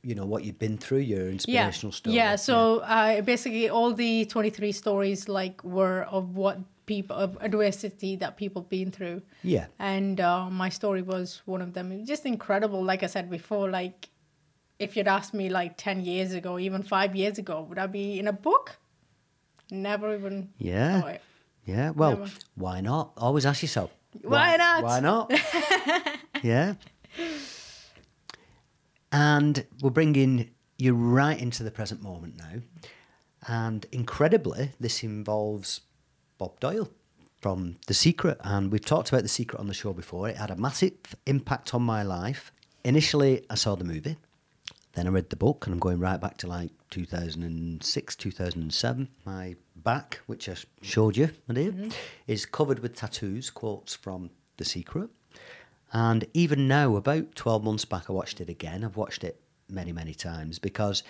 you 0.03 0.15
know, 0.15 0.25
what 0.25 0.43
you've 0.43 0.59
been 0.59 0.77
through, 0.77 0.99
your 0.99 1.29
inspirational 1.29 1.91
yeah. 1.91 1.95
story? 1.95 2.15
Yeah, 2.15 2.35
so 2.35 2.79
Uh, 2.79 3.21
basically 3.21 3.69
all 3.69 3.93
the 3.93 4.25
23 4.25 4.73
stories 4.73 5.29
like 5.29 5.63
were 5.63 6.03
of 6.03 6.35
what 6.35 6.59
people 6.91 7.15
of 7.15 7.37
adversity 7.39 8.17
that 8.17 8.35
people 8.35 8.61
have 8.63 8.69
been 8.69 8.91
through. 8.91 9.21
Yeah. 9.43 9.67
And 9.79 10.19
uh, 10.19 10.49
my 10.49 10.67
story 10.67 11.01
was 11.01 11.41
one 11.45 11.61
of 11.61 11.71
them. 11.73 11.91
It 11.93 11.99
was 11.99 12.07
just 12.07 12.25
incredible. 12.25 12.83
Like 12.83 13.01
I 13.01 13.07
said 13.07 13.29
before, 13.29 13.69
like 13.69 14.09
if 14.77 14.97
you'd 14.97 15.07
asked 15.07 15.33
me 15.33 15.47
like 15.47 15.77
10 15.77 16.03
years 16.03 16.33
ago, 16.33 16.59
even 16.59 16.83
five 16.83 17.15
years 17.15 17.37
ago, 17.37 17.61
would 17.69 17.77
I 17.77 17.87
be 17.87 18.19
in 18.19 18.27
a 18.27 18.33
book? 18.33 18.75
Never 19.69 20.13
even 20.13 20.49
Yeah. 20.57 21.17
Yeah. 21.65 21.91
Well, 21.91 22.17
Never. 22.17 22.31
why 22.55 22.81
not? 22.81 23.13
Always 23.15 23.45
ask 23.45 23.61
yourself. 23.61 23.91
Why 24.23 24.57
not? 24.57 24.83
Why 24.83 24.99
not? 24.99 25.31
yeah. 26.43 26.73
And 29.13 29.65
we're 29.81 29.91
bringing 29.91 30.49
you 30.77 30.93
right 30.93 31.39
into 31.39 31.63
the 31.63 31.71
present 31.71 32.01
moment 32.01 32.35
now. 32.37 32.55
And 33.47 33.85
incredibly, 33.93 34.71
this 34.79 35.03
involves 35.03 35.81
Bob 36.41 36.59
Doyle 36.59 36.89
from 37.39 37.75
The 37.85 37.93
Secret. 37.93 38.39
And 38.43 38.71
we've 38.71 38.83
talked 38.83 39.09
about 39.09 39.21
The 39.21 39.27
Secret 39.27 39.59
on 39.59 39.67
the 39.67 39.75
show 39.75 39.93
before. 39.93 40.27
It 40.27 40.37
had 40.37 40.49
a 40.49 40.55
massive 40.55 40.93
impact 41.27 41.75
on 41.75 41.83
my 41.83 42.01
life. 42.01 42.51
Initially, 42.83 43.45
I 43.51 43.53
saw 43.53 43.75
the 43.75 43.83
movie. 43.83 44.17
Then 44.93 45.05
I 45.05 45.11
read 45.11 45.29
the 45.29 45.35
book, 45.35 45.67
and 45.67 45.73
I'm 45.75 45.79
going 45.79 45.99
right 45.99 46.19
back 46.19 46.37
to 46.37 46.47
like 46.47 46.71
2006, 46.89 48.15
2007. 48.15 49.07
My 49.23 49.55
back, 49.75 50.21
which 50.25 50.49
I 50.49 50.55
showed 50.81 51.15
you, 51.15 51.29
my 51.47 51.53
mm-hmm. 51.53 51.81
dear, 51.83 51.91
is 52.25 52.47
covered 52.47 52.79
with 52.79 52.95
tattoos, 52.95 53.51
quotes 53.51 53.93
from 53.93 54.31
The 54.57 54.65
Secret. 54.65 55.11
And 55.93 56.25
even 56.33 56.67
now, 56.67 56.95
about 56.95 57.35
12 57.35 57.63
months 57.63 57.85
back, 57.85 58.09
I 58.09 58.13
watched 58.13 58.41
it 58.41 58.49
again. 58.49 58.83
I've 58.83 58.97
watched 58.97 59.23
it 59.23 59.39
many, 59.69 59.91
many 59.91 60.15
times 60.15 60.57
because 60.57 61.03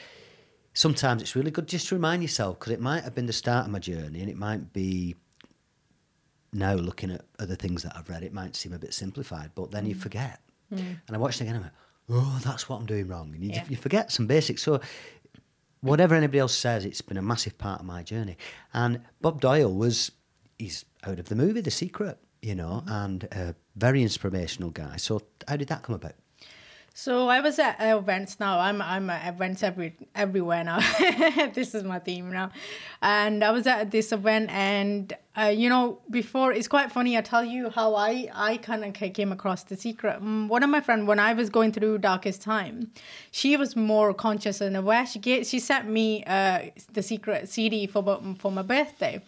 sometimes 0.74 1.22
it's 1.22 1.36
really 1.36 1.52
good 1.52 1.68
just 1.68 1.88
to 1.90 1.96
remind 1.96 2.22
yourself 2.22 2.60
because 2.60 2.74
it 2.74 2.80
might 2.80 3.04
have 3.04 3.16
been 3.16 3.26
the 3.26 3.34
start 3.34 3.66
of 3.66 3.72
my 3.72 3.80
journey 3.80 4.22
and 4.22 4.30
it 4.30 4.38
might 4.38 4.72
be 4.74 5.16
now 6.54 6.74
looking 6.74 7.12
at 7.12 7.26
other 7.40 7.56
things 7.56 7.84
that 7.84 7.96
I've 7.96 8.10
read, 8.10 8.24
it 8.24 8.34
might 8.34 8.56
seem 8.56 8.74
a 8.74 8.80
bit 8.80 8.94
simplified, 8.94 9.52
but 9.56 9.72
then 9.72 9.86
you 9.86 9.96
mm. 9.96 10.00
forget. 10.00 10.42
Mm. 10.74 11.00
And 11.08 11.16
I 11.16 11.18
watched 11.18 11.40
it 11.42 11.46
again, 11.46 11.56
I'm 11.58 11.62
like, 11.64 11.72
oh, 12.10 12.42
that's 12.44 12.68
what 12.68 12.78
I'm 12.78 12.86
doing 12.86 13.08
wrong. 13.08 13.34
And 13.34 13.44
you, 13.44 13.52
Yeah. 13.52 13.66
you 13.70 13.78
forget 13.78 14.12
some 14.12 14.28
basics. 14.28 14.62
So, 14.62 14.82
whatever 15.82 16.14
anybody 16.14 16.40
else 16.40 16.56
says, 16.56 16.86
it's 16.86 17.02
been 17.02 17.18
a 17.18 17.22
massive 17.22 17.58
part 17.58 17.80
of 17.80 17.86
my 17.86 18.04
journey. 18.04 18.38
And 18.74 19.02
Bob 19.22 19.42
Doyle 19.42 19.74
was, 19.74 20.12
he's 20.60 20.86
out 21.04 21.20
of 21.20 21.30
the 21.30 21.36
movie, 21.36 21.62
The 21.62 21.72
Secret, 21.72 22.20
you 22.42 22.56
know, 22.56 22.84
mm. 22.86 23.06
and 23.06 23.24
a 23.32 23.56
very 23.76 24.02
inspirational 24.04 24.72
guy. 24.72 24.98
So, 24.98 25.22
how 25.48 25.56
did 25.56 25.70
that 25.70 25.84
come 25.84 25.96
about? 25.96 26.14
So 26.94 27.30
I 27.30 27.40
was 27.40 27.58
at 27.58 27.78
events 27.80 28.40
now. 28.40 28.60
I'm 28.60 28.82
I'm 28.82 29.10
at 29.10 29.34
events 29.34 29.64
every 29.64 29.96
everywhere 30.14 30.64
now. 30.64 30.80
this 31.54 31.74
is 31.74 31.84
my 31.84 32.00
theme 32.00 32.32
now, 32.32 32.52
and 33.02 33.44
I 33.44 33.52
was 33.52 33.66
at 33.66 33.92
this 33.92 34.12
event, 34.12 34.52
and 34.52 35.14
uh, 35.38 35.44
you 35.46 35.70
know, 35.70 36.00
before 36.10 36.52
it's 36.52 36.68
quite 36.68 36.92
funny. 36.92 37.18
I 37.18 37.22
tell 37.22 37.44
you 37.46 37.70
how 37.70 37.96
I 37.96 38.30
I 38.34 38.58
kind 38.58 38.84
of 38.84 38.94
came 39.14 39.32
across 39.32 39.64
the 39.64 39.78
secret. 39.78 40.22
Mm, 40.22 40.50
One 40.50 40.62
of 40.64 40.70
my 40.70 40.82
friend, 40.82 41.08
when 41.08 41.20
I 41.20 41.32
was 41.34 41.50
going 41.50 41.72
through 41.72 42.00
darkest 42.00 42.42
time, 42.42 42.92
she 43.32 43.56
was 43.56 43.76
more 43.76 44.14
conscious 44.14 44.60
and 44.60 44.76
aware. 44.76 45.06
She 45.06 45.20
get 45.20 45.48
she 45.48 45.60
sent 45.60 45.88
me 45.90 46.24
uh, 46.26 46.60
the 46.94 47.02
secret 47.02 47.48
CD 47.50 47.88
for 47.88 48.04
my- 48.04 48.34
for 48.40 48.52
my 48.52 48.62
birthday. 48.62 49.22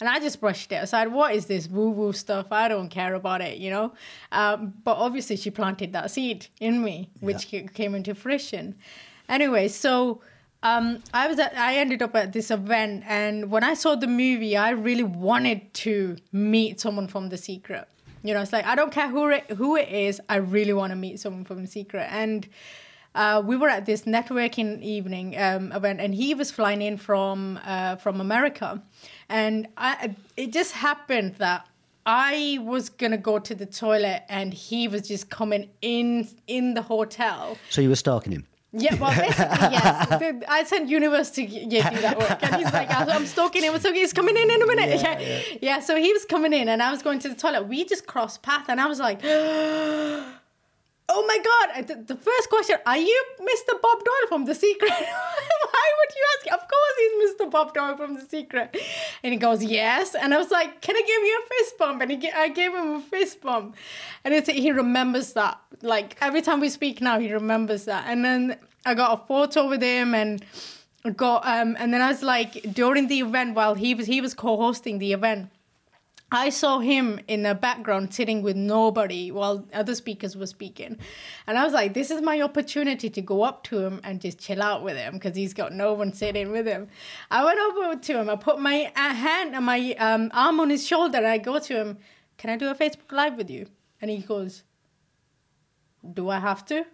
And 0.00 0.08
I 0.08 0.18
just 0.18 0.40
brushed 0.40 0.72
it 0.72 0.76
aside. 0.82 1.08
What 1.12 1.34
is 1.34 1.44
this 1.46 1.68
woo 1.68 1.90
woo 1.90 2.12
stuff? 2.14 2.46
I 2.50 2.68
don't 2.68 2.88
care 2.88 3.14
about 3.14 3.42
it, 3.42 3.58
you 3.58 3.68
know? 3.70 3.92
Um, 4.32 4.72
but 4.82 4.96
obviously, 4.96 5.36
she 5.36 5.50
planted 5.50 5.92
that 5.92 6.10
seed 6.10 6.46
in 6.58 6.82
me, 6.82 7.10
which 7.20 7.50
ca- 7.50 7.66
came 7.74 7.94
into 7.94 8.14
fruition. 8.14 8.76
Anyway, 9.28 9.68
so 9.68 10.22
um, 10.62 11.02
I 11.14 11.26
was 11.26 11.38
at, 11.38 11.56
I 11.56 11.76
ended 11.76 12.02
up 12.02 12.14
at 12.14 12.32
this 12.32 12.50
event, 12.50 13.04
and 13.06 13.50
when 13.50 13.64
I 13.64 13.74
saw 13.74 13.94
the 13.94 14.06
movie, 14.06 14.56
I 14.56 14.70
really 14.70 15.02
wanted 15.02 15.72
to 15.74 16.16
meet 16.32 16.80
someone 16.80 17.08
from 17.08 17.30
The 17.30 17.38
Secret. 17.38 17.88
You 18.22 18.34
know, 18.34 18.42
it's 18.42 18.52
like 18.52 18.66
I 18.66 18.74
don't 18.74 18.92
care 18.92 19.08
who 19.08 19.28
it, 19.30 19.50
who 19.50 19.76
it 19.76 19.88
is. 19.88 20.20
I 20.28 20.36
really 20.36 20.74
want 20.74 20.90
to 20.90 20.96
meet 20.96 21.18
someone 21.18 21.44
from 21.44 21.62
The 21.62 21.66
Secret, 21.68 22.06
and 22.10 22.46
uh, 23.14 23.42
we 23.44 23.56
were 23.56 23.70
at 23.70 23.86
this 23.86 24.02
networking 24.02 24.82
evening 24.82 25.36
um, 25.38 25.72
event, 25.72 26.00
and 26.00 26.14
he 26.14 26.34
was 26.34 26.50
flying 26.50 26.82
in 26.82 26.98
from 26.98 27.58
uh, 27.64 27.96
from 27.96 28.20
America, 28.20 28.82
and 29.30 29.66
I, 29.78 30.14
it 30.36 30.52
just 30.52 30.72
happened 30.72 31.36
that 31.36 31.66
I 32.04 32.58
was 32.60 32.90
gonna 32.90 33.16
go 33.16 33.38
to 33.38 33.54
the 33.54 33.66
toilet, 33.66 34.24
and 34.28 34.52
he 34.52 34.88
was 34.88 35.08
just 35.08 35.30
coming 35.30 35.70
in 35.80 36.28
in 36.46 36.74
the 36.74 36.82
hotel. 36.82 37.56
So, 37.70 37.80
you 37.80 37.88
were 37.88 37.96
stalking 37.96 38.32
him? 38.32 38.46
Yeah, 38.72 38.94
well, 38.94 39.10
basically, 39.10 39.68
yes. 39.72 40.44
I 40.48 40.62
sent 40.64 40.88
Universe 40.88 41.30
to 41.32 41.42
yeah, 41.42 41.90
do 41.90 42.00
that 42.02 42.18
work. 42.18 42.38
And 42.42 42.54
he's 42.54 42.72
like, 42.72 42.88
I'm 42.90 43.26
stalking 43.26 43.64
him. 43.64 43.78
So 43.80 43.92
he's 43.92 44.12
coming 44.12 44.36
in 44.36 44.50
in 44.50 44.62
a 44.62 44.66
minute. 44.66 45.00
Yeah, 45.00 45.42
yeah. 45.60 45.80
so 45.80 45.96
he 45.96 46.12
was 46.12 46.24
coming 46.24 46.52
in 46.52 46.68
and 46.68 46.82
I 46.82 46.90
was 46.90 47.02
going 47.02 47.18
to 47.20 47.28
the 47.28 47.34
toilet. 47.34 47.66
We 47.66 47.84
just 47.84 48.06
crossed 48.06 48.42
path 48.42 48.66
and 48.68 48.80
I 48.80 48.86
was 48.86 49.00
like, 49.00 49.22
oh 51.10 51.26
my 51.26 51.38
god! 51.38 51.86
The, 51.88 52.14
the 52.14 52.16
first 52.16 52.48
question: 52.48 52.76
Are 52.86 52.96
you 52.96 53.24
Mr. 53.40 53.80
Bob 53.80 53.98
Doyle 54.04 54.28
from 54.28 54.44
The 54.44 54.54
Secret? 54.54 54.90
Why 55.72 55.86
would 55.98 56.14
you 56.14 56.24
ask? 56.34 56.62
Of 56.62 56.68
course, 56.68 56.96
he's 56.98 57.14
Mr. 57.30 57.50
Bob 57.50 57.74
Doyle 57.74 57.96
from 57.96 58.14
The 58.14 58.22
Secret. 58.22 58.76
And 59.22 59.32
he 59.32 59.38
goes, 59.38 59.62
yes. 59.62 60.14
And 60.14 60.32
I 60.34 60.38
was 60.38 60.50
like, 60.50 60.80
can 60.80 60.96
I 60.96 61.00
give 61.00 61.08
you 61.08 61.42
a 61.44 61.48
fist 61.48 61.78
bump? 61.78 62.02
And 62.02 62.10
he, 62.10 62.30
I 62.30 62.48
gave 62.48 62.72
him 62.72 62.94
a 62.94 63.00
fist 63.00 63.40
bump, 63.40 63.76
and 64.24 64.34
it's, 64.34 64.48
he 64.48 64.72
remembers 64.72 65.32
that. 65.34 65.60
Like 65.82 66.16
every 66.20 66.42
time 66.42 66.60
we 66.60 66.68
speak 66.68 67.00
now, 67.00 67.18
he 67.18 67.32
remembers 67.32 67.84
that. 67.84 68.04
And 68.06 68.24
then 68.24 68.56
I 68.84 68.94
got 68.94 69.20
a 69.20 69.26
photo 69.26 69.68
with 69.68 69.82
him 69.82 70.14
and. 70.14 70.44
Got 71.16 71.46
um 71.46 71.78
and 71.78 71.94
then 71.94 72.02
I 72.02 72.08
was 72.08 72.22
like 72.22 72.74
during 72.74 73.08
the 73.08 73.20
event 73.20 73.54
while 73.54 73.74
he 73.74 73.94
was 73.94 74.06
he 74.06 74.20
was 74.20 74.34
co-hosting 74.34 74.98
the 74.98 75.14
event 75.14 75.48
I 76.32 76.50
saw 76.50 76.78
him 76.78 77.18
in 77.26 77.42
the 77.42 77.54
background 77.54 78.14
sitting 78.14 78.42
with 78.42 78.54
nobody 78.54 79.32
while 79.32 79.66
other 79.74 79.96
speakers 79.96 80.36
were 80.36 80.46
speaking. 80.46 80.96
And 81.46 81.58
I 81.58 81.64
was 81.64 81.72
like, 81.72 81.92
this 81.92 82.10
is 82.10 82.22
my 82.22 82.40
opportunity 82.40 83.10
to 83.10 83.20
go 83.20 83.42
up 83.42 83.64
to 83.64 83.78
him 83.80 84.00
and 84.04 84.20
just 84.20 84.38
chill 84.38 84.62
out 84.62 84.84
with 84.84 84.96
him 84.96 85.14
because 85.14 85.34
he's 85.34 85.54
got 85.54 85.72
no 85.72 85.92
one 85.92 86.12
sitting 86.12 86.52
with 86.52 86.66
him. 86.66 86.88
I 87.30 87.44
went 87.44 87.58
over 87.58 87.96
to 87.96 88.20
him. 88.20 88.30
I 88.30 88.36
put 88.36 88.60
my 88.60 88.92
uh, 88.94 89.14
hand 89.14 89.56
and 89.56 89.66
my 89.66 89.94
um, 89.98 90.30
arm 90.32 90.60
on 90.60 90.70
his 90.70 90.86
shoulder 90.86 91.18
and 91.18 91.26
I 91.26 91.38
go 91.38 91.58
to 91.58 91.74
him, 91.74 91.98
Can 92.38 92.50
I 92.50 92.56
do 92.56 92.70
a 92.70 92.74
Facebook 92.74 93.10
Live 93.10 93.36
with 93.36 93.50
you? 93.50 93.66
And 94.00 94.10
he 94.10 94.18
goes, 94.18 94.62
Do 96.12 96.28
I 96.28 96.38
have 96.38 96.64
to? 96.66 96.84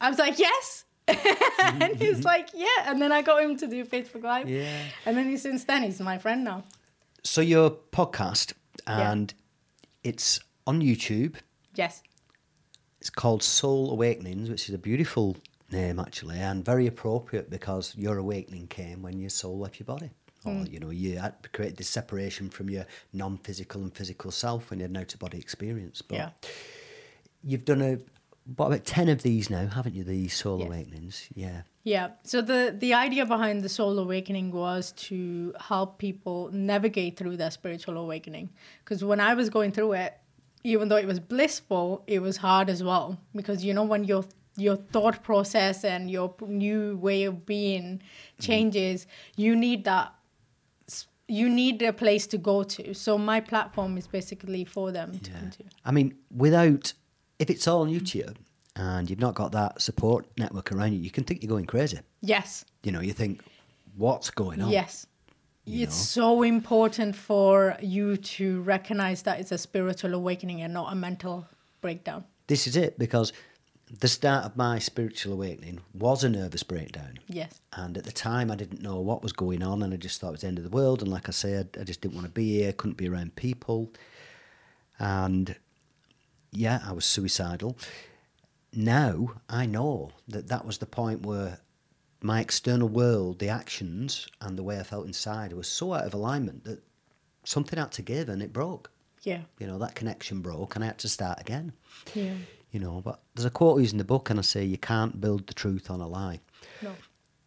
I 0.00 0.08
was 0.08 0.18
like, 0.18 0.38
Yes. 0.38 0.84
and 1.08 1.96
he's 1.96 2.24
like, 2.24 2.48
Yeah. 2.54 2.86
And 2.86 3.00
then 3.00 3.12
I 3.12 3.20
got 3.20 3.42
him 3.42 3.58
to 3.58 3.66
do 3.66 3.84
Facebook 3.84 4.22
Live. 4.22 4.48
Yeah. 4.48 4.80
And 5.04 5.18
then 5.18 5.28
he, 5.28 5.36
since 5.36 5.64
then, 5.64 5.82
he's 5.82 6.00
my 6.00 6.16
friend 6.16 6.44
now. 6.44 6.64
So 7.22 7.40
your 7.40 7.70
podcast, 7.70 8.52
Yeah. 8.88 9.12
and 9.12 9.34
it's 10.04 10.40
on 10.66 10.80
YouTube. 10.80 11.34
Yes. 11.74 12.02
It's 13.00 13.10
called 13.10 13.42
Soul 13.42 13.90
Awakenings, 13.90 14.48
which 14.50 14.68
is 14.68 14.74
a 14.74 14.78
beautiful 14.78 15.36
name 15.70 15.98
actually, 15.98 16.38
and 16.38 16.64
very 16.64 16.86
appropriate 16.86 17.50
because 17.50 17.94
your 17.96 18.18
awakening 18.18 18.68
came 18.68 19.02
when 19.02 19.18
your 19.18 19.30
soul 19.30 19.58
left 19.58 19.78
your 19.80 19.86
body. 19.86 20.10
Or 20.44 20.52
Mm. 20.52 20.72
you 20.72 20.78
know, 20.78 20.90
you 20.90 21.18
had 21.18 21.34
created 21.52 21.76
this 21.76 21.88
separation 21.88 22.50
from 22.50 22.70
your 22.70 22.86
non-physical 23.12 23.82
and 23.82 23.92
physical 23.94 24.30
self 24.30 24.70
when 24.70 24.78
you 24.78 24.84
had 24.84 24.90
an 24.90 24.96
out-of-body 24.98 25.38
experience. 25.38 26.02
But 26.02 26.14
Yeah. 26.16 26.30
you've 27.42 27.64
done 27.64 27.82
a 27.82 27.98
what 28.56 28.66
about 28.66 28.84
ten 28.84 29.08
of 29.08 29.22
these 29.22 29.50
now, 29.50 29.66
haven't 29.66 29.96
you? 29.96 30.04
The 30.04 30.28
soul 30.28 30.60
Yes. 30.60 30.68
awakenings, 30.68 31.26
yeah. 31.34 31.62
Yeah. 31.86 32.08
So 32.24 32.42
the 32.42 32.74
the 32.76 32.94
idea 32.94 33.24
behind 33.24 33.62
the 33.62 33.68
soul 33.68 34.00
awakening 34.00 34.50
was 34.50 34.90
to 35.08 35.54
help 35.60 35.98
people 35.98 36.50
navigate 36.52 37.16
through 37.16 37.36
their 37.36 37.52
spiritual 37.52 37.96
awakening. 37.96 38.50
Because 38.80 39.04
when 39.04 39.20
I 39.20 39.34
was 39.34 39.50
going 39.50 39.70
through 39.70 39.92
it, 39.92 40.18
even 40.64 40.88
though 40.88 40.96
it 40.96 41.06
was 41.06 41.20
blissful, 41.20 42.02
it 42.08 42.18
was 42.18 42.38
hard 42.38 42.68
as 42.68 42.82
well. 42.82 43.20
Because 43.36 43.64
you 43.64 43.72
know 43.72 43.84
when 43.84 44.02
your 44.02 44.24
your 44.56 44.74
thought 44.74 45.22
process 45.22 45.84
and 45.84 46.10
your 46.10 46.34
new 46.48 46.96
way 46.96 47.22
of 47.22 47.46
being 47.46 47.84
mm-hmm. 47.84 48.42
changes, 48.42 49.06
you 49.36 49.54
need 49.54 49.84
that. 49.84 50.12
You 51.28 51.48
need 51.48 51.82
a 51.82 51.92
place 51.92 52.26
to 52.28 52.38
go 52.38 52.64
to. 52.64 52.94
So 52.94 53.16
my 53.16 53.38
platform 53.38 53.96
is 53.96 54.08
basically 54.08 54.64
for 54.64 54.90
them 54.90 55.20
to 55.20 55.30
come 55.30 55.50
to. 55.50 55.64
I 55.84 55.92
mean, 55.92 56.16
without 56.34 56.94
if 57.38 57.48
it's 57.48 57.68
all 57.68 57.84
new 57.84 58.00
to 58.00 58.18
you 58.18 58.34
and 58.76 59.10
you've 59.10 59.18
not 59.18 59.34
got 59.34 59.52
that 59.52 59.82
support 59.82 60.26
network 60.38 60.70
around 60.70 60.92
you, 60.92 61.00
you 61.00 61.10
can 61.10 61.24
think 61.24 61.42
you're 61.42 61.50
going 61.50 61.66
crazy. 61.66 61.98
Yes. 62.20 62.64
You 62.84 62.92
know, 62.92 63.00
you 63.00 63.12
think, 63.12 63.42
what's 63.96 64.30
going 64.30 64.62
on? 64.62 64.70
Yes. 64.70 65.06
you 65.64 65.82
It's 65.82 65.96
so 65.96 66.42
important 66.42 67.16
for 67.16 67.76
you 67.80 68.16
to 68.16 68.62
recognize 68.62 69.22
that 69.22 69.40
it's 69.40 69.50
a 69.50 69.58
spiritual 69.58 70.14
awakening 70.14 70.62
and 70.62 70.72
not 70.72 70.92
a 70.92 70.94
mental 70.94 71.48
breakdown. 71.80 72.24
This 72.46 72.66
is 72.66 72.76
it 72.76 72.98
because 72.98 73.32
the 74.00 74.08
start 74.08 74.44
of 74.44 74.56
my 74.56 74.78
spiritual 74.78 75.32
awakening 75.32 75.80
was 75.94 76.22
a 76.22 76.28
nervous 76.28 76.62
breakdown. 76.62 77.18
Yes. 77.28 77.60
And 77.72 77.96
at 77.96 78.04
the 78.04 78.12
time, 78.12 78.50
I 78.50 78.56
didn't 78.56 78.82
know 78.82 79.00
what 79.00 79.22
was 79.22 79.32
going 79.32 79.62
on, 79.62 79.82
and 79.82 79.92
I 79.92 79.96
just 79.96 80.20
thought 80.20 80.28
it 80.28 80.32
was 80.32 80.40
the 80.42 80.48
end 80.48 80.58
of 80.58 80.64
the 80.64 80.70
world. 80.70 81.02
And 81.02 81.10
like 81.10 81.28
I 81.28 81.32
said, 81.32 81.76
I 81.80 81.84
just 81.84 82.00
didn't 82.00 82.14
want 82.14 82.26
to 82.26 82.32
be 82.32 82.58
here, 82.58 82.72
couldn't 82.72 82.96
be 82.96 83.08
around 83.08 83.36
people. 83.36 83.92
And 84.98 85.56
yeah, 86.52 86.80
I 86.86 86.92
was 86.92 87.04
suicidal. 87.04 87.76
Now 88.76 89.30
I 89.48 89.66
know 89.66 90.10
that 90.28 90.48
that 90.48 90.64
was 90.66 90.78
the 90.78 90.86
point 90.86 91.22
where 91.24 91.58
my 92.22 92.40
external 92.40 92.88
world, 92.88 93.38
the 93.38 93.48
actions, 93.48 94.26
and 94.40 94.56
the 94.58 94.62
way 94.62 94.78
I 94.78 94.82
felt 94.82 95.06
inside 95.06 95.52
was 95.52 95.68
so 95.68 95.92
out 95.94 96.04
of 96.04 96.14
alignment 96.14 96.64
that 96.64 96.82
something 97.44 97.78
had 97.78 97.92
to 97.92 98.02
give 98.02 98.28
and 98.28 98.42
it 98.42 98.52
broke. 98.52 98.90
Yeah. 99.22 99.40
You 99.58 99.66
know, 99.66 99.78
that 99.78 99.94
connection 99.94 100.40
broke, 100.40 100.76
and 100.76 100.84
I 100.84 100.88
had 100.88 100.98
to 100.98 101.08
start 101.08 101.40
again 101.40 101.72
Yeah. 102.14 102.34
you 102.70 102.78
know. 102.80 103.00
But 103.04 103.20
there's 103.34 103.44
a 103.46 103.50
quote 103.50 103.80
used 103.80 103.92
in 103.92 103.98
the 103.98 104.04
book, 104.04 104.30
and 104.30 104.38
I 104.38 104.42
say 104.42 104.64
you 104.64 104.78
can't 104.78 105.20
build 105.20 105.46
the 105.46 105.54
truth 105.54 105.90
on 105.90 106.00
a 106.00 106.06
lie. 106.08 106.40
No. 106.82 106.92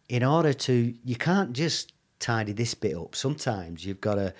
In 0.08 0.24
order 0.24 0.52
to, 0.52 0.94
you 1.04 1.16
can't 1.16 1.52
just 1.52 1.92
tidy 2.18 2.52
this 2.52 2.74
bit 2.74 2.96
up. 2.96 3.14
Sometimes 3.14 3.84
you've 3.86 4.00
got 4.00 4.16
to, 4.16 4.34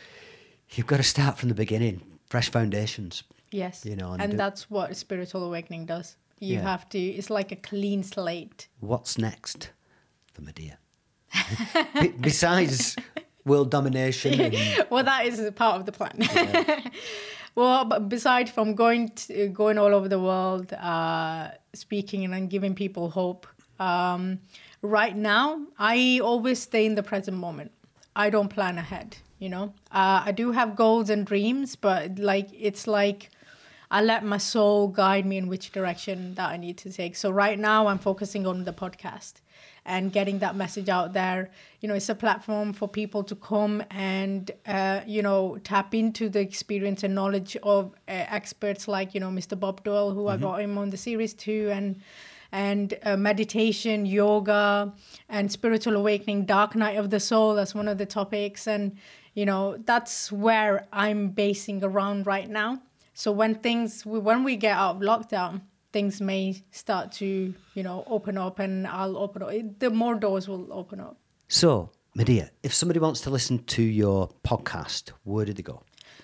you've 0.72 0.86
got 0.88 0.96
to 0.98 1.02
start 1.02 1.38
from 1.38 1.48
the 1.48 1.54
beginning, 1.54 2.02
fresh 2.26 2.50
foundations. 2.50 3.22
Yes. 3.52 3.84
You 3.86 3.96
know, 3.96 4.12
and 4.12 4.22
and 4.22 4.30
do- 4.32 4.36
that's 4.36 4.68
what 4.70 4.94
spiritual 4.96 5.44
awakening 5.44 5.86
does. 5.86 6.16
You 6.40 6.54
Yeah. 6.56 6.62
have 6.62 6.88
to, 6.88 6.98
it's 6.98 7.30
like 7.30 7.52
a 7.52 7.56
clean 7.56 8.02
slate. 8.02 8.68
What's 8.80 9.18
next 9.18 9.70
for 10.32 10.42
Madiha? 10.42 10.76
Be- 12.00 12.08
Besides 12.20 12.96
world 13.44 13.70
domination, 13.70 14.40
and, 14.40 14.86
well, 14.90 15.04
that 15.04 15.26
is 15.26 15.50
part 15.54 15.76
of 15.78 15.86
the 15.86 15.92
plan. 15.92 16.16
well, 17.54 17.84
but 17.84 18.08
besides 18.08 18.50
from 18.50 18.74
going 18.74 19.10
to, 19.10 19.48
going 19.48 19.78
all 19.78 19.94
over 19.94 20.08
the 20.08 20.18
world, 20.18 20.72
uh, 20.72 21.50
speaking 21.74 22.24
and 22.24 22.32
then 22.32 22.48
giving 22.48 22.74
people 22.74 23.10
hope, 23.10 23.46
um, 23.78 24.38
right 24.82 25.16
now 25.16 25.60
I 25.78 26.20
always 26.22 26.60
stay 26.60 26.84
in 26.86 26.94
the 26.94 27.02
present 27.02 27.36
moment. 27.36 27.72
I 28.16 28.30
don't 28.30 28.48
plan 28.48 28.78
ahead. 28.78 29.16
You 29.38 29.48
know, 29.48 29.72
uh, 29.90 30.22
I 30.26 30.32
do 30.32 30.52
have 30.52 30.76
goals 30.76 31.08
and 31.10 31.24
dreams, 31.26 31.74
but 31.76 32.18
like 32.18 32.48
it's 32.52 32.86
like 32.86 33.30
I 33.90 34.02
let 34.02 34.24
my 34.24 34.38
soul 34.38 34.88
guide 34.88 35.26
me 35.26 35.36
in 35.36 35.48
which 35.48 35.72
direction 35.72 36.34
that 36.34 36.50
I 36.50 36.56
need 36.56 36.78
to 36.78 36.92
take. 36.92 37.16
So 37.16 37.30
right 37.30 37.58
now 37.58 37.88
I'm 37.88 37.98
focusing 37.98 38.46
on 38.46 38.64
the 38.64 38.72
podcast 38.72 39.34
and 39.84 40.12
getting 40.12 40.38
that 40.38 40.54
message 40.54 40.88
out 40.88 41.12
there. 41.12 41.50
You 41.80 41.88
know, 41.88 41.94
it's 41.94 42.08
a 42.08 42.14
platform 42.14 42.72
for 42.72 42.86
people 42.86 43.24
to 43.24 43.34
come 43.34 43.82
and 43.90 44.50
uh, 44.66 45.00
you 45.06 45.22
know 45.22 45.58
tap 45.64 45.94
into 45.94 46.28
the 46.28 46.40
experience 46.40 47.02
and 47.02 47.14
knowledge 47.14 47.56
of 47.62 47.92
uh, 48.08 48.12
experts 48.12 48.86
like 48.86 49.14
you 49.14 49.20
know 49.20 49.30
Mr. 49.30 49.58
Bob 49.58 49.82
Doyle, 49.82 50.12
who 50.12 50.28
I 50.28 50.36
got 50.36 50.60
him 50.60 50.78
on 50.78 50.90
the 50.90 50.96
series 50.96 51.34
too, 51.34 51.70
and 51.72 52.00
and 52.52 52.94
uh, 53.04 53.16
meditation, 53.16 54.06
yoga, 54.06 54.92
and 55.28 55.50
spiritual 55.50 55.96
awakening, 55.96 56.44
dark 56.46 56.74
night 56.74 56.96
of 56.96 57.10
the 57.10 57.20
soul. 57.20 57.54
That's 57.54 57.74
one 57.74 57.88
of 57.88 57.98
the 57.98 58.06
topics, 58.06 58.68
and 58.68 58.96
you 59.34 59.46
know 59.46 59.78
that's 59.84 60.30
where 60.30 60.86
I'm 60.92 61.30
basing 61.30 61.82
around 61.82 62.26
right 62.26 62.48
now. 62.48 62.82
So 63.14 63.32
when 63.32 63.54
things, 63.56 64.04
when 64.06 64.44
we 64.44 64.56
get 64.56 64.76
out 64.76 64.96
of 64.96 65.02
lockdown, 65.02 65.62
things 65.92 66.20
may 66.20 66.62
start 66.70 67.12
to 67.12 67.54
you 67.74 67.82
know 67.82 68.04
open 68.06 68.38
up, 68.38 68.58
and 68.58 68.86
I'll 68.86 69.16
open 69.16 69.42
up. 69.42 69.50
The 69.78 69.90
more 69.90 70.14
doors 70.14 70.48
will 70.48 70.72
open 70.72 71.00
up. 71.00 71.16
so 71.48 71.90
Madiha, 72.18 72.50
if 72.64 72.74
somebody 72.74 72.98
wants 72.98 73.20
to 73.20 73.30
listen 73.30 73.62
to 73.64 73.82
your 73.82 74.28
podcast, 74.42 75.12
where 75.22 75.44
do 75.44 75.52
they 75.52 75.62
go? 75.62 75.82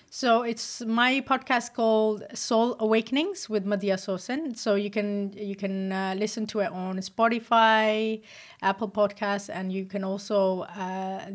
So 0.09 0.41
it's 0.43 0.81
my 0.81 1.21
podcast 1.21 1.73
called 1.73 2.23
Soul 2.33 2.75
Awakenings 2.79 3.49
with 3.49 3.65
Madiha 3.65 3.97
Sosan. 3.97 4.57
So 4.57 4.75
you 4.75 4.89
can 4.89 5.33
you 5.33 5.55
can 5.55 5.91
uh, 5.91 6.15
listen 6.17 6.47
to 6.47 6.61
it 6.61 6.71
on 6.71 6.97
Spotify, 6.99 8.21
Apple 8.61 8.89
Podcasts, 8.89 9.49
and 9.53 9.71
you 9.71 9.85
can 9.85 10.03
also 10.03 10.61
uh, 10.61 11.25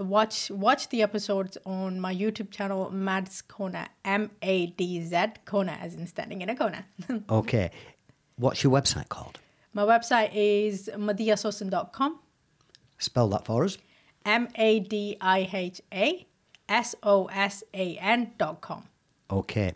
watch 0.00 0.50
watch 0.50 0.88
the 0.88 1.02
episodes 1.02 1.58
on 1.66 2.00
my 2.00 2.12
YouTube 2.14 2.50
channel 2.50 2.90
Madz 2.92 3.46
Corner 3.46 3.86
M 4.04 4.30
A 4.40 4.66
D 4.66 5.04
Z 5.04 5.16
Corner 5.44 5.76
as 5.80 5.94
in 5.94 6.06
standing 6.06 6.40
in 6.42 6.48
a 6.48 6.56
corner. 6.56 6.84
Okay, 7.30 7.70
what's 8.36 8.64
your 8.64 8.72
website 8.72 9.08
called? 9.08 9.38
my 9.74 9.82
website 9.84 10.30
is 10.34 10.90
madihasosan.com. 10.94 12.18
Spell 12.98 13.28
that 13.28 13.44
for 13.44 13.64
us. 13.64 13.78
M 14.24 14.48
A 14.56 14.80
D 14.80 15.16
I 15.20 15.48
H 15.52 15.80
A 15.92 16.26
S 16.68 16.94
O 17.02 17.26
S 17.26 17.64
A 17.74 17.96
N 17.98 18.32
dot 18.38 18.60
com. 18.60 18.84
Okay. 19.30 19.74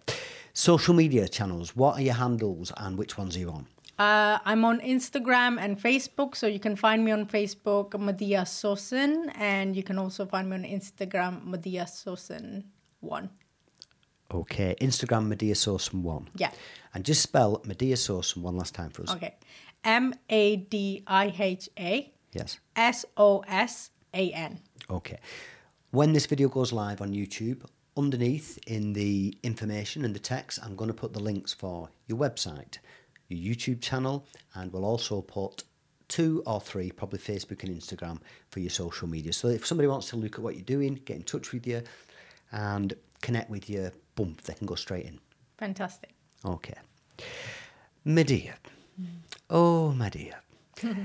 Social 0.53 0.95
media 0.95 1.29
channels, 1.29 1.77
what 1.77 1.97
are 1.97 2.03
your 2.03 2.15
handles 2.15 2.73
and 2.79 2.97
which 2.97 3.19
ones 3.19 3.37
are 3.37 3.41
you 3.41 3.51
on? 3.51 3.67
Uh, 3.99 4.39
I'm 4.45 4.65
on 4.65 4.81
Instagram 4.81 5.59
and 5.59 5.79
Facebook, 5.81 6.37
so 6.37 6.47
you 6.47 6.61
can 6.61 6.77
find 6.77 7.05
me 7.05 7.13
on 7.13 7.27
Facebook, 7.27 7.91
Madiha 7.93 8.45
Sosan, 8.45 9.33
and 9.37 9.75
you 9.75 9.83
can 9.83 9.99
also 9.99 10.27
find 10.27 10.51
me 10.51 10.57
on 10.57 10.65
Instagram, 10.65 11.47
Madiha 11.47 11.85
Sosan 11.85 12.65
one. 13.01 13.31
Okay, 14.33 14.75
Instagram 14.81 15.33
Madiha 15.33 15.55
Sosan 15.55 16.03
one. 16.03 16.29
Yeah. 16.37 16.51
And 16.95 17.05
just 17.05 17.23
spell 17.23 17.61
Madiha 17.67 17.95
Sosan 17.95 18.39
one 18.43 18.57
last 18.57 18.75
time 18.75 18.91
for 18.91 19.03
us. 19.03 19.15
Okay, 19.15 19.35
M 19.85 20.13
A 20.29 20.57
D 20.57 21.03
I 21.07 21.35
H 21.39 21.69
A 21.79 22.13
Yes. 22.33 22.61
S 22.77 23.07
O 23.17 23.43
S 23.49 23.91
A 24.13 24.31
N. 24.33 24.61
Okay. 24.91 25.19
When 25.93 26.13
this 26.13 26.27
video 26.27 26.49
goes 26.49 26.73
live 26.73 27.01
on 27.01 27.13
YouTube, 27.13 27.65
underneath 27.97 28.59
in 28.67 28.93
the 28.93 29.39
information 29.45 30.05
and 30.05 30.15
the 30.15 30.19
text, 30.21 30.59
I'm 30.63 30.75
going 30.75 30.89
to 30.89 30.95
put 30.95 31.13
the 31.13 31.21
links 31.21 31.53
for 31.55 31.89
your 32.09 32.19
website, 32.19 32.79
your 33.29 33.55
YouTube 33.55 33.81
channel, 33.81 34.27
and 34.55 34.73
we'll 34.73 34.85
also 34.85 35.23
put 35.23 35.63
two 36.09 36.43
or 36.45 36.61
three, 36.61 36.91
probably 36.91 37.21
Facebook 37.21 37.63
and 37.63 37.81
Instagram, 37.81 38.19
for 38.51 38.59
your 38.59 38.71
social 38.71 39.09
media. 39.09 39.33
So 39.33 39.47
if 39.49 39.65
somebody 39.65 39.87
wants 39.87 40.11
to 40.11 40.17
look 40.17 40.35
at 40.35 40.41
what 40.41 40.57
you're 40.57 40.65
doing, 40.65 41.01
get 41.05 41.19
in 41.19 41.23
touch 41.23 41.53
with 41.53 41.67
you, 41.67 41.83
and 42.51 42.93
connect 43.23 43.49
with 43.49 43.71
you, 43.71 43.93
boom, 44.17 44.37
they 44.45 44.55
can 44.55 44.67
go 44.67 44.75
straight 44.75 45.07
in. 45.07 45.21
Fantastic. 45.57 46.15
Okay. 46.45 46.75
Madiha. 48.05 48.55
Mm. 49.01 49.07
Oh, 49.51 49.95
Madiha. 49.97 50.35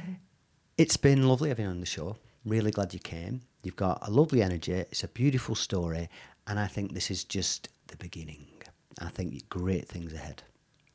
it's 0.78 0.98
been 0.98 1.28
lovely 1.28 1.50
having 1.50 1.66
you 1.66 1.72
on 1.72 1.80
the 1.80 1.86
show. 1.86 2.18
Really 2.46 2.72
glad 2.72 2.94
you 2.94 3.00
came. 3.00 3.42
You've 3.64 3.76
got 3.76 4.08
a 4.08 4.12
lovely 4.12 4.42
energy. 4.42 4.74
It's 4.74 5.04
a 5.04 5.08
beautiful 5.08 5.56
story. 5.56 6.10
And 6.48 6.60
I 6.60 6.68
think 6.68 6.94
this 6.94 7.12
is 7.12 7.24
just 7.24 7.70
the 7.88 7.98
beginning. 7.98 8.48
I 9.00 9.10
think 9.10 9.48
great 9.50 9.88
things 9.88 10.14
ahead. 10.14 10.44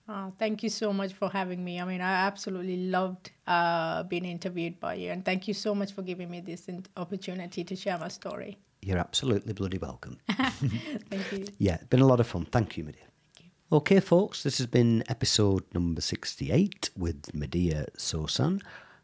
Oh, 0.08 0.32
thank 0.38 0.62
you 0.62 0.68
so 0.68 0.92
much 0.92 1.12
for 1.14 1.28
having 1.28 1.64
me. 1.64 1.80
I 1.80 1.84
mean, 1.84 2.00
I 2.00 2.26
absolutely 2.26 2.88
loved 2.88 3.32
uh, 3.46 4.04
being 4.04 4.24
interviewed 4.24 4.78
by 4.78 4.94
you. 4.94 5.10
And 5.10 5.24
thank 5.24 5.48
you 5.48 5.54
so 5.54 5.74
much 5.74 5.92
for 5.92 6.02
giving 6.02 6.30
me 6.30 6.40
this 6.40 6.68
opportunity 6.96 7.64
to 7.64 7.74
share 7.74 7.98
my 7.98 8.08
story. 8.08 8.56
You're 8.82 8.98
absolutely 8.98 9.52
bloody 9.52 9.78
welcome. 9.78 10.18
thank 10.30 11.32
you. 11.32 11.46
Yeah, 11.58 11.78
been 11.90 12.00
a 12.00 12.06
lot 12.06 12.20
of 12.20 12.26
fun. 12.28 12.44
Thank 12.44 12.76
you, 12.76 12.84
Madiha. 12.84 13.08
Thank 13.34 13.40
you. 13.40 13.50
Okay, 13.72 13.98
folks, 13.98 14.44
this 14.44 14.58
has 14.58 14.68
been 14.68 15.02
episode 15.08 15.64
number 15.74 16.00
68 16.00 16.90
with 16.96 17.22
Madiha 17.32 17.86
Sosan, 17.96 18.62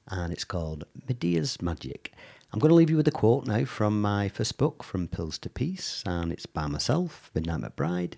and 0.08 0.32
it's 0.32 0.44
called 0.44 0.84
Madiha's 1.08 1.60
Magic. 1.62 2.12
I'm 2.52 2.58
going 2.58 2.68
to 2.68 2.74
leave 2.74 2.90
you 2.90 2.96
with 2.96 3.08
a 3.08 3.12
quote 3.12 3.46
now 3.46 3.64
from 3.64 4.00
my 4.00 4.28
first 4.28 4.58
book, 4.58 4.82
From 4.82 5.08
Pills 5.08 5.38
to 5.38 5.48
Peace, 5.48 6.02
and 6.04 6.32
it's 6.32 6.46
by 6.46 6.66
myself, 6.66 7.30
Midnight 7.34 7.60
McBride, 7.62 8.14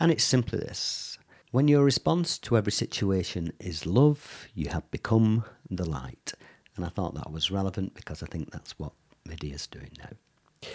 and 0.00 0.10
it's 0.10 0.24
simply 0.24 0.58
this 0.58 1.18
When 1.52 1.68
your 1.68 1.84
response 1.84 2.38
to 2.38 2.56
every 2.56 2.72
situation 2.72 3.52
is 3.60 3.86
love, 3.86 4.48
you 4.54 4.70
have 4.70 4.90
become 4.90 5.44
the 5.70 5.88
light. 5.88 6.32
And 6.74 6.84
I 6.84 6.88
thought 6.88 7.14
that 7.14 7.32
was 7.32 7.50
relevant 7.50 7.94
because 7.94 8.22
I 8.22 8.26
think 8.26 8.50
that's 8.50 8.78
what 8.78 8.92
Madiha's 9.24 9.66
doing 9.66 9.90
now. 9.98 10.68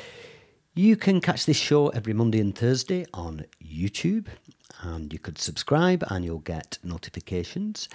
You 0.74 0.95
can 0.95 1.20
catch 1.20 1.45
this 1.45 1.57
show 1.57 1.89
every 1.89 2.14
Monday 2.14 2.39
and 2.39 2.57
Thursday 2.57 3.05
on 3.14 3.45
YouTube, 3.62 4.28
and 4.82 5.12
you 5.12 5.20
could 5.20 5.38
subscribe 5.38 6.01
and 6.07 6.24
you'll 6.24 6.39
get 6.39 6.78
notifications. 6.82 7.89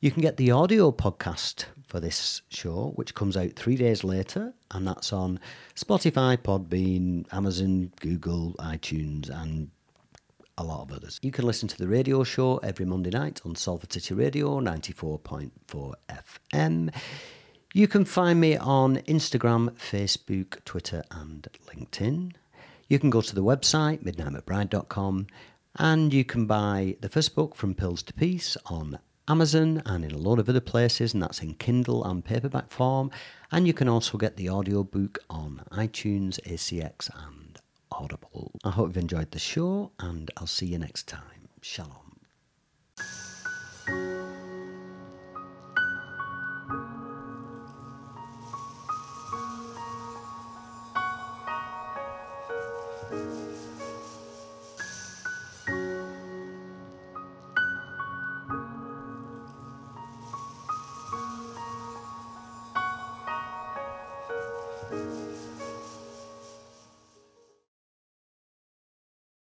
You 0.00 0.10
can 0.10 0.20
get 0.20 0.36
the 0.36 0.50
audio 0.50 0.92
podcast 0.92 1.64
for 1.88 2.00
this 2.00 2.42
show, 2.50 2.92
which 2.96 3.14
comes 3.14 3.34
out 3.34 3.54
three 3.54 3.76
days 3.76 4.04
later, 4.04 4.52
and 4.72 4.86
that's 4.86 5.10
on 5.10 5.40
Spotify, 5.74 6.36
Podbean, 6.36 7.24
Amazon, 7.32 7.90
Google, 8.00 8.54
iTunes, 8.58 9.30
and 9.30 9.70
a 10.58 10.64
lot 10.64 10.82
of 10.82 10.92
others. 10.92 11.18
You 11.22 11.30
can 11.30 11.46
listen 11.46 11.66
to 11.68 11.78
the 11.78 11.88
radio 11.88 12.24
show 12.24 12.58
every 12.58 12.84
Monday 12.84 13.08
night 13.08 13.40
on 13.46 13.56
Salford 13.56 13.90
City 13.90 14.12
Radio 14.12 14.60
94.4 14.60 15.94
FM. 16.10 16.94
You 17.72 17.88
can 17.88 18.04
find 18.04 18.38
me 18.38 18.58
on 18.58 18.98
Instagram, 18.98 19.70
Facebook, 19.72 20.62
Twitter, 20.66 21.04
and 21.10 21.48
LinkedIn. 21.74 22.32
You 22.88 22.98
can 22.98 23.08
go 23.08 23.22
to 23.22 23.34
the 23.34 23.42
website, 23.42 24.04
midnightmcbride.com, 24.04 25.26
and 25.76 26.12
you 26.12 26.24
can 26.24 26.46
buy 26.46 26.96
the 27.00 27.08
first 27.08 27.34
book, 27.34 27.56
From 27.56 27.74
Pills 27.74 28.02
to 28.02 28.12
Peace, 28.12 28.58
on 28.66 28.98
Amazon 29.28 29.82
and 29.86 30.04
in 30.04 30.12
a 30.12 30.18
lot 30.18 30.38
of 30.38 30.48
other 30.48 30.60
places, 30.60 31.12
and 31.12 31.22
that's 31.22 31.42
in 31.42 31.54
Kindle 31.54 32.04
and 32.04 32.24
paperback 32.24 32.70
form. 32.70 33.10
And 33.50 33.66
you 33.66 33.74
can 33.74 33.88
also 33.88 34.18
get 34.18 34.36
the 34.36 34.50
audiobook 34.50 35.18
on 35.28 35.62
iTunes, 35.72 36.40
ACX, 36.46 37.10
and 37.26 37.58
Audible. 37.90 38.52
I 38.64 38.70
hope 38.70 38.88
you've 38.88 38.96
enjoyed 38.96 39.32
the 39.32 39.38
show, 39.38 39.90
and 39.98 40.30
I'll 40.36 40.46
see 40.46 40.66
you 40.66 40.78
next 40.78 41.08
time. 41.08 41.48
Shalom. 41.60 42.05